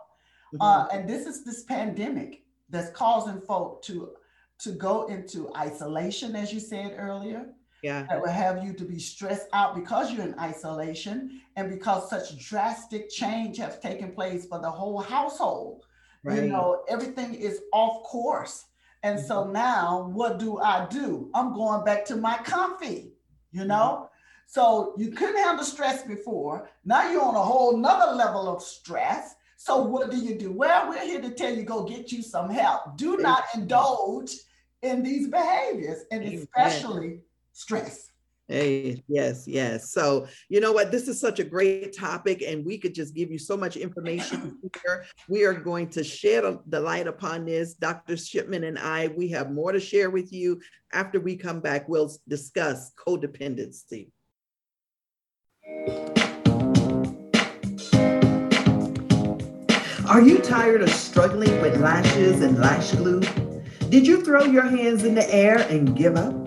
uh, 0.60 0.88
and 0.92 1.08
this 1.10 1.26
is 1.26 1.44
this 1.44 1.64
pandemic 1.64 2.44
that's 2.70 2.92
causing 2.92 3.42
folk 3.42 3.84
to 3.84 4.12
to 4.60 4.72
go 4.72 5.06
into 5.08 5.52
isolation, 5.56 6.36
as 6.36 6.54
you 6.54 6.60
said 6.60 6.96
earlier. 6.98 7.48
Yeah, 7.84 8.06
That 8.10 8.22
will 8.22 8.30
have 8.30 8.64
you 8.64 8.74
to 8.74 8.86
be 8.86 8.98
stressed 8.98 9.48
out 9.52 9.76
because 9.76 10.12
you're 10.12 10.26
in 10.26 10.40
isolation 10.40 11.42
and 11.58 11.70
because 11.70 12.10
such 12.10 12.38
drastic 12.40 13.10
change 13.10 13.58
has 13.58 13.78
taken 13.80 14.14
place 14.14 14.46
for 14.46 14.60
the 14.60 14.72
whole 14.72 15.02
household. 15.02 15.86
Right. 16.26 16.44
you 16.44 16.48
know 16.48 16.86
everything 16.88 17.34
is 17.34 17.60
off 17.74 18.04
course. 18.04 18.66
And 19.04 19.20
so 19.20 19.44
mm-hmm. 19.44 19.52
now 19.52 20.10
what 20.14 20.40
do 20.40 20.60
i 20.60 20.88
do? 20.90 21.30
I'm 21.36 21.54
going 21.54 21.84
back 21.84 22.06
to 22.06 22.16
my 22.16 22.38
comfy 22.38 23.14
you 23.54 23.66
know? 23.66 23.76
Mm-hmm. 23.76 24.06
So 24.48 24.94
you 24.98 25.12
couldn't 25.12 25.42
handle 25.42 25.64
stress 25.64 26.04
before. 26.04 26.70
Now 26.86 27.10
you're 27.10 27.22
on 27.22 27.36
a 27.36 27.42
whole 27.42 27.78
nother 27.78 28.16
level 28.16 28.54
of 28.54 28.62
stress. 28.62 29.36
So 29.58 29.82
what 29.82 30.12
do 30.12 30.18
you 30.18 30.38
do? 30.38 30.52
Well 30.52 30.90
we're 30.90 31.04
here 31.04 31.22
to 31.22 31.32
tell 31.32 31.54
you 31.54 31.64
go 31.64 31.84
get 31.86 32.12
you 32.12 32.22
some 32.22 32.50
help. 32.50 32.98
Do 32.98 33.18
not 33.18 33.44
indulge 33.56 34.32
in 34.82 35.02
these 35.02 35.28
behaviors 35.28 36.04
and 36.12 36.24
especially 36.24 37.20
stress 37.54 38.12
Hey, 38.50 39.02
yes, 39.08 39.48
yes. 39.48 39.94
So, 39.94 40.28
you 40.50 40.60
know 40.60 40.74
what? 40.74 40.92
This 40.92 41.08
is 41.08 41.18
such 41.18 41.40
a 41.40 41.46
great 41.46 41.98
topic, 41.98 42.44
and 42.46 42.66
we 42.66 42.78
could 42.78 42.94
just 42.94 43.16
give 43.16 43.32
you 43.32 43.40
so 43.40 43.56
much 43.56 43.78
information 43.78 44.60
here. 44.84 45.06
We 45.30 45.46
are 45.46 45.54
going 45.54 45.90
to 45.92 46.04
shed 46.04 46.44
the 46.68 46.80
light 46.82 47.08
upon 47.08 47.46
this. 47.46 47.74
Dr. 47.74 48.18
Shipman 48.18 48.66
and 48.66 48.78
I, 48.78 49.08
we 49.08 49.30
have 49.30 49.52
more 49.52 49.72
to 49.72 49.80
share 49.80 50.10
with 50.10 50.34
you. 50.34 50.60
After 50.92 51.22
we 51.22 51.38
come 51.38 51.62
back, 51.62 51.88
we'll 51.88 52.12
discuss 52.28 52.92
codependency. 52.96 54.12
Are 60.06 60.22
you 60.22 60.40
tired 60.40 60.82
of 60.82 60.90
struggling 60.90 61.62
with 61.62 61.80
lashes 61.80 62.42
and 62.42 62.60
lash 62.60 62.92
glue? 62.92 63.22
Did 63.90 64.06
you 64.06 64.22
throw 64.22 64.44
your 64.44 64.68
hands 64.68 65.06
in 65.06 65.16
the 65.16 65.34
air 65.34 65.60
and 65.70 65.96
give 65.96 66.18
up? 66.18 66.43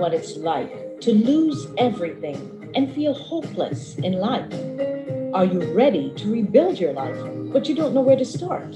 What 0.02 0.12
it's 0.12 0.36
like 0.36 1.00
to 1.00 1.12
lose 1.14 1.68
everything 1.78 2.72
and 2.74 2.92
feel 2.92 3.14
hopeless 3.14 3.94
in 3.98 4.14
life? 4.14 4.52
Are 5.32 5.44
you 5.44 5.72
ready 5.72 6.12
to 6.16 6.32
rebuild 6.32 6.80
your 6.80 6.92
life, 6.92 7.16
but 7.52 7.68
you 7.68 7.76
don't 7.76 7.94
know 7.94 8.00
where 8.00 8.16
to 8.16 8.24
start? 8.24 8.72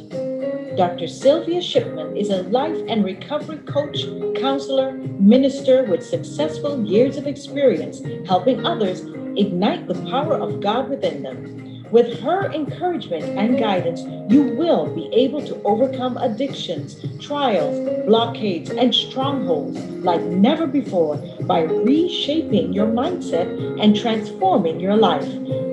Dr. 0.77 1.09
Sylvia 1.09 1.61
Shipman 1.61 2.17
is 2.17 2.31
a 2.31 2.45
life 2.45 2.79
and 2.87 3.05
recovery 3.05 3.59
coach, 3.59 4.05
counselor, 4.37 4.93
minister 5.19 5.83
with 5.83 6.07
successful 6.07 6.87
years 6.87 7.17
of 7.17 7.27
experience 7.27 8.03
helping 8.29 8.65
others 8.65 9.01
ignite 9.37 9.89
the 9.89 10.01
power 10.09 10.35
of 10.35 10.61
God 10.61 10.89
within 10.89 11.25
them. 11.25 11.66
With 11.91 12.19
her 12.21 12.51
encouragement 12.53 13.25
and 13.39 13.59
guidance, 13.59 14.03
you 14.29 14.43
will 14.43 14.87
be 14.93 15.09
able 15.13 15.41
to 15.43 15.63
overcome 15.63 16.17
addictions, 16.17 16.97
trials, 17.21 18.07
blockades, 18.07 18.71
and 18.71 18.93
strongholds 18.93 19.79
like 20.03 20.21
never 20.23 20.67
before 20.67 21.17
by 21.43 21.61
reshaping 21.63 22.73
your 22.73 22.89
mindset 22.89 23.49
and 23.81 23.95
transforming 23.95 24.81
your 24.81 24.97
life. 24.97 25.31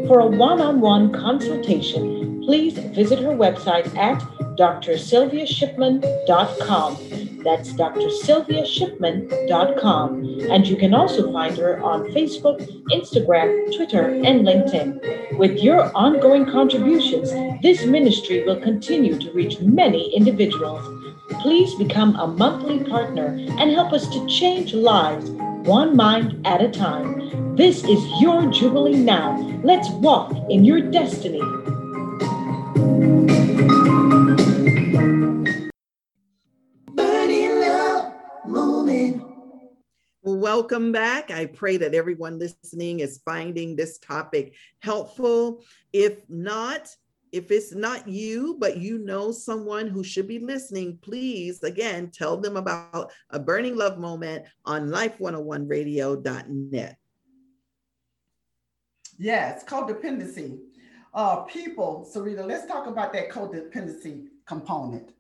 For 0.08 0.20
a 0.20 0.28
one 0.28 0.62
on 0.62 0.82
one 0.82 1.12
consultation, 1.12 2.23
please 2.46 2.78
visit 2.96 3.20
her 3.20 3.32
website 3.32 3.94
at 3.98 4.22
drsylviashipman.com. 4.58 6.98
That's 7.44 7.74
drsylviashipman.com. 7.74 10.40
And 10.50 10.66
you 10.68 10.78
can 10.78 10.94
also 10.94 11.34
find 11.34 11.58
her 11.58 11.82
on 11.82 12.04
Facebook, 12.12 12.62
Instagram, 12.92 13.76
Twitter, 13.76 14.10
and 14.10 14.48
LinkedIn. 14.48 15.38
With 15.38 15.60
your 15.60 15.92
ongoing 15.96 16.46
contributions, 16.46 17.34
this 17.62 17.86
ministry 17.86 18.46
will 18.46 18.62
continue 18.62 19.20
to 19.20 19.32
reach 19.34 19.60
many 19.60 20.16
individuals. 20.16 20.82
Please 21.42 21.76
become 21.76 22.16
a 22.16 22.28
monthly 22.28 22.82
partner 22.84 23.36
and 23.60 23.72
help 23.72 23.92
us 23.92 24.08
to 24.08 24.26
change 24.28 24.74
lives 24.74 25.30
one 25.66 25.96
mind 25.96 26.46
at 26.46 26.62
a 26.62 26.70
time. 26.70 27.56
This 27.56 27.86
is 27.86 28.22
your 28.22 28.52
Jubilee 28.52 28.98
now. 28.98 29.38
Let's 29.64 29.90
walk 29.90 30.34
in 30.50 30.66
your 30.66 30.82
destiny. 30.82 31.42
Welcome 40.26 40.92
back. 40.92 41.32
I 41.32 41.48
pray 41.48 41.78
that 41.78 41.96
everyone 41.96 42.38
listening 42.38 43.00
is 43.00 43.22
finding 43.26 43.76
this 43.76 43.98
topic 43.98 44.54
helpful. 44.82 45.64
If 45.92 46.30
not, 46.30 46.96
if 47.32 47.50
it's 47.50 47.74
not 47.74 48.08
you, 48.08 48.58
but 48.60 48.78
you 48.78 49.00
know 49.00 49.32
someone 49.32 49.88
who 49.88 50.04
should 50.04 50.28
be 50.28 50.38
listening, 50.40 51.00
please 51.02 51.64
again 51.64 52.12
tell 52.12 52.38
them 52.38 52.56
about 52.56 53.12
a 53.32 53.40
burning 53.40 53.76
love 53.76 53.98
moment 53.98 54.46
on 54.64 54.90
life101radio.net. 54.90 56.98
Yes, 59.18 59.64
codependency. 59.64 60.60
Uh, 61.14 61.42
people, 61.42 62.10
Sarita, 62.12 62.46
let's 62.46 62.66
talk 62.66 62.88
about 62.88 63.14
that 63.14 63.30
codependency 63.30 64.28
component. 64.48 65.12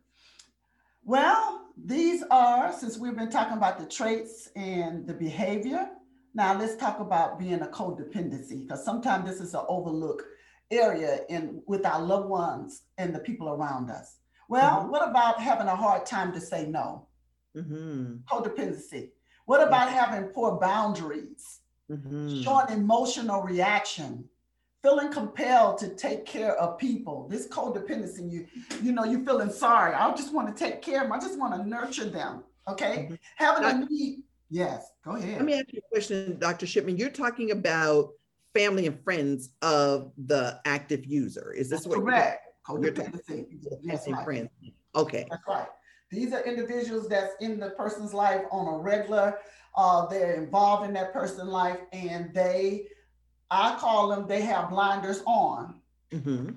Well, 1.04 1.68
these 1.78 2.24
are, 2.32 2.74
since 2.74 2.98
we've 2.98 3.16
been 3.16 3.30
talking 3.30 3.58
about 3.58 3.78
the 3.78 3.86
traits 3.86 4.50
and 4.56 5.06
the 5.06 5.14
behavior, 5.14 5.90
now 6.34 6.58
let's 6.58 6.76
talk 6.76 7.00
about 7.00 7.38
being 7.38 7.62
a 7.62 7.68
codependency, 7.68 8.64
because 8.64 8.84
sometimes 8.84 9.30
this 9.30 9.40
is 9.40 9.54
an 9.54 9.66
overlooked 9.68 10.24
area 10.72 11.20
in 11.30 11.62
with 11.68 11.86
our 11.86 12.02
loved 12.02 12.28
ones 12.28 12.84
and 12.98 13.14
the 13.14 13.20
people 13.20 13.50
around 13.50 13.92
us. 13.92 14.18
Well, 14.50 14.80
mm-hmm. 14.80 14.90
what 14.90 15.08
about 15.08 15.40
having 15.40 15.68
a 15.68 15.76
hard 15.76 16.08
time 16.08 16.34
to 16.34 16.42
say 16.42 16.66
no? 16.66 17.08
Mm-hmm. 17.56 18.16
Codependency. 18.28 19.12
What 19.46 19.66
about 19.68 19.90
having 19.90 20.30
poor 20.30 20.60
boundaries? 20.60 21.60
Mm-hmm. 21.92 22.42
Showing 22.42 22.70
emotional 22.70 23.44
reaction? 23.44 24.28
Feeling 24.84 25.12
compelled 25.12 25.78
to 25.80 25.88
take 25.96 26.26
care 26.26 26.56
of 26.58 26.78
people. 26.78 27.28
This 27.30 27.48
codependency, 27.48 28.30
you, 28.30 28.46
you 28.82 28.92
know, 28.92 29.06
you're 29.06 29.26
feeling 29.26 29.50
sorry. 29.50 29.94
I 29.94 30.12
just 30.12 30.34
want 30.34 30.56
to 30.56 30.64
take 30.64 30.82
care 30.82 30.98
of 30.98 31.04
them. 31.04 31.14
I 31.14 31.20
just 31.20 31.40
want 31.40 31.56
to 31.56 31.68
nurture 31.68 32.10
them. 32.10 32.44
Okay. 32.68 33.08
Mm-hmm. 33.10 33.16
Having 33.38 33.64
a 33.64 33.86
need. 33.90 34.24
Yes, 34.50 34.92
go 35.04 35.16
ahead. 35.16 35.38
Let 35.38 35.46
me 35.46 35.54
ask 35.54 35.74
you 35.74 35.80
a 35.80 35.90
question, 35.90 36.38
Dr. 36.38 36.68
Shipman. 36.68 36.98
You're 36.98 37.10
talking 37.10 37.52
about 37.52 38.10
family 38.54 38.86
and 38.86 39.02
friends 39.04 39.50
of 39.64 40.12
the 40.26 40.60
active 40.66 41.06
user. 41.06 41.54
Is 41.54 41.70
this 41.70 41.86
That's 41.86 41.96
what 41.96 42.04
correct? 42.04 42.46
You're, 42.70 42.92
codependency. 42.92 43.48
Yes, 43.82 44.08
right. 44.08 44.24
friends. 44.24 44.50
Okay. 44.96 45.26
That's 45.30 45.42
right. 45.48 45.68
These 46.12 46.34
are 46.34 46.44
individuals 46.44 47.08
that's 47.08 47.34
in 47.40 47.60
the 47.60 47.72
person's 47.72 48.14
life 48.14 48.44
on 48.52 48.72
a 48.72 48.78
regular. 48.78 49.40
Uh, 49.76 50.06
they're 50.06 50.36
involved 50.36 50.86
in 50.88 50.94
that 50.94 51.12
person's 51.12 51.50
life, 51.50 51.80
and 51.92 52.32
they 52.32 52.86
I 53.54 53.76
call 53.80 54.10
them, 54.10 54.28
they 54.28 54.42
have 54.42 54.72
blinders 54.72 55.22
on. 55.26 55.76
Mm-hmm. 56.12 56.50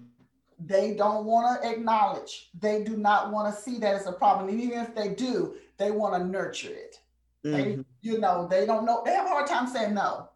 They 0.58 0.94
don't 0.94 1.26
want 1.26 1.62
to 1.62 1.70
acknowledge. 1.70 2.48
They 2.58 2.82
do 2.82 2.96
not 2.96 3.30
want 3.30 3.54
to 3.54 3.60
see 3.60 3.78
that 3.78 3.94
as 3.94 4.06
a 4.06 4.12
problem. 4.12 4.48
And 4.48 4.60
even 4.60 4.78
if 4.78 4.94
they 4.94 5.08
do, 5.10 5.56
they 5.76 5.90
want 5.90 6.14
to 6.14 6.26
nurture 6.26 6.72
it. 6.72 6.98
Mm-hmm. 7.44 7.56
They, 7.56 7.84
you 8.00 8.18
know, 8.18 8.48
they 8.50 8.64
don't 8.64 8.86
know. 8.86 9.02
They 9.04 9.12
have 9.12 9.26
a 9.26 9.28
hard 9.28 9.46
time 9.46 9.66
saying 9.68 9.94
no. 9.94 10.30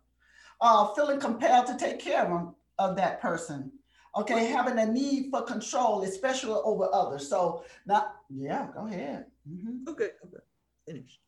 Uh, 0.60 0.92
feeling 0.94 1.18
compelled 1.18 1.66
to 1.68 1.78
take 1.78 1.98
care 1.98 2.24
of 2.24 2.28
them, 2.28 2.54
of 2.78 2.96
that 2.96 3.22
person. 3.22 3.72
Okay, 4.14 4.46
having 4.46 4.78
a 4.78 4.84
need 4.84 5.30
for 5.30 5.42
control, 5.42 6.02
especially 6.02 6.52
over 6.52 6.88
others. 6.92 7.26
So 7.26 7.64
not, 7.86 8.16
yeah, 8.28 8.66
go 8.74 8.86
ahead. 8.86 9.26
Mm-hmm. 9.48 9.88
Okay, 9.88 10.10
okay, 10.26 10.42
finished. 10.86 11.20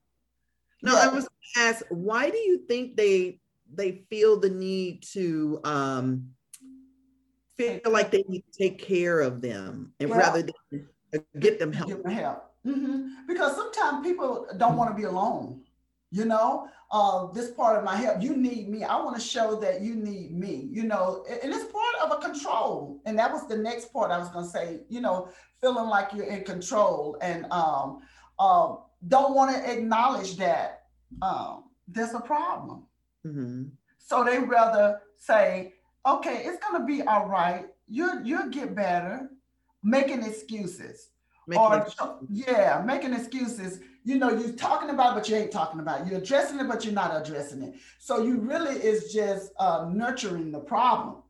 Now 0.82 0.94
yeah. 0.94 1.08
I 1.08 1.14
was 1.14 1.28
asked, 1.56 1.84
why 1.88 2.28
do 2.28 2.36
you 2.36 2.58
think 2.68 2.96
they 2.96 3.38
they 3.74 4.04
feel 4.10 4.38
the 4.38 4.50
need 4.50 5.02
to 5.12 5.60
um, 5.64 6.28
feel 7.56 7.80
like 7.90 8.10
they 8.10 8.24
need 8.28 8.44
to 8.50 8.58
take 8.58 8.78
care 8.78 9.20
of 9.20 9.40
them 9.40 9.92
and 10.00 10.10
well, 10.10 10.18
rather 10.18 10.42
than 10.42 10.86
get 11.38 11.58
them 11.58 11.72
help. 11.72 11.88
Get 11.88 12.02
them 12.02 12.12
help. 12.12 12.54
Mm-hmm. 12.66 13.26
Because 13.26 13.56
sometimes 13.56 14.06
people 14.06 14.46
don't 14.56 14.76
want 14.76 14.90
to 14.90 14.96
be 14.96 15.04
alone. 15.04 15.62
You 16.10 16.26
know, 16.26 16.68
uh, 16.90 17.32
this 17.32 17.52
part 17.52 17.78
of 17.78 17.84
my 17.84 17.96
help, 17.96 18.22
you 18.22 18.36
need 18.36 18.68
me. 18.68 18.84
I 18.84 18.96
want 18.96 19.16
to 19.16 19.20
show 19.20 19.58
that 19.60 19.80
you 19.80 19.94
need 19.94 20.38
me, 20.38 20.68
you 20.70 20.84
know, 20.84 21.24
and 21.42 21.52
it's 21.52 21.64
part 21.72 21.94
of 22.02 22.12
a 22.12 22.20
control. 22.20 23.00
And 23.06 23.18
that 23.18 23.32
was 23.32 23.48
the 23.48 23.56
next 23.56 23.92
part 23.94 24.10
I 24.10 24.18
was 24.18 24.28
going 24.28 24.44
to 24.44 24.50
say, 24.50 24.80
you 24.90 25.00
know, 25.00 25.28
feeling 25.62 25.88
like 25.88 26.12
you're 26.12 26.26
in 26.26 26.44
control 26.44 27.16
and 27.22 27.50
um, 27.50 28.00
uh, 28.38 28.74
don't 29.08 29.34
want 29.34 29.56
to 29.56 29.72
acknowledge 29.72 30.36
that 30.36 30.82
um, 31.22 31.64
there's 31.88 32.12
a 32.12 32.20
problem. 32.20 32.84
Mm-hmm. 33.26 33.64
So 33.98 34.24
they 34.24 34.38
rather 34.38 35.00
say, 35.18 35.74
okay, 36.06 36.42
it's 36.44 36.58
going 36.64 36.80
to 36.80 36.86
be 36.86 37.02
all 37.02 37.28
right. 37.28 37.66
You'll 37.88 38.22
you'll 38.22 38.48
get 38.48 38.74
better 38.74 39.28
making 39.82 40.22
excuses. 40.22 41.10
Making 41.46 41.62
or 41.62 41.78
excuses. 41.78 42.28
yeah, 42.30 42.82
making 42.84 43.12
excuses. 43.12 43.80
You 44.04 44.18
know, 44.18 44.30
you're 44.30 44.52
talking 44.52 44.90
about, 44.90 45.14
but 45.14 45.28
you 45.28 45.36
ain't 45.36 45.52
talking 45.52 45.80
about. 45.80 46.02
It. 46.02 46.08
You're 46.08 46.20
addressing 46.20 46.58
it, 46.58 46.68
but 46.68 46.84
you're 46.84 46.94
not 46.94 47.20
addressing 47.20 47.62
it. 47.62 47.74
So 47.98 48.22
you 48.22 48.38
really 48.38 48.76
is 48.76 49.12
just 49.12 49.52
uh, 49.58 49.88
nurturing 49.92 50.50
the 50.52 50.60
problem. 50.60 51.22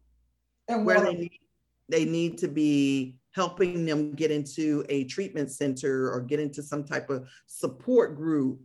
And 0.68 0.86
where 0.86 1.01
they 1.01 1.14
need, 1.14 1.40
they 1.88 2.05
need 2.05 2.38
to 2.38 2.49
be 2.49 3.16
helping 3.32 3.84
them 3.84 4.12
get 4.12 4.30
into 4.30 4.84
a 4.88 5.05
treatment 5.05 5.51
center 5.51 6.11
or 6.11 6.20
get 6.20 6.40
into 6.40 6.62
some 6.62 6.84
type 6.84 7.11
of 7.11 7.28
support 7.47 8.16
group. 8.16 8.61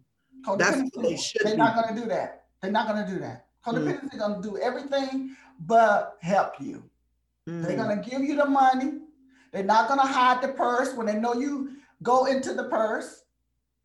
That's 0.57 0.81
what 0.93 1.03
they 1.03 1.17
should 1.17 1.41
They're 1.43 1.53
be. 1.53 1.57
not 1.57 1.75
going 1.75 1.95
to 1.95 2.01
do 2.01 2.07
that. 2.09 2.46
They're 2.61 2.71
not 2.71 2.87
going 2.87 3.05
to 3.05 3.11
do 3.11 3.19
that. 3.19 3.45
Codependency 3.65 4.13
is 4.13 4.19
going 4.19 4.41
to 4.41 4.47
do 4.49 4.57
everything 4.57 5.35
but 5.59 6.17
help 6.21 6.53
you. 6.59 6.83
They're 7.45 7.77
Mm, 7.77 7.77
going 7.77 8.03
to 8.03 8.09
give 8.09 8.21
you 8.21 8.35
the 8.35 8.45
money. 8.45 8.99
They're 9.53 9.63
not 9.63 9.87
going 9.87 9.99
to 10.01 10.05
hide 10.05 10.41
the 10.41 10.49
purse 10.49 10.93
when 10.93 11.07
they 11.07 11.15
know 11.15 11.33
you 11.33 11.77
go 12.03 12.25
into 12.25 12.53
the 12.53 12.65
purse. 12.65 13.23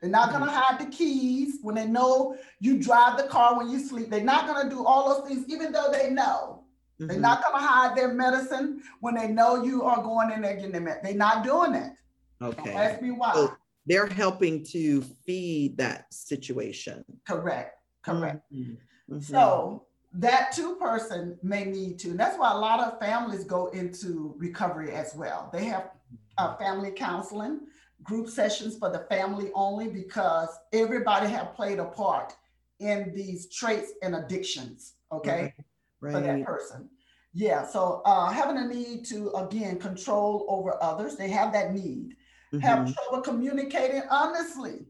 They're 0.01 0.11
not 0.11 0.31
going 0.31 0.45
to 0.45 0.51
hide 0.51 0.81
the 0.81 0.91
keys 0.91 1.59
when 1.62 1.77
they 1.77 1.87
know 1.87 2.37
you 2.59 2.83
drive 2.83 3.16
the 3.16 3.29
car 3.29 3.57
when 3.57 3.70
you 3.70 3.79
sleep. 3.79 4.11
They're 4.11 4.25
not 4.25 4.49
going 4.49 4.64
to 4.64 4.68
do 4.75 4.85
all 4.85 5.14
those 5.14 5.29
things, 5.29 5.49
even 5.49 5.70
though 5.70 5.91
they 5.93 6.11
know. 6.11 6.64
They're 6.99 7.16
mhm. 7.16 7.20
not 7.20 7.43
going 7.45 7.55
to 7.61 7.64
hide 7.66 7.97
their 7.97 8.12
medicine 8.12 8.83
when 9.01 9.14
they 9.14 9.29
know 9.29 9.62
you 9.62 9.85
are 9.85 10.03
going 10.03 10.33
in 10.33 10.43
there 10.43 10.57
getting 10.57 10.73
their 10.73 10.81
med. 10.81 10.99
They're 11.05 11.14
not 11.14 11.45
doing 11.45 11.75
it. 11.75 11.93
Don't 12.41 12.59
Okay. 12.59 12.73
ask 12.75 13.01
me 13.01 13.12
why. 13.12 13.33
So 13.35 13.57
they're 13.87 14.09
helping 14.09 14.64
to 14.66 15.03
feed 15.25 15.77
that 15.79 16.12
situation. 16.12 17.05
Correct. 17.29 17.79
Correct. 18.03 18.42
Mhm, 18.53 18.76
mhm. 19.11 19.22
So 19.22 19.86
that 20.14 20.53
two 20.53 20.76
person 20.76 21.38
may 21.42 21.64
need 21.64 21.98
to. 22.00 22.11
And 22.11 22.20
that's 22.20 22.38
why 22.38 22.53
a 22.53 22.59
lot 22.59 22.80
of 22.80 22.98
families 22.98 23.44
go 23.44 23.68
into 23.68 24.34
recovery 24.38 24.92
as 24.92 25.14
well. 25.14 25.48
They 25.53 25.64
have 25.66 25.90
uh, 26.38 26.57
family 26.57 26.90
counseling, 26.90 27.61
group 28.03 28.28
sessions 28.28 28.76
for 28.78 28.90
the 28.90 29.00
family 29.11 29.50
only 29.55 29.88
because 29.88 30.48
everybody 30.72 31.28
have 31.28 31.55
played 31.55 31.78
a 31.78 31.84
part 31.84 32.34
in 32.80 33.12
these 33.14 33.48
traits 33.55 33.92
and 34.03 34.14
addictions. 34.16 34.94
Okay, 35.12 35.55
Right. 36.00 36.12
for 36.12 36.20
that 36.20 36.44
person. 36.44 36.88
Yeah. 37.32 37.64
So 37.64 38.03
uh, 38.05 38.28
having 38.30 38.59
a 38.59 38.66
need 38.66 39.05
to 39.07 39.30
again 39.34 39.78
control 39.78 40.44
over 40.48 40.82
others, 40.82 41.16
they 41.16 41.28
have 41.30 41.53
that 41.53 41.72
need. 41.72 42.16
Have 42.61 42.80
Mhm. 42.80 42.94
trouble 42.94 43.22
communicating 43.22 44.03
honestly. 44.11 44.86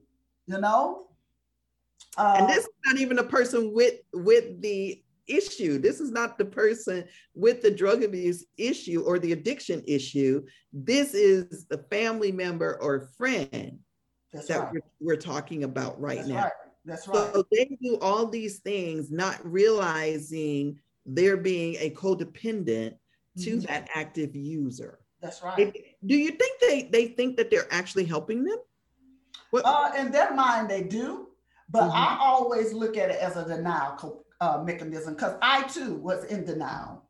You 0.46 0.58
know. 0.58 1.06
And 2.16 2.44
Uh, 2.44 2.46
this 2.46 2.64
is 2.64 2.70
not 2.86 2.98
even 2.98 3.18
a 3.18 3.24
person 3.24 3.72
with 3.72 4.00
with 4.12 4.60
the 4.60 5.02
issue. 5.28 5.78
This 5.78 6.00
is 6.00 6.10
not 6.10 6.36
the 6.36 6.44
person 6.44 7.04
with 7.34 7.62
the 7.62 7.70
drug 7.70 8.02
abuse 8.02 8.44
issue 8.58 9.02
or 9.02 9.18
the 9.18 9.32
addiction 9.32 9.82
issue. 9.86 10.44
This 10.72 11.14
is 11.14 11.66
the 11.66 11.78
family 11.90 12.32
member 12.32 12.76
or 12.82 13.08
friend 13.16 13.78
that's 14.32 14.48
that 14.48 14.60
right. 14.60 14.72
we're, 14.72 14.80
we're 15.00 15.16
talking 15.16 15.64
about 15.64 16.00
right 16.00 16.16
That's 16.18 16.28
now. 16.28 16.42
right. 16.42 16.52
That's 16.84 17.08
right. 17.08 17.32
So 17.34 17.44
they 17.52 17.76
do 17.80 17.98
all 18.00 18.26
these 18.26 18.58
things, 18.58 19.10
not 19.10 19.38
realizing 19.44 20.80
they're 21.06 21.36
being 21.36 21.76
a 21.78 21.90
codependent 21.90 22.96
to 23.38 23.56
Mhm. 23.56 23.66
that 23.68 23.88
active 23.94 24.34
user. 24.34 24.98
That's 25.20 25.42
right. 25.42 25.72
Do 26.04 26.16
you 26.16 26.32
think 26.32 26.60
they 26.60 26.82
they 26.82 27.06
think 27.08 27.36
that 27.36 27.48
they're 27.50 27.72
actually 27.72 28.04
helping 28.04 28.42
them? 28.44 28.58
What, 29.50 29.62
Uh, 29.64 29.92
in 29.96 30.10
their 30.10 30.34
mind, 30.34 30.68
they 30.68 30.82
do, 30.82 31.28
but 31.72 31.90
Mhm. 31.90 31.94
I 31.94 32.18
always 32.20 32.72
look 32.72 32.96
at 32.96 33.10
it 33.10 33.20
as 33.20 33.36
a 33.36 33.44
denial 33.46 34.24
uh, 34.40 34.62
mechanism 34.62 35.14
because 35.14 35.36
I 35.40 35.62
too 35.64 35.96
was 35.96 36.24
in 36.24 36.44
denial. 36.44 37.02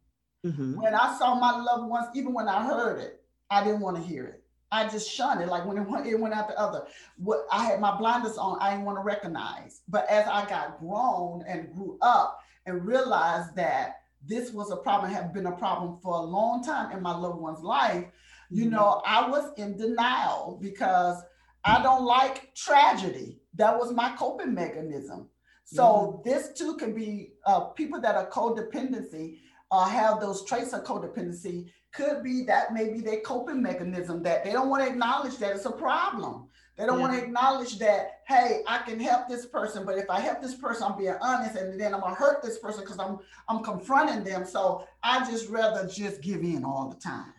Mhm. 0.44 0.76
When 0.76 0.94
I 0.94 1.16
saw 1.18 1.34
my 1.34 1.50
loved 1.60 1.88
ones, 1.88 2.08
even 2.14 2.32
when 2.32 2.48
I 2.48 2.62
heard 2.64 2.98
it, 3.00 3.24
I 3.50 3.64
didn't 3.64 3.80
want 3.80 3.96
to 3.96 4.02
hear 4.02 4.26
it. 4.26 4.44
I 4.70 4.88
just 4.88 5.10
shunned 5.10 5.40
it. 5.42 5.48
Like 5.48 5.66
when 5.66 5.76
it 5.76 5.88
went, 5.88 6.06
it 6.06 6.18
went 6.18 6.34
out 6.34 6.48
the 6.48 6.58
other. 6.58 6.86
What 7.16 7.46
I 7.50 7.64
had 7.64 7.80
my 7.80 7.96
blinders 7.96 8.38
on, 8.38 8.58
I 8.60 8.70
didn't 8.70 8.86
want 8.86 8.98
to 8.98 9.02
recognize. 9.02 9.82
But 9.88 10.08
as 10.08 10.26
I 10.26 10.48
got 10.48 10.78
grown 10.80 11.42
and 11.46 11.72
grew 11.74 11.98
up 12.00 12.40
and 12.66 12.86
realized 12.86 13.54
that 13.56 13.96
this 14.24 14.52
was 14.52 14.70
a 14.70 14.76
problem, 14.76 15.10
had 15.12 15.32
been 15.32 15.46
a 15.46 15.56
problem 15.56 15.98
for 16.00 16.14
a 16.14 16.20
long 16.22 16.62
time 16.64 16.92
in 16.96 17.02
my 17.02 17.14
loved 17.14 17.38
one's 17.40 17.60
life, 17.62 18.06
you 18.50 18.66
Mhm. 18.66 18.70
know, 18.70 19.02
I 19.04 19.28
was 19.28 19.52
in 19.56 19.76
denial 19.76 20.58
because 20.60 21.22
I 21.64 21.82
don't 21.82 22.04
like 22.04 22.54
tragedy. 22.54 23.41
That 23.54 23.78
was 23.78 23.92
my 23.92 24.14
coping 24.16 24.54
mechanism. 24.54 25.28
So 25.64 26.20
this 26.24 26.52
too 26.52 26.76
can 26.76 26.94
be 26.94 27.32
uh, 27.46 27.60
people 27.60 28.00
that 28.00 28.14
are 28.16 28.28
codependency 28.30 29.38
uh, 29.70 29.88
have 29.88 30.20
those 30.20 30.44
traits 30.44 30.72
of 30.72 30.84
codependency. 30.84 31.70
Could 31.92 32.22
be 32.22 32.44
that 32.44 32.72
maybe 32.74 33.00
their 33.00 33.20
coping 33.20 33.62
mechanism 33.62 34.22
that 34.22 34.44
they 34.44 34.52
don't 34.52 34.68
want 34.68 34.82
to 34.84 34.90
acknowledge 34.90 35.36
that 35.38 35.54
it's 35.54 35.66
a 35.66 35.70
problem. 35.70 36.48
They 36.76 36.86
don't 36.86 37.00
want 37.00 37.12
to 37.12 37.22
acknowledge 37.22 37.78
that, 37.80 38.20
hey, 38.26 38.62
I 38.66 38.78
can 38.78 38.98
help 38.98 39.28
this 39.28 39.44
person, 39.44 39.84
but 39.84 39.98
if 39.98 40.08
I 40.08 40.20
help 40.20 40.40
this 40.40 40.54
person, 40.54 40.84
I'm 40.84 40.96
being 40.98 41.14
honest, 41.20 41.54
and 41.56 41.78
then 41.78 41.92
I'm 41.94 42.00
gonna 42.00 42.14
hurt 42.14 42.42
this 42.42 42.58
person 42.58 42.80
because 42.82 42.98
I'm 42.98 43.18
I'm 43.48 43.62
confronting 43.62 44.24
them. 44.24 44.46
So 44.46 44.86
I 45.02 45.30
just 45.30 45.50
rather 45.50 45.86
just 45.86 46.22
give 46.22 46.40
in 46.40 46.64
all 46.64 46.88
the 46.88 46.96
time. 46.96 47.34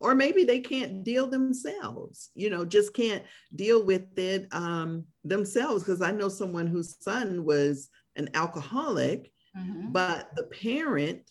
or 0.00 0.14
maybe 0.14 0.44
they 0.44 0.60
can't 0.60 1.04
deal 1.04 1.26
themselves 1.26 2.30
you 2.34 2.50
know 2.50 2.64
just 2.64 2.92
can't 2.92 3.22
deal 3.54 3.84
with 3.84 4.18
it 4.18 4.46
um, 4.52 5.04
themselves 5.28 5.82
because 5.82 6.02
i 6.02 6.10
know 6.10 6.28
someone 6.28 6.66
whose 6.66 6.96
son 7.00 7.44
was 7.44 7.88
an 8.16 8.28
alcoholic 8.34 9.32
Mhm. 9.56 9.90
but 9.92 10.30
the 10.36 10.44
parent 10.44 11.22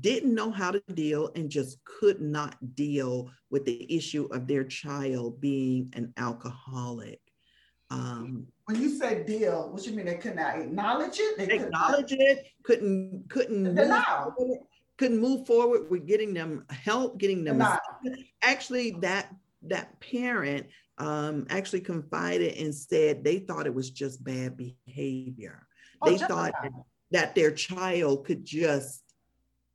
didn't 0.00 0.34
know 0.34 0.50
how 0.50 0.72
to 0.72 0.82
deal 0.92 1.30
and 1.36 1.48
just 1.48 1.78
could 1.84 2.20
not 2.20 2.56
deal 2.74 3.30
with 3.50 3.64
the 3.64 3.86
issue 3.96 4.24
of 4.32 4.48
their 4.48 4.64
child 4.64 5.40
being 5.40 5.90
an 5.94 6.12
alcoholic 6.16 7.20
um, 7.90 8.46
When 8.66 8.82
you 8.82 8.90
say 8.90 9.24
deal, 9.24 9.70
what 9.72 9.86
you 9.86 9.92
mean? 9.94 10.04
They 10.06 10.16
could 10.16 10.36
not 10.36 10.58
acknowledge 10.58 11.16
it. 11.18 11.38
They 11.38 11.46
could 11.46 11.70
not- 11.70 11.88
acknowledge 11.90 12.12
it 12.12 12.46
couldn't 12.64 13.30
couldn't 13.30 13.62
move 13.62 13.76
Denial. 13.76 14.34
couldn't 14.98 15.18
move 15.20 15.46
forward 15.46 15.88
with 15.90 16.06
getting 16.06 16.34
them 16.34 16.66
help 16.68 17.16
getting 17.18 17.44
them 17.44 17.56
Denial. 17.58 17.78
actually 18.42 18.90
that 19.00 19.34
that 19.62 19.98
parent 20.00 20.66
um, 20.98 21.46
actually 21.48 21.80
confided 21.80 22.56
and 22.56 22.74
said 22.74 23.24
they 23.24 23.38
thought 23.38 23.66
it 23.66 23.74
was 23.74 23.90
just 23.90 24.22
bad 24.22 24.56
behavior. 24.56 25.66
Oh, 26.02 26.10
they 26.10 26.18
thought 26.18 26.52
that, 26.62 26.72
that 27.10 27.34
their 27.34 27.50
child 27.50 28.26
could 28.26 28.44
just 28.44 29.02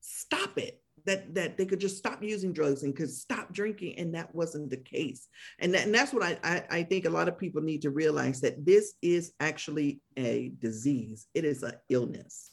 stop 0.01 0.57
it, 0.57 0.82
that 1.05 1.34
that 1.36 1.57
they 1.57 1.65
could 1.65 1.80
just 1.80 1.97
stop 1.97 2.24
using 2.24 2.53
drugs 2.53 2.84
and 2.84 2.95
could 2.95 3.09
stop 3.09 3.53
drinking, 3.53 3.97
and 3.97 4.15
that 4.15 4.34
wasn't 4.34 4.69
the 4.69 4.78
case. 4.78 5.28
And, 5.59 5.74
that, 5.74 5.86
and 5.86 5.95
that's 5.95 6.13
what 6.13 6.24
I, 6.24 6.38
I 6.43 6.63
I 6.69 6.84
think 6.84 7.05
a 7.05 7.09
lot 7.09 7.28
of 7.28 7.38
people 7.38 7.61
need 7.61 7.82
to 7.84 7.89
realize 7.89 8.41
that 8.41 8.65
this 8.65 8.93
is 9.01 9.34
actually 9.39 10.01
a 10.17 10.53
disease. 10.59 11.28
It 11.34 11.45
is 11.45 11.63
an 11.63 11.74
illness 11.89 12.51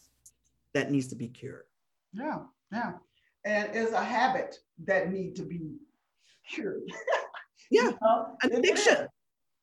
that 0.75 0.91
needs 0.91 1.09
to 1.09 1.17
be 1.17 1.29
cured. 1.29 1.65
Yeah, 2.13 2.39
yeah. 2.73 2.93
And 3.45 3.71
it's 3.75 3.93
a 3.93 4.05
habit 4.05 4.57
that 4.85 5.13
need 5.13 5.37
to 5.37 5.43
be 5.43 5.77
cured. 6.49 6.83
Yeah, 7.71 7.83
You 7.91 7.99
know, 8.03 8.37
an 8.43 8.53
it 8.53 8.59
addiction. 8.59 9.09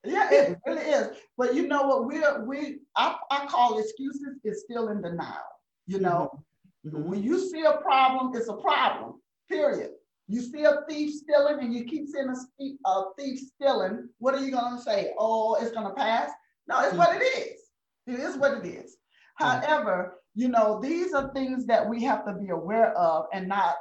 Yeah, 0.04 0.30
it 0.32 0.58
really 0.66 0.82
is. 0.84 1.18
But 1.38 1.56
you 1.56 1.68
know 1.68 1.84
what? 1.88 2.06
We're 2.06 2.46
we 2.46 2.80
I, 2.96 3.18
I 3.32 3.46
call 3.48 3.78
excuses 3.80 4.40
is 4.44 4.64
still 4.64 4.90
in 4.90 5.02
denial. 5.02 5.44
You 5.88 6.00
know, 6.00 6.44
Mhm. 6.86 7.06
when 7.06 7.24
you 7.24 7.40
see 7.40 7.64
a 7.64 7.78
problem, 7.78 8.34
it's 8.36 8.48
a 8.48 8.56
problem. 8.56 9.22
Period. 9.50 9.92
You 10.28 10.42
see 10.42 10.64
a 10.64 10.82
thief 10.88 11.14
stealing, 11.16 11.60
and 11.60 11.74
you 11.74 11.84
keep 11.86 12.08
seeing 12.08 12.30
a, 12.30 12.36
thief- 12.58 12.80
a 12.86 13.04
thief 13.18 13.40
stealing. 13.40 14.10
What 14.20 14.36
are 14.36 14.40
you 14.44 14.52
gonna 14.52 14.80
say? 14.82 15.14
Oh, 15.18 15.56
it's 15.56 15.72
gonna 15.72 15.94
pass? 15.94 16.32
No, 16.68 16.80
it's 16.82 16.94
mm. 16.94 16.98
what 16.98 17.16
it 17.16 17.24
is. 17.26 17.62
It 18.08 18.20
is 18.20 18.38
what 18.38 18.54
it 18.60 18.66
is. 18.66 18.98
Yeah. 19.40 19.62
However, 19.62 20.22
you 20.36 20.48
know, 20.50 20.80
these 20.82 21.14
are 21.14 21.32
things 21.34 21.66
that 21.66 21.88
we 21.88 22.04
have 22.04 22.26
to 22.26 22.34
be 22.34 22.50
aware 22.50 22.94
of 22.98 23.26
and 23.34 23.48
not 23.48 23.76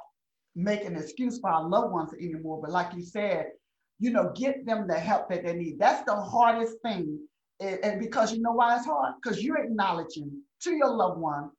make 0.55 0.85
an 0.85 0.97
excuse 0.97 1.39
for 1.39 1.51
our 1.51 1.69
loved 1.69 1.93
ones 1.93 2.13
anymore. 2.15 2.61
But 2.63 2.71
like 2.71 2.95
you 2.95 3.03
said, 3.03 3.51
you 3.99 4.11
know, 4.11 4.33
get 4.35 4.67
them 4.67 4.87
the 4.87 4.99
help 4.99 5.29
that 5.31 5.45
they 5.45 5.55
need. 5.55 5.79
That's 5.79 6.05
the 6.05 6.15
hardest 6.15 6.77
thing. 6.83 7.19
And, 7.61 7.79
and 7.83 8.01
because 8.01 8.33
you 8.33 8.41
know 8.43 8.53
why 8.53 8.77
it's 8.77 8.87
hard? 8.87 9.15
Because 9.23 9.43
you're 9.43 9.59
acknowledging 9.59 10.43
to 10.61 10.71
your 10.75 10.91
loved 10.91 11.21
one, 11.21 11.51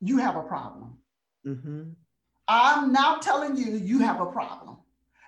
you 0.00 0.18
have 0.18 0.36
a 0.36 0.42
problem. 0.42 0.98
Mhm. 1.46 1.94
I'm 2.48 2.92
now 2.92 3.16
telling 3.18 3.56
you, 3.56 3.72
you 3.76 3.98
have 4.00 4.20
a 4.20 4.26
problem. 4.26 4.78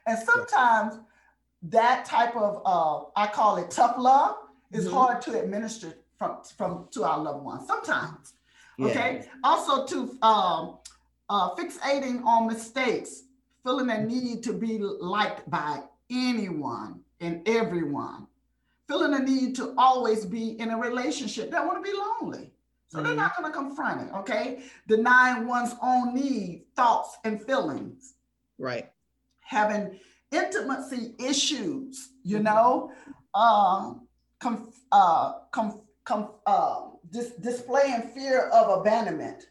And 0.07 0.19
sometimes 0.19 0.99
that 1.63 2.05
type 2.07 2.35
of, 2.35 2.63
uh, 2.65 3.05
I 3.15 3.27
call 3.27 3.59
it 3.59 3.71
tough 3.71 3.97
love, 3.99 4.37
is 4.73 4.87
Mhm. 4.87 4.93
hard 4.93 5.23
to 5.23 5.39
administer 5.41 5.95
from, 6.19 6.43
from 6.57 6.89
to 6.93 7.05
our 7.05 7.19
loved 7.19 7.45
ones 7.45 7.67
sometimes. 7.67 8.35
Okay. 8.81 9.29
Also, 9.45 9.85
to 9.87 10.19
um, 10.23 10.79
uh, 11.29 11.55
fixating 11.55 12.25
on 12.25 12.47
mistakes, 12.47 13.25
feeling 13.63 13.91
a 13.91 14.03
need 14.07 14.43
to 14.45 14.55
be 14.55 14.79
liked 14.79 15.49
by 15.51 15.83
anyone 16.11 17.01
and 17.21 17.47
everyone, 17.47 18.27
feeling 18.89 19.15
a 19.15 19.19
need 19.21 19.55
to 19.57 19.75
always 19.79 20.25
be 20.25 20.59
in 20.59 20.71
a 20.71 20.79
relationship. 20.79 21.51
They 21.51 21.59
want 21.59 21.85
to 21.85 21.91
be 21.91 21.97
lonely. 21.97 22.53
So 22.89 23.01
they're 23.03 23.13
Mhm. 23.13 23.17
not 23.17 23.37
going 23.37 23.53
to 23.53 23.57
confront 23.57 24.09
it. 24.09 24.15
Okay. 24.15 24.65
Denying 24.89 25.47
one's 25.47 25.75
own 25.81 26.13
needs, 26.15 26.65
thoughts, 26.75 27.17
and 27.25 27.41
feelings. 27.41 28.15
Right. 28.59 28.93
Having 29.41 30.01
intimacy 30.33 31.15
issues, 31.19 32.13
you 32.25 32.41
know, 32.41 32.93
um, 33.35 34.09
com, 34.41 34.73
uh, 34.91 35.41
com, 35.53 35.83
com, 36.05 36.35
uh, 36.47 36.91
dis, 37.11 37.31
displaying 37.37 38.03
fear 38.13 38.49
of 38.49 38.81
abandonment. 38.81 39.49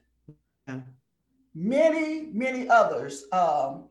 Yeah. 0.68 0.82
Many, 1.56 2.28
many 2.34 2.70
others. 2.70 3.26
Um, 3.32 3.90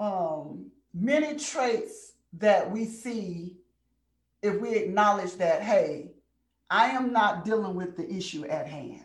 um, 0.00 0.67
many 0.94 1.38
traits 1.38 2.12
that 2.34 2.70
we 2.70 2.84
see 2.84 3.56
if 4.42 4.60
we 4.60 4.70
acknowledge 4.74 5.34
that, 5.34 5.62
hey, 5.62 6.10
I 6.70 6.90
am 6.90 7.12
not 7.12 7.44
dealing 7.44 7.74
with 7.74 7.96
the 7.96 8.08
issue 8.12 8.44
at 8.46 8.66
hand. 8.66 9.04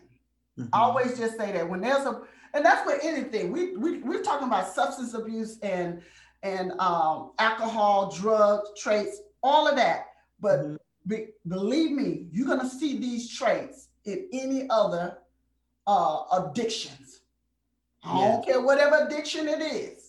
Mhm. 0.58 0.68
Always 0.72 1.18
just 1.18 1.36
say 1.36 1.52
that 1.52 1.68
when 1.68 1.80
there's 1.80 2.06
a, 2.06 2.22
and 2.52 2.64
that's 2.64 2.86
with 2.86 3.00
anything. 3.02 3.50
We 3.50 3.76
we 3.76 3.98
we're 3.98 4.22
talking 4.22 4.46
about 4.46 4.72
substance 4.72 5.14
abuse 5.14 5.58
and 5.60 6.02
and 6.42 6.72
um, 6.78 7.32
alcohol, 7.38 8.10
drug 8.12 8.60
traits, 8.76 9.20
all 9.42 9.66
of 9.66 9.76
that. 9.76 10.06
But 10.40 10.60
Mhm. 10.60 10.78
be, 11.06 11.28
believe 11.48 11.90
me, 11.92 12.28
you're 12.30 12.46
gonna 12.46 12.68
see 12.68 12.98
these 12.98 13.28
traits 13.36 13.88
in 14.04 14.28
any 14.32 14.68
other 14.70 15.18
uh, 15.86 16.24
addictions. 16.32 17.20
I 18.04 18.14
don't 18.14 18.44
care 18.44 18.60
whatever 18.60 19.06
addiction 19.06 19.48
it 19.48 19.60
is. 19.60 20.03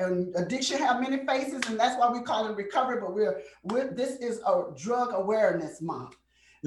And 0.00 0.34
addiction 0.34 0.78
have 0.78 1.00
many 1.00 1.26
faces, 1.26 1.60
and 1.68 1.78
that's 1.78 1.98
why 2.00 2.10
we 2.10 2.22
call 2.22 2.48
it 2.48 2.56
recovery. 2.56 3.00
But 3.00 3.14
we're, 3.14 3.42
we're 3.64 3.92
this 3.92 4.16
is 4.16 4.40
a 4.46 4.64
drug 4.76 5.10
awareness 5.12 5.82
month. 5.82 6.16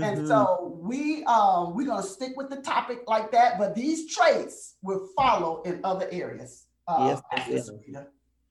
And 0.01 0.19
Mhm. 0.19 0.27
so 0.27 0.79
we 0.81 1.23
um 1.25 1.75
we're 1.75 1.87
gonna 1.87 2.03
stick 2.03 2.33
with 2.37 2.49
the 2.49 2.61
topic 2.61 2.99
like 3.07 3.31
that, 3.31 3.57
but 3.57 3.73
these 3.75 4.13
traits 4.15 4.75
will 4.83 5.09
follow 5.15 5.61
in 5.63 5.79
other 5.83 6.07
areas. 6.11 6.67
Uh, 6.87 7.05
Yes, 7.07 7.21
they 7.47 7.53
will. 7.53 7.79
Rita. 7.87 8.07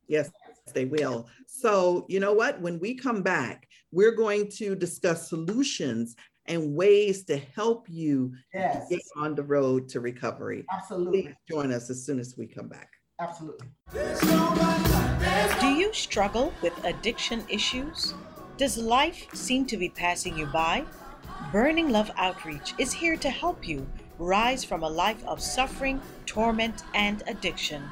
Yes, 0.09 0.31
they 0.75 0.85
will. 0.85 1.29
So, 1.47 2.07
you 2.09 2.19
know 2.19 2.33
what? 2.33 2.61
When 2.61 2.81
we 2.81 2.95
come 2.95 3.23
back, 3.23 3.69
we're 3.93 4.17
going 4.17 4.49
to 4.59 4.75
discuss 4.75 5.29
solutions 5.29 6.17
and 6.47 6.75
ways 6.75 7.25
to 7.27 7.37
help 7.37 7.89
you 7.89 8.35
Yes, 8.53 8.89
get 8.89 9.03
on 9.17 9.35
the 9.37 9.45
road 9.45 9.89
to 9.91 10.01
recovery. 10.01 10.67
absolutely, 10.73 11.23
Please 11.23 11.35
join 11.49 11.73
us 11.73 11.89
as 11.89 12.05
soon 12.05 12.19
as 12.19 12.37
we 12.37 12.47
come 12.47 12.69
back. 12.69 12.91
Absolutely. 13.23 13.69
Do 15.61 15.67
you 15.67 15.93
struggle 15.93 16.53
with 16.61 16.73
addiction 16.85 17.45
issues? 17.49 18.15
Does 18.57 18.77
life 18.77 19.27
seem 19.35 19.65
to 19.67 19.77
be 19.77 19.89
passing 19.89 20.37
you 20.37 20.47
by? 20.47 20.85
Burning 21.53 21.91
Love 21.91 22.11
Outreach 22.17 22.75
is 22.79 22.93
here 22.93 23.17
to 23.17 23.31
help 23.31 23.67
you 23.67 23.87
rise 24.19 24.65
from 24.65 24.83
a 24.83 24.89
life 24.89 25.23
of 25.25 25.41
suffering, 25.41 26.01
torment, 26.27 26.83
and 26.95 27.23
addiction. 27.27 27.83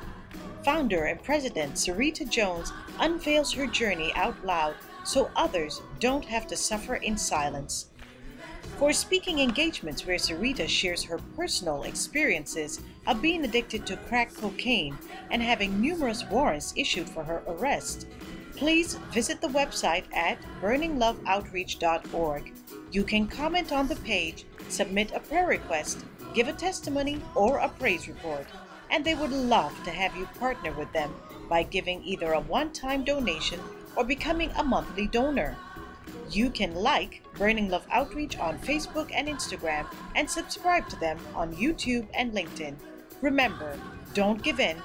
Founder 0.64 1.04
and 1.04 1.22
President 1.22 1.74
Sarita 1.74 2.28
Jones 2.28 2.72
unveils 2.98 3.52
her 3.52 3.66
journey 3.66 4.12
out 4.14 4.44
loud 4.44 4.74
so 5.04 5.30
others 5.36 5.80
don't 6.00 6.24
have 6.24 6.46
to 6.48 6.56
suffer 6.56 6.96
in 6.96 7.16
silence. 7.16 7.89
For 8.78 8.92
speaking 8.92 9.40
engagements 9.40 10.06
where 10.06 10.16
Sarita 10.16 10.68
shares 10.68 11.04
her 11.04 11.18
personal 11.36 11.82
experiences 11.82 12.80
of 13.06 13.20
being 13.22 13.44
addicted 13.44 13.86
to 13.86 13.96
crack 13.96 14.34
cocaine 14.34 14.96
and 15.30 15.42
having 15.42 15.80
numerous 15.80 16.24
warrants 16.24 16.72
issued 16.76 17.08
for 17.08 17.22
her 17.24 17.42
arrest, 17.46 18.06
please 18.56 18.94
visit 19.12 19.40
the 19.40 19.48
website 19.48 20.04
at 20.14 20.38
burningloveoutreach.org. 20.60 22.52
You 22.92 23.04
can 23.04 23.26
comment 23.26 23.72
on 23.72 23.86
the 23.86 23.96
page, 23.96 24.46
submit 24.68 25.12
a 25.12 25.20
prayer 25.20 25.46
request, 25.46 26.04
give 26.34 26.48
a 26.48 26.52
testimony, 26.52 27.20
or 27.34 27.58
a 27.58 27.68
praise 27.68 28.08
report, 28.08 28.46
and 28.90 29.04
they 29.04 29.14
would 29.14 29.32
love 29.32 29.72
to 29.84 29.90
have 29.90 30.16
you 30.16 30.26
partner 30.38 30.72
with 30.72 30.92
them 30.92 31.14
by 31.48 31.62
giving 31.62 32.02
either 32.04 32.32
a 32.32 32.40
one 32.40 32.72
time 32.72 33.04
donation 33.04 33.60
or 33.96 34.04
becoming 34.04 34.50
a 34.56 34.64
monthly 34.64 35.06
donor. 35.06 35.56
You 36.30 36.50
can 36.50 36.74
like 36.74 37.22
Burning 37.36 37.68
Love 37.68 37.86
Outreach 37.90 38.38
on 38.38 38.58
Facebook 38.58 39.10
and 39.14 39.28
Instagram 39.28 39.86
and 40.14 40.30
subscribe 40.30 40.88
to 40.88 40.96
them 41.00 41.18
on 41.34 41.54
YouTube 41.54 42.06
and 42.14 42.32
LinkedIn. 42.32 42.76
Remember, 43.20 43.78
don't 44.14 44.42
give 44.42 44.60
in, 44.60 44.76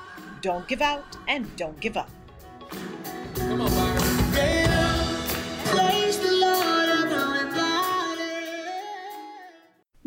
don't 0.42 0.68
give 0.68 0.82
out, 0.82 1.18
and 1.28 1.56
don't 1.56 1.80
give 1.80 1.98
up. 1.98 2.10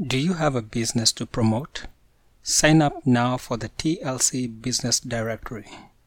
Do 0.00 0.16
you 0.16 0.34
have 0.34 0.54
a 0.54 0.62
business 0.62 1.10
to 1.12 1.26
promote? 1.26 1.86
Sign 2.42 2.80
up 2.80 3.04
now 3.06 3.36
for 3.36 3.56
the 3.56 3.68
TLC 3.68 4.62
Business 4.62 5.00
Directory. 5.00 5.66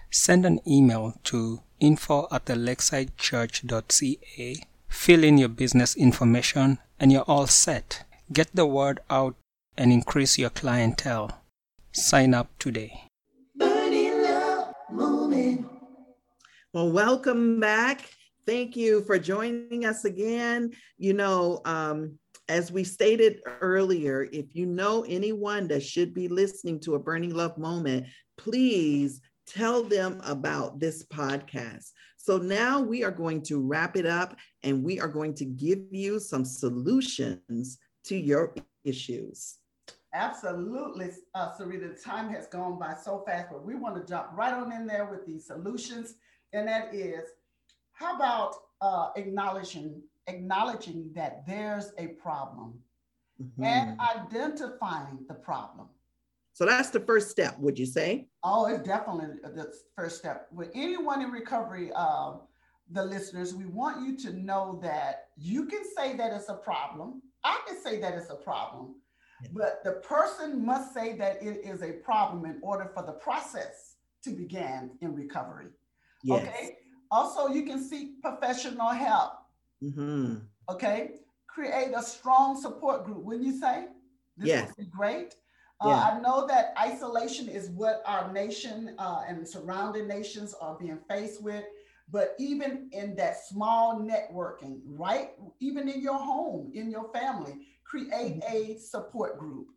Send 0.09 0.45
an 0.45 0.59
email 0.67 1.13
to 1.25 1.61
info 1.79 2.27
at 2.31 2.45
the 2.47 2.55
lakesidechurch.ca. 2.55 4.63
Fill 4.91 5.23
in 5.23 5.37
your 5.37 5.49
business 5.49 5.95
information 5.95 6.77
and 6.99 7.11
you're 7.11 7.23
all 7.23 7.47
set. 7.47 8.03
Get 8.31 8.49
the 8.53 8.65
word 8.67 8.99
out 9.09 9.35
and 9.77 9.91
increase 9.91 10.37
your 10.37 10.51
clientele. 10.51 11.41
Sign 11.93 12.33
up 12.35 12.49
today. 12.59 13.07
Well, 16.73 16.91
welcome 16.91 17.59
back. 17.59 18.09
Thank 18.45 18.75
you 18.75 19.01
for 19.03 19.17
joining 19.17 19.85
us 19.85 20.05
again. 20.05 20.71
You 20.97 21.13
know, 21.13 21.61
um, 21.65 22.19
as 22.47 22.71
we 22.71 22.83
stated 22.83 23.39
earlier, 23.61 24.27
if 24.31 24.55
you 24.55 24.65
know 24.65 25.03
anyone 25.07 25.67
that 25.69 25.83
should 25.83 26.13
be 26.13 26.27
listening 26.27 26.79
to 26.81 26.95
a 26.95 26.99
Burning 26.99 27.33
Love 27.33 27.57
moment, 27.57 28.07
please 28.37 29.21
tell 29.47 29.83
them 29.83 30.21
about 30.25 30.79
this 30.79 31.05
podcast. 31.05 31.91
So 32.23 32.37
now 32.37 32.79
we 32.79 33.03
are 33.03 33.09
going 33.09 33.41
to 33.43 33.59
wrap 33.59 33.97
it 33.97 34.05
up 34.05 34.35
and 34.61 34.83
we 34.83 34.99
are 34.99 35.07
going 35.07 35.33
to 35.35 35.45
give 35.45 35.79
you 35.89 36.19
some 36.19 36.45
solutions 36.45 37.79
to 38.05 38.15
your 38.15 38.53
issues. 38.83 39.57
Absolutely, 40.13 41.09
uh, 41.33 41.51
Sarita. 41.53 41.95
The 41.95 41.99
time 41.99 42.29
has 42.29 42.45
gone 42.45 42.77
by 42.77 42.93
so 42.93 43.23
fast, 43.25 43.47
but 43.51 43.65
we 43.65 43.73
want 43.73 43.95
to 43.95 44.05
jump 44.07 44.27
right 44.33 44.53
on 44.53 44.71
in 44.71 44.85
there 44.85 45.05
with 45.09 45.25
these 45.25 45.47
solutions, 45.47 46.13
and 46.53 46.67
that 46.67 46.93
is, 46.93 47.23
how 47.93 48.15
about 48.15 48.55
uh, 48.81 49.09
acknowledging 49.15 50.01
acknowledging 50.27 51.09
that 51.15 51.43
there's 51.47 51.91
a 51.97 52.07
problem 52.09 52.79
and 53.63 53.97
Mhm. 53.97 54.15
identifying 54.15 55.25
the 55.27 55.33
problem. 55.33 55.87
So 56.53 56.65
that's 56.65 56.89
the 56.89 56.99
first 56.99 57.29
step, 57.29 57.57
would 57.59 57.79
you 57.79 57.85
say? 57.85 58.27
Oh, 58.43 58.65
it's 58.65 58.85
definitely 58.85 59.37
the 59.43 59.73
first 59.95 60.17
step. 60.17 60.47
With 60.51 60.69
anyone 60.73 61.21
in 61.21 61.31
recovery, 61.31 61.91
um, 61.93 62.41
the 62.91 63.03
listeners, 63.03 63.53
we 63.55 63.65
want 63.65 64.05
you 64.05 64.17
to 64.29 64.33
know 64.37 64.79
that 64.81 65.29
you 65.37 65.65
can 65.65 65.81
say 65.97 66.15
that 66.17 66.33
it's 66.33 66.49
a 66.49 66.55
problem. 66.55 67.21
I 67.43 67.59
can 67.67 67.81
say 67.81 67.99
that 68.01 68.13
it's 68.15 68.29
a 68.29 68.35
problem, 68.35 68.95
but 69.53 69.81
the 69.83 69.93
person 69.93 70.63
must 70.65 70.93
say 70.93 71.15
that 71.17 71.41
it 71.41 71.61
is 71.63 71.81
a 71.81 71.93
problem 71.93 72.45
in 72.45 72.59
order 72.61 72.91
for 72.93 73.03
the 73.03 73.13
process 73.13 73.95
to 74.23 74.31
begin 74.31 74.91
in 75.01 75.15
recovery. 75.15 75.67
Yes. 76.23 76.47
Okay. 76.47 76.77
Also, 77.09 77.47
you 77.53 77.63
can 77.63 77.81
seek 77.81 78.21
professional 78.21 78.89
help. 78.89 79.33
Mhm. 79.81 80.41
Okay. 80.69 81.21
Create 81.47 81.93
a 81.95 82.03
strong 82.03 82.59
support 82.61 83.03
group, 83.05 83.23
wouldn't 83.23 83.45
you 83.45 83.59
say? 83.59 83.87
This 84.37 84.47
Yes. 84.49 84.67
would 84.67 84.85
be 84.85 84.91
great. 84.91 85.35
Uh, 85.81 85.89
Yeah. 85.89 86.03
I 86.03 86.19
know 86.19 86.45
that 86.47 86.73
isolation 86.79 87.49
is 87.49 87.69
what 87.71 88.03
our 88.05 88.31
nation 88.31 88.95
uh, 88.99 89.23
and 89.27 89.47
surrounding 89.47 90.07
nations 90.07 90.53
are 90.61 90.77
being 90.77 90.99
faced 91.09 91.41
with. 91.41 91.65
But 92.09 92.35
even 92.39 92.89
in 92.91 93.15
that 93.15 93.37
small 93.45 93.99
networking, 94.01 94.81
right? 94.85 95.31
Even 95.59 95.87
in 95.87 96.01
your 96.01 96.17
home, 96.19 96.71
in 96.73 96.91
your 96.91 97.09
family, 97.13 97.53
create 97.85 98.43
a 98.49 98.77
support 98.77 99.39
group. 99.39 99.67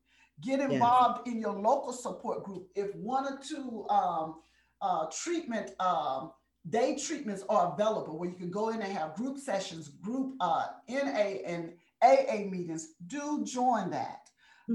Get 0.40 0.58
involved 0.58 1.28
in 1.28 1.40
your 1.40 1.52
local 1.52 1.92
support 1.92 2.42
group. 2.42 2.68
If 2.74 2.94
one 2.96 3.24
or 3.24 3.38
two 3.38 3.86
um, 3.88 4.40
uh, 4.82 5.06
treatment 5.12 5.70
um, 5.80 6.32
day 6.68 6.96
treatments 6.96 7.44
are 7.48 7.72
available 7.72 8.18
where 8.18 8.28
you 8.28 8.34
can 8.34 8.50
go 8.50 8.70
in 8.70 8.82
and 8.82 8.92
have 8.92 9.14
group 9.14 9.38
sessions, 9.38 9.88
group 9.88 10.34
uh, 10.40 10.66
NA 10.88 11.38
and 11.46 11.72
AA 12.02 12.38
meetings, 12.50 12.94
do 13.06 13.44
join 13.44 13.90
that. 13.90 14.23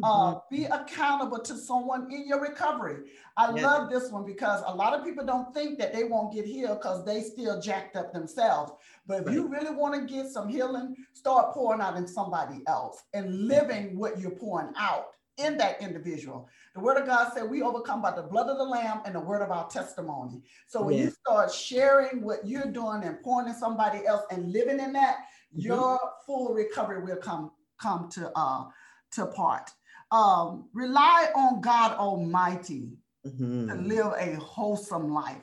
Uh, 0.03 0.35
Mhm. 0.35 0.41
be 0.51 0.65
accountable 0.65 1.39
to 1.39 1.57
someone 1.57 2.11
in 2.11 2.27
your 2.27 2.39
recovery. 2.39 3.11
I 3.37 3.51
Yes. 3.51 3.63
love 3.63 3.89
this 3.89 4.11
one 4.11 4.23
because 4.23 4.61
a 4.67 4.75
lot 4.75 4.93
of 4.93 5.03
people 5.03 5.25
don't 5.25 5.51
think 5.51 5.79
that 5.79 5.93
they 5.93 6.03
won't 6.03 6.31
get 6.31 6.45
healed 6.45 6.77
because 6.79 7.03
they 7.05 7.21
still 7.23 7.59
jacked 7.59 7.95
up 7.95 8.13
themselves. 8.13 8.71
But 9.07 9.25
if 9.25 9.33
you 9.33 9.47
really 9.47 9.71
want 9.71 9.95
to 9.95 10.01
get 10.01 10.27
some 10.27 10.47
healing, 10.47 10.95
start 11.13 11.53
pouring 11.55 11.81
out 11.81 11.97
in 11.97 12.05
somebody 12.07 12.61
else 12.67 13.01
and 13.15 13.47
living 13.47 13.97
what 13.97 14.19
you're 14.19 14.35
pouring 14.35 14.71
out 14.77 15.07
in 15.37 15.57
that 15.57 15.81
individual. 15.81 16.47
The 16.75 16.81
word 16.81 16.97
of 16.97 17.07
God 17.07 17.33
said 17.33 17.49
we 17.49 17.63
overcome 17.63 18.01
by 18.01 18.11
the 18.11 18.23
blood 18.23 18.47
of 18.47 18.57
the 18.57 18.65
lamb 18.65 19.01
and 19.05 19.15
the 19.15 19.19
word 19.21 19.41
of 19.41 19.49
our 19.51 19.67
testimony. 19.69 20.43
So 20.67 20.83
when 20.83 20.97
you 20.97 21.09
start 21.09 21.51
sharing 21.51 22.21
what 22.21 22.45
you're 22.45 22.65
doing 22.71 23.03
and 23.05 23.19
pouring 23.23 23.47
in 23.47 23.55
somebody 23.55 24.05
else 24.05 24.23
and 24.29 24.51
living 24.51 24.79
in 24.79 24.93
that, 24.93 25.25
Mhm. 25.55 25.63
your 25.63 25.99
full 26.27 26.53
recovery 26.53 27.01
will 27.01 27.17
come 27.17 27.51
come 27.77 28.07
to 28.09 28.31
uh 28.37 28.65
to 29.11 29.25
part. 29.25 29.71
Um, 30.11 30.69
rely 30.73 31.29
on 31.35 31.61
God 31.61 31.95
Almighty 31.97 32.89
mm-hmm. 33.25 33.67
to 33.67 33.75
live 33.75 34.13
a 34.17 34.39
wholesome 34.39 35.13
life. 35.13 35.41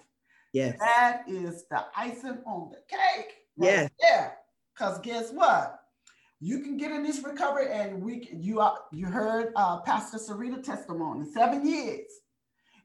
Yes. 0.52 0.76
That 0.78 1.22
is 1.28 1.64
the 1.70 1.84
icing 1.94 2.38
on 2.46 2.70
the 2.70 2.78
cake. 2.88 3.32
Right 3.56 3.68
yes. 3.68 3.90
Yeah. 4.02 4.30
Because 4.74 4.98
guess 5.00 5.30
what? 5.30 5.80
You 6.40 6.60
can 6.60 6.76
get 6.76 6.92
in 6.92 7.02
this 7.02 7.22
recovery, 7.22 7.68
and 7.70 8.02
we 8.02 8.28
you 8.32 8.60
are 8.60 8.78
you 8.92 9.06
heard 9.06 9.52
uh, 9.56 9.80
Pastor 9.80 10.18
Sarita 10.18 10.62
testimony 10.62 11.26
seven 11.32 11.66
years, 11.66 12.10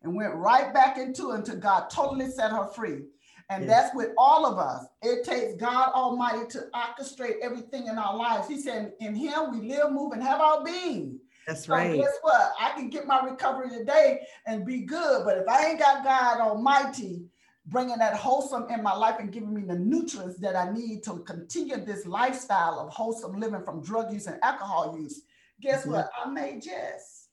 and 0.03 0.15
went 0.15 0.33
right 0.35 0.73
back 0.73 0.97
into 0.97 1.31
it 1.31 1.35
until 1.35 1.57
God 1.57 1.89
totally 1.89 2.29
set 2.29 2.51
her 2.51 2.67
free. 2.67 3.03
And 3.49 3.65
yes. 3.65 3.69
that's 3.69 3.95
with 3.95 4.11
all 4.17 4.45
of 4.45 4.57
us. 4.57 4.85
It 5.01 5.25
takes 5.25 5.55
God 5.55 5.91
Almighty 5.93 6.47
to 6.51 6.67
orchestrate 6.73 7.39
everything 7.41 7.87
in 7.87 7.97
our 7.97 8.15
lives. 8.15 8.47
He 8.47 8.61
said, 8.61 8.93
In 9.01 9.13
Him 9.13 9.51
we 9.51 9.67
live, 9.67 9.91
move, 9.91 10.13
and 10.13 10.23
have 10.23 10.39
our 10.39 10.63
being. 10.63 11.19
That's 11.47 11.65
so 11.65 11.73
right. 11.73 11.99
Guess 11.99 12.17
what? 12.21 12.53
I 12.59 12.71
can 12.71 12.89
get 12.89 13.07
my 13.07 13.19
recovery 13.23 13.69
today 13.69 14.21
and 14.45 14.65
be 14.65 14.81
good. 14.81 15.23
But 15.25 15.37
if 15.37 15.47
I 15.47 15.67
ain't 15.67 15.79
got 15.79 16.03
God 16.03 16.39
Almighty 16.39 17.25
bringing 17.67 17.97
that 17.99 18.15
wholesome 18.15 18.67
in 18.69 18.81
my 18.83 18.95
life 18.95 19.15
and 19.19 19.31
giving 19.31 19.53
me 19.53 19.63
the 19.63 19.77
nutrients 19.77 20.39
that 20.39 20.55
I 20.55 20.71
need 20.71 21.03
to 21.03 21.19
continue 21.19 21.83
this 21.83 22.05
lifestyle 22.05 22.79
of 22.79 22.91
wholesome 22.91 23.39
living 23.39 23.63
from 23.63 23.81
drug 23.81 24.11
use 24.11 24.27
and 24.27 24.39
alcohol 24.43 24.97
use, 24.99 25.21
guess 25.61 25.81
mm-hmm. 25.81 25.91
what? 25.91 26.09
I 26.23 26.29
may 26.29 26.59
just. 26.59 27.29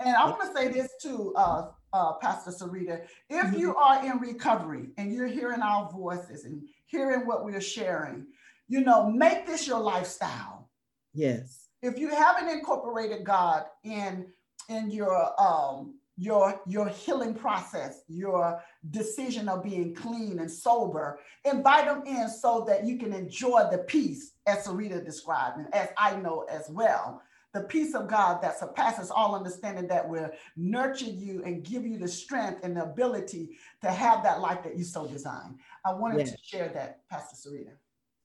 And 0.00 0.16
I 0.16 0.24
want 0.24 0.40
to 0.42 0.52
say 0.54 0.68
this 0.68 0.90
too, 1.00 1.32
uh, 1.36 1.68
uh, 1.92 2.14
Pastor 2.14 2.50
Sarita. 2.50 3.02
If 3.28 3.46
mm-hmm. 3.46 3.58
you 3.58 3.76
are 3.76 4.04
in 4.04 4.18
recovery 4.18 4.90
and 4.96 5.12
you're 5.12 5.26
hearing 5.26 5.60
our 5.60 5.90
voices 5.90 6.44
and 6.44 6.62
hearing 6.86 7.26
what 7.26 7.44
we're 7.44 7.60
sharing, 7.60 8.26
you 8.68 8.80
know, 8.80 9.10
make 9.10 9.46
this 9.46 9.66
your 9.66 9.80
lifestyle. 9.80 10.70
Yes. 11.12 11.61
If 11.82 11.98
you 11.98 12.08
haven't 12.08 12.48
incorporated 12.48 13.24
God 13.24 13.64
in 13.84 14.26
in 14.68 14.90
your 14.90 15.40
um 15.40 15.98
your 16.16 16.60
your 16.66 16.88
healing 16.88 17.34
process, 17.34 18.02
your 18.08 18.62
decision 18.90 19.48
of 19.48 19.64
being 19.64 19.94
clean 19.94 20.38
and 20.38 20.50
sober, 20.50 21.18
invite 21.44 21.86
them 21.86 22.02
in 22.06 22.28
so 22.28 22.64
that 22.68 22.84
you 22.84 22.98
can 22.98 23.12
enjoy 23.12 23.68
the 23.70 23.78
peace 23.78 24.32
as 24.46 24.66
Sarita 24.66 25.04
described 25.04 25.58
and 25.58 25.74
as 25.74 25.88
I 25.96 26.16
know 26.16 26.46
as 26.48 26.68
well 26.70 27.22
the 27.52 27.62
peace 27.62 27.94
of 27.94 28.08
God 28.08 28.40
that 28.42 28.58
surpasses 28.58 29.10
all 29.10 29.34
understanding 29.34 29.86
that 29.88 30.08
will 30.08 30.30
nurture 30.56 31.04
you 31.04 31.42
and 31.44 31.62
give 31.62 31.84
you 31.84 31.98
the 31.98 32.08
strength 32.08 32.60
and 32.62 32.76
the 32.76 32.84
ability 32.84 33.50
to 33.82 33.90
have 33.90 34.22
that 34.22 34.40
life 34.40 34.62
that 34.64 34.76
you 34.76 34.84
so 34.84 35.06
design. 35.06 35.58
I 35.84 35.92
wanted 35.92 36.20
yes. 36.20 36.30
to 36.32 36.38
share 36.42 36.68
that, 36.70 37.06
Pastor 37.10 37.36
Sarita. 37.36 37.72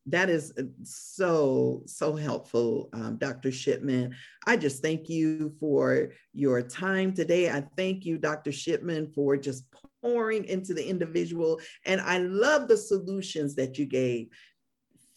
That 0.07 0.29
is 0.29 0.53
uh, 0.57 0.63
so, 0.83 1.83
so 1.85 2.15
helpful, 2.15 2.89
um, 2.93 3.17
Dr. 3.17 3.51
Shipman. 3.51 4.15
I 4.45 4.55
just 4.55 4.81
thank 4.81 5.09
you 5.09 5.53
for 5.59 6.13
your 6.33 6.61
time 6.61 7.13
today. 7.13 7.49
I 7.49 7.65
thank 7.75 8.05
you, 8.05 8.17
Dr. 8.17 8.51
Shipman, 8.51 9.11
for 9.13 9.35
just 9.35 9.65
pouring 10.01 10.45
into 10.45 10.73
the 10.73 10.87
individual. 10.87 11.59
And 11.85 11.99
I 11.99 12.19
love 12.19 12.69
the 12.69 12.77
solutions 12.77 13.55
that 13.55 13.77
you 13.77 13.85
gave 13.85 14.29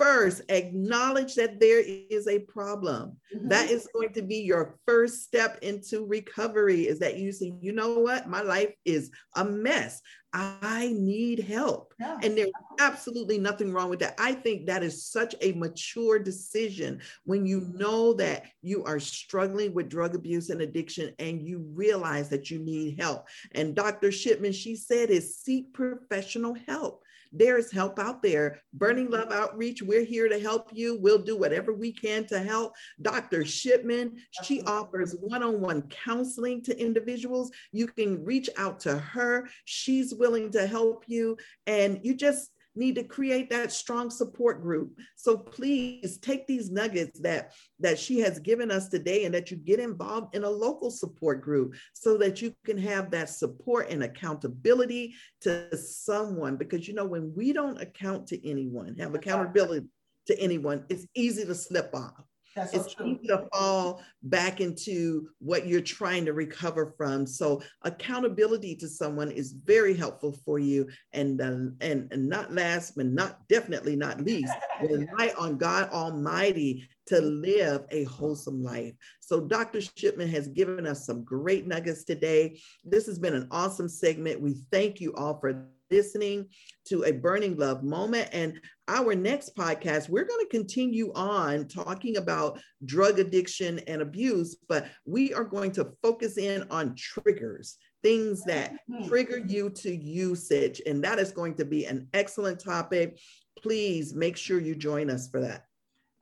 first 0.00 0.42
acknowledge 0.48 1.34
that 1.34 1.60
there 1.60 1.82
is 1.84 2.26
a 2.26 2.38
problem. 2.40 3.16
Mm-hmm. 3.34 3.48
That 3.48 3.70
is 3.70 3.88
going 3.92 4.12
to 4.14 4.22
be 4.22 4.36
your 4.36 4.78
first 4.86 5.24
step 5.24 5.58
into 5.62 6.06
recovery 6.06 6.86
is 6.86 6.98
that 7.00 7.18
you 7.18 7.32
say, 7.32 7.52
you 7.60 7.72
know 7.72 7.98
what? 7.98 8.28
My 8.28 8.40
life 8.40 8.72
is 8.84 9.10
a 9.36 9.44
mess. 9.44 10.00
I 10.32 10.94
need 10.96 11.40
help. 11.40 11.92
Yeah. 11.98 12.18
And 12.22 12.38
there's 12.38 12.52
absolutely 12.78 13.38
nothing 13.38 13.72
wrong 13.72 13.90
with 13.90 13.98
that. 13.98 14.14
I 14.18 14.32
think 14.32 14.66
that 14.66 14.82
is 14.82 15.06
such 15.06 15.34
a 15.40 15.52
mature 15.52 16.20
decision 16.20 17.00
when 17.24 17.44
you 17.44 17.68
know 17.74 18.12
that 18.14 18.44
you 18.62 18.84
are 18.84 19.00
struggling 19.00 19.74
with 19.74 19.88
drug 19.88 20.14
abuse 20.14 20.50
and 20.50 20.60
addiction 20.62 21.12
and 21.18 21.42
you 21.42 21.66
realize 21.74 22.28
that 22.28 22.48
you 22.48 22.60
need 22.60 23.00
help. 23.00 23.26
And 23.52 23.74
Dr. 23.74 24.12
Shipman, 24.12 24.52
she 24.52 24.76
said, 24.76 25.10
is 25.10 25.36
seek 25.36 25.72
professional 25.72 26.54
help. 26.66 27.02
There's 27.32 27.70
help 27.70 27.98
out 27.98 28.22
there. 28.22 28.60
Burning. 28.72 29.10
Love 29.10 29.32
Outreach, 29.32 29.82
we're 29.82 30.04
here 30.04 30.28
to 30.28 30.38
help 30.38 30.70
you. 30.72 30.98
We'll 31.00 31.22
do 31.22 31.36
whatever 31.36 31.72
we 31.72 31.92
can 31.92 32.24
to 32.26 32.38
help. 32.38 32.74
Dr. 33.02 33.44
Shipman, 33.44 34.16
she 34.42 34.62
offers 34.62 35.16
one 35.20 35.42
on 35.42 35.60
one 35.60 35.82
counseling 35.88 36.62
to 36.64 36.80
individuals. 36.80 37.50
You 37.72 37.86
can 37.88 38.24
reach 38.24 38.48
out 38.56 38.80
to 38.80 38.96
her. 38.96 39.48
She's 39.64 40.14
willing 40.14 40.52
to 40.52 40.66
help 40.66 41.04
you. 41.06 41.36
And 41.66 42.00
you 42.02 42.14
just, 42.14 42.50
need 42.80 42.96
to 42.96 43.04
create 43.04 43.50
that 43.50 43.70
strong 43.70 44.10
support 44.10 44.62
group. 44.62 44.98
So 45.14 45.36
please 45.36 46.18
take 46.18 46.46
these 46.46 46.70
nuggets 46.70 47.20
that 47.20 47.52
that 47.78 47.98
she 47.98 48.18
has 48.20 48.40
given 48.40 48.70
us 48.70 48.88
today 48.88 49.24
and 49.26 49.34
that 49.34 49.50
you 49.50 49.56
get 49.56 49.78
involved 49.78 50.34
in 50.34 50.42
a 50.42 50.50
local 50.50 50.90
support 50.90 51.42
group 51.42 51.76
so 51.92 52.16
that 52.18 52.42
you 52.42 52.52
can 52.64 52.78
have 52.78 53.10
that 53.10 53.28
support 53.28 53.90
and 53.90 54.02
accountability 54.02 55.14
to 55.42 55.76
someone 55.76 56.56
because 56.56 56.88
you 56.88 56.94
know 56.94 57.04
when 57.04 57.32
we 57.36 57.52
don't 57.52 57.80
account 57.80 58.26
to 58.28 58.48
anyone, 58.48 58.96
have 58.98 59.14
accountability 59.14 59.86
to 60.26 60.38
anyone, 60.38 60.84
it's 60.88 61.06
easy 61.14 61.44
to 61.44 61.54
slip 61.54 61.94
off. 61.94 62.24
That's 62.56 62.74
it's 62.74 62.96
so 62.96 63.04
easy 63.04 63.28
to 63.28 63.46
fall 63.52 64.02
back 64.24 64.60
into 64.60 65.28
what 65.38 65.66
you're 65.66 65.80
trying 65.80 66.24
to 66.24 66.32
recover 66.32 66.94
from. 66.96 67.26
So 67.26 67.62
accountability 67.82 68.74
to 68.76 68.88
someone 68.88 69.30
is 69.30 69.52
very 69.52 69.94
helpful 69.94 70.38
for 70.44 70.58
you. 70.58 70.88
And 71.12 71.40
uh, 71.40 71.74
and, 71.80 72.12
and 72.12 72.28
not 72.28 72.52
last, 72.52 72.96
but 72.96 73.06
not 73.06 73.46
definitely 73.48 73.96
not 73.96 74.20
least, 74.20 74.52
rely 74.82 75.32
on 75.38 75.58
God 75.58 75.90
Almighty 75.90 76.88
to 77.06 77.20
live 77.20 77.86
a 77.90 78.04
wholesome 78.04 78.62
life. 78.62 78.94
So 79.20 79.40
Dr. 79.40 79.80
Shipman 79.80 80.28
has 80.28 80.48
given 80.48 80.86
us 80.86 81.06
some 81.06 81.24
great 81.24 81.66
nuggets 81.66 82.04
today. 82.04 82.60
This 82.84 83.06
has 83.06 83.18
been 83.18 83.34
an 83.34 83.48
awesome 83.50 83.88
segment. 83.88 84.40
We 84.40 84.62
thank 84.70 85.00
you 85.00 85.14
all 85.14 85.38
for 85.40 85.66
listening 85.90 86.48
to 86.86 87.04
a 87.04 87.12
burning 87.12 87.56
love 87.56 87.82
moment. 87.82 88.28
And 88.32 88.58
our 88.88 89.14
next 89.14 89.56
podcast, 89.56 90.08
we're 90.08 90.24
going 90.24 90.44
to 90.44 90.50
continue 90.50 91.12
on 91.14 91.68
talking 91.68 92.16
about 92.16 92.60
drug 92.84 93.18
addiction 93.18 93.80
and 93.80 94.02
abuse, 94.02 94.56
but 94.68 94.88
we 95.04 95.32
are 95.34 95.44
going 95.44 95.72
to 95.72 95.92
focus 96.02 96.38
in 96.38 96.64
on 96.70 96.94
triggers, 96.96 97.76
things 98.02 98.42
that 98.44 98.72
mm-hmm. 98.90 99.08
trigger 99.08 99.38
you 99.38 99.70
to 99.70 99.94
usage. 99.94 100.80
And 100.86 101.02
that 101.04 101.18
is 101.18 101.32
going 101.32 101.54
to 101.56 101.64
be 101.64 101.86
an 101.86 102.08
excellent 102.14 102.60
topic. 102.60 103.18
Please 103.60 104.14
make 104.14 104.36
sure 104.36 104.60
you 104.60 104.74
join 104.74 105.10
us 105.10 105.28
for 105.28 105.40
that. 105.40 105.64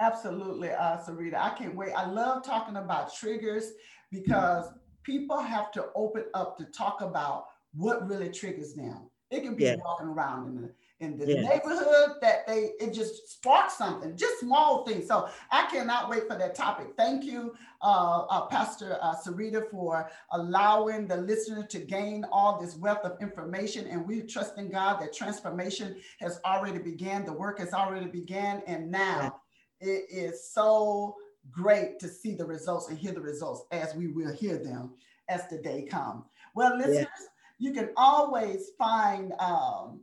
Absolutely, 0.01 0.71
uh, 0.71 0.99
Sarita. 0.99 1.35
I 1.35 1.51
can't 1.51 1.75
wait. 1.75 1.93
I 1.93 2.09
love 2.09 2.45
talking 2.45 2.77
about 2.77 3.13
triggers 3.15 3.73
because 4.13 4.67
people 5.03 5.41
have 5.41 5.73
to 5.73 5.87
open 5.97 6.25
up 6.35 6.57
to 6.59 6.65
talk 6.67 7.01
about 7.01 7.47
what 7.75 8.07
really 8.09 8.31
triggers 8.31 8.75
them. 8.75 9.11
It 9.31 9.43
can 9.43 9.55
be 9.55 9.65
yeah. 9.65 9.77
walking 9.85 10.09
around 10.09 10.49
in 10.49 10.63
the 10.63 10.71
in 11.01 11.17
the 11.17 11.27
yeah. 11.27 11.43
neighborhood 11.43 12.17
that 12.21 12.47
they 12.47 12.73
it 12.81 12.93
just 12.93 13.31
sparks 13.31 13.79
something, 13.79 14.17
just 14.17 14.41
small 14.41 14.85
things. 14.85 15.07
So 15.07 15.29
I 15.51 15.67
cannot 15.67 16.09
wait 16.09 16.27
for 16.27 16.37
that 16.37 16.55
topic. 16.55 16.89
Thank 16.97 17.25
you, 17.25 17.55
uh, 17.83 18.25
uh, 18.29 18.47
Pastor 18.47 18.99
uh, 19.01 19.15
Sarita, 19.15 19.71
for 19.71 20.11
allowing 20.33 21.07
the 21.07 21.17
listener 21.17 21.65
to 21.67 21.79
gain 21.79 22.25
all 22.33 22.61
this 22.61 22.77
wealth 22.77 23.05
of 23.05 23.21
information. 23.21 23.87
And 23.87 24.07
we 24.07 24.23
trust 24.23 24.59
in 24.59 24.71
God 24.71 25.01
that 25.01 25.13
transformation 25.13 25.97
has 26.19 26.41
already 26.45 26.79
began. 26.79 27.25
The 27.25 27.33
work 27.33 27.61
has 27.61 27.73
already 27.73 28.07
began, 28.07 28.63
and 28.67 28.91
now 28.91 29.41
yeah. 29.81 29.89
it 29.89 30.07
is 30.11 30.51
so 30.51 31.15
great 31.51 31.99
to 32.01 32.09
see 32.09 32.35
the 32.35 32.45
results 32.45 32.89
and 32.89 32.99
hear 32.99 33.13
the 33.13 33.21
results 33.21 33.65
as 33.71 33.95
we 33.95 34.09
will 34.09 34.33
hear 34.33 34.59
them 34.59 34.95
as 35.29 35.47
the 35.49 35.59
day 35.59 35.87
come. 35.89 36.25
Well, 36.55 36.77
listeners. 36.77 37.07
Yeah 37.21 37.27
you 37.59 37.73
can 37.73 37.91
always 37.97 38.71
find 38.79 39.33
um, 39.39 40.01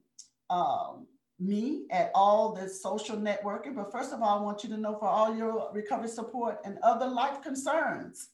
um, 0.50 1.08
me 1.40 1.86
at 1.92 2.12
all 2.14 2.54
the 2.54 2.68
social 2.70 3.18
networking. 3.18 3.76
But 3.76 3.92
first 3.92 4.14
of 4.14 4.22
all, 4.22 4.40
I 4.40 4.42
want 4.42 4.64
you 4.64 4.70
to 4.70 4.78
know 4.78 4.98
for 4.98 5.08
all 5.08 5.36
your 5.36 5.70
recovery 5.74 6.10
support 6.10 6.60
and 6.66 6.78
other 6.84 7.08
life 7.08 7.42
concerns, 7.42 8.30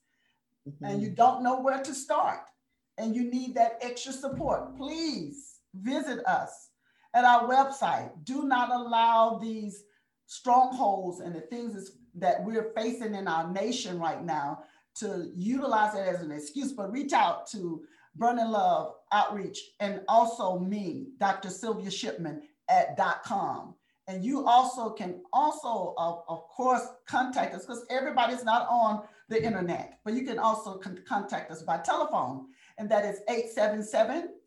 mm-hmm. 0.67 0.83
and 0.83 1.01
you 1.01 1.09
don't 1.09 1.43
know 1.43 1.59
where 1.59 1.81
to 1.81 1.93
start, 1.93 2.49
and 2.97 3.15
you 3.15 3.23
need 3.23 3.55
that 3.55 3.77
extra 3.81 4.13
support, 4.13 4.75
please 4.75 5.59
visit 5.75 6.25
us 6.25 6.69
at 7.13 7.25
our 7.25 7.47
website. 7.47 8.11
Do 8.23 8.43
not 8.43 8.69
allow 8.71 9.37
these 9.41 9.83
strongholds 10.25 11.19
and 11.19 11.35
the 11.35 11.41
things 11.41 11.91
that 12.15 12.43
we're 12.43 12.71
facing 12.75 13.15
in 13.15 13.27
our 13.27 13.51
nation 13.51 13.99
right 13.99 14.23
now 14.23 14.63
to 14.93 15.31
utilize 15.35 15.95
it 15.95 16.07
as 16.07 16.21
an 16.21 16.31
excuse, 16.31 16.73
but 16.73 16.91
reach 16.91 17.13
out 17.13 17.47
to 17.47 17.81
Burning 18.15 18.49
Love 18.49 18.95
Outreach, 19.11 19.59
and 19.79 20.01
also 20.07 20.59
me, 20.59 21.07
Dr. 21.17 21.49
Sylvia 21.49 21.91
Shipman 21.91 22.43
at 22.69 22.97
.com. 23.23 23.75
And 24.07 24.23
you 24.23 24.47
also 24.47 24.89
can 24.89 25.21
also, 25.31 25.93
uh, 25.97 26.15
of 26.27 26.47
course, 26.49 26.81
contact 27.07 27.55
us 27.55 27.65
because 27.65 27.85
everybody's 27.89 28.43
not 28.43 28.67
on 28.69 29.03
the 29.29 29.41
internet, 29.41 29.99
but 30.03 30.13
you 30.13 30.25
can 30.25 30.37
also 30.39 30.77
con 30.77 30.99
contact 31.07 31.49
us 31.51 31.63
by 31.63 31.77
telephone. 31.77 32.47
And 32.77 32.89
that 32.89 33.05
is 33.05 33.21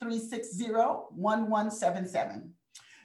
877-360-1177. 0.02 2.48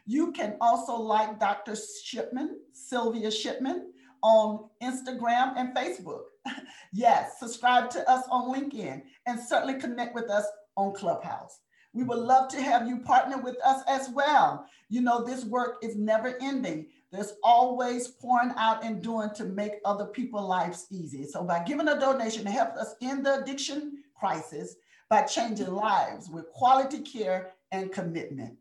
You 0.05 0.31
can 0.31 0.55
also 0.59 0.95
like 0.95 1.39
Dr. 1.39 1.75
Shipman, 2.03 2.59
Sylvia 2.73 3.31
Shipman, 3.31 3.93
on 4.21 4.69
Instagram 4.81 5.53
and 5.57 5.75
Facebook. 5.75 6.23
yes, 6.93 7.39
subscribe 7.39 7.89
to 7.91 8.09
us 8.09 8.25
on 8.31 8.53
LinkedIn 8.53 9.01
and 9.25 9.39
certainly 9.39 9.79
connect 9.79 10.15
with 10.15 10.29
us 10.29 10.45
on 10.75 10.93
Clubhouse. 10.93 11.59
We 11.93 12.03
would 12.03 12.19
love 12.19 12.49
to 12.49 12.61
have 12.61 12.87
you 12.87 12.99
partner 12.99 13.37
with 13.37 13.57
us 13.65 13.83
as 13.87 14.09
well. 14.09 14.65
You 14.89 15.01
know, 15.01 15.23
this 15.23 15.43
work 15.45 15.77
is 15.81 15.95
never 15.95 16.37
ending. 16.39 16.87
There's 17.11 17.33
always 17.43 18.07
pouring 18.07 18.53
out 18.57 18.83
and 18.83 19.01
doing 19.01 19.31
to 19.35 19.45
make 19.45 19.73
other 19.85 20.05
people's 20.05 20.47
lives 20.47 20.85
easy. 20.91 21.25
So 21.25 21.43
by 21.43 21.63
giving 21.63 21.87
a 21.87 21.99
donation 21.99 22.43
to 22.43 22.51
help 22.51 22.75
us 22.75 22.93
in 23.01 23.23
the 23.23 23.41
addiction 23.41 24.03
crisis, 24.15 24.75
by 25.09 25.23
changing 25.23 25.73
lives 25.73 26.29
with 26.29 26.51
quality 26.51 26.99
care 26.99 27.53
and 27.71 27.91
commitment. 27.91 28.55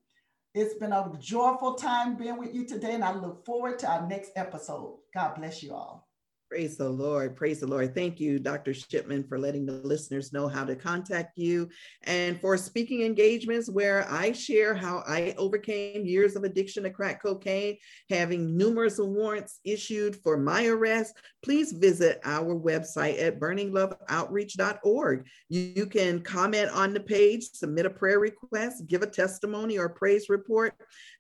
It's 0.61 0.75
been 0.75 0.93
a 0.93 1.09
joyful 1.21 1.75
time 1.75 2.17
being 2.17 2.37
with 2.37 2.53
you 2.53 2.67
today, 2.67 2.95
and 2.95 3.05
I 3.05 3.15
look 3.15 3.47
forward 3.47 3.79
to 3.79 3.89
our 3.89 4.09
next 4.09 4.33
episode. 4.35 4.99
God 5.15 5.37
bless 5.37 5.63
you 5.63 5.73
all. 5.73 6.08
Praise 6.49 6.79
the 6.79 6.89
Lord. 6.89 7.37
Praise 7.37 7.61
the 7.61 7.67
Lord. 7.67 7.95
Thank 7.95 8.19
you, 8.19 8.39
Dr. 8.39 8.73
Shipman, 8.73 9.25
for 9.29 9.39
letting 9.39 9.67
the 9.67 9.75
listeners 9.85 10.33
know 10.33 10.49
how 10.49 10.65
to 10.65 10.75
contact 10.75 11.37
you 11.37 11.69
and 12.05 12.41
for 12.41 12.57
speaking 12.57 13.03
engagements 13.03 13.69
where 13.69 14.11
I 14.11 14.33
share 14.33 14.75
how 14.75 15.05
I 15.07 15.35
overcame 15.37 16.07
years 16.07 16.37
of 16.37 16.45
addiction 16.45 16.85
to 16.85 16.91
crack 16.91 17.23
cocaine, 17.23 17.77
having 18.09 18.57
numerous 18.57 18.99
warrants 18.99 19.61
issued 19.63 20.17
for 20.17 20.39
my 20.39 20.65
arrest. 20.69 21.19
Please 21.43 21.73
visit 21.73 22.19
our 22.25 22.55
website 22.55 23.23
at 23.23 23.39
burningloveoutreach.org. 23.39 25.27
You, 25.51 25.87
can 25.87 26.23
comment 26.23 26.71
on 26.71 26.95
the 26.95 27.01
page, 27.01 27.51
submit 27.53 27.85
a 27.85 27.91
prayer 27.91 28.21
request, 28.21 28.87
give 28.87 29.03
a 29.03 29.07
testimony 29.07 29.79
or 29.79 29.91
praise 29.91 30.31
report. 30.31 30.75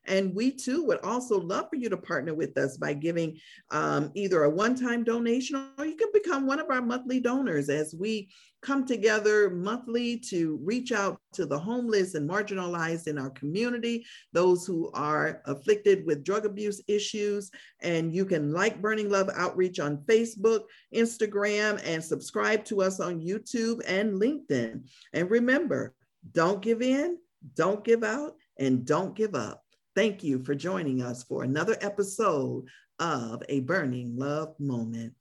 And 0.08 0.34
we 0.34 0.50
too 0.50 0.84
would 0.84 1.00
also 1.04 1.40
love 1.40 1.66
for 1.70 1.76
you 1.76 1.88
to 1.90 1.96
partner 1.96 2.34
with 2.34 2.56
us 2.56 2.76
by 2.76 2.94
giving 2.94 3.38
um, 3.70 4.10
either 4.14 4.44
a 4.44 4.50
one 4.50 4.74
time 4.74 5.04
donation 5.04 5.70
or 5.78 5.84
you 5.84 5.96
can 5.96 6.08
become 6.12 6.46
one 6.46 6.58
of 6.58 6.70
our 6.70 6.82
monthly 6.82 7.20
donors 7.20 7.68
as 7.68 7.94
we 7.94 8.30
come 8.60 8.84
together 8.84 9.50
monthly 9.50 10.18
to 10.18 10.58
reach 10.64 10.90
out 10.90 11.20
to 11.32 11.46
the 11.46 11.58
homeless 11.58 12.14
and 12.14 12.28
marginalized 12.28 13.06
in 13.06 13.18
our 13.18 13.30
community, 13.30 14.04
those 14.32 14.66
who 14.66 14.90
are 14.94 15.42
afflicted 15.46 16.04
with 16.06 16.24
drug 16.24 16.44
abuse 16.44 16.82
issues. 16.88 17.50
And 17.82 18.12
you 18.12 18.24
can 18.24 18.52
like 18.52 18.82
Burning 18.82 19.10
Love 19.10 19.30
Outreach 19.34 19.78
on 19.78 19.98
Facebook, 19.98 20.62
Instagram, 20.94 21.80
and 21.86 22.02
subscribe 22.02 22.64
to 22.66 22.82
us 22.82 22.98
on 22.98 23.20
YouTube 23.20 23.80
and 23.86 24.20
LinkedIn. 24.20 24.88
And 25.12 25.30
remember, 25.30 25.94
don't 26.32 26.60
give 26.60 26.82
in, 26.82 27.18
don't 27.54 27.84
give 27.84 28.02
out, 28.02 28.34
and 28.58 28.84
don't 28.84 29.14
give 29.14 29.34
up. 29.34 29.62
Thank 29.98 30.22
you 30.22 30.44
for 30.44 30.54
joining 30.54 31.02
us 31.02 31.24
for 31.24 31.42
another 31.42 31.76
episode 31.80 32.68
of 33.00 33.42
A 33.48 33.58
Burning 33.62 34.16
Love 34.16 34.54
Moment. 34.60 35.16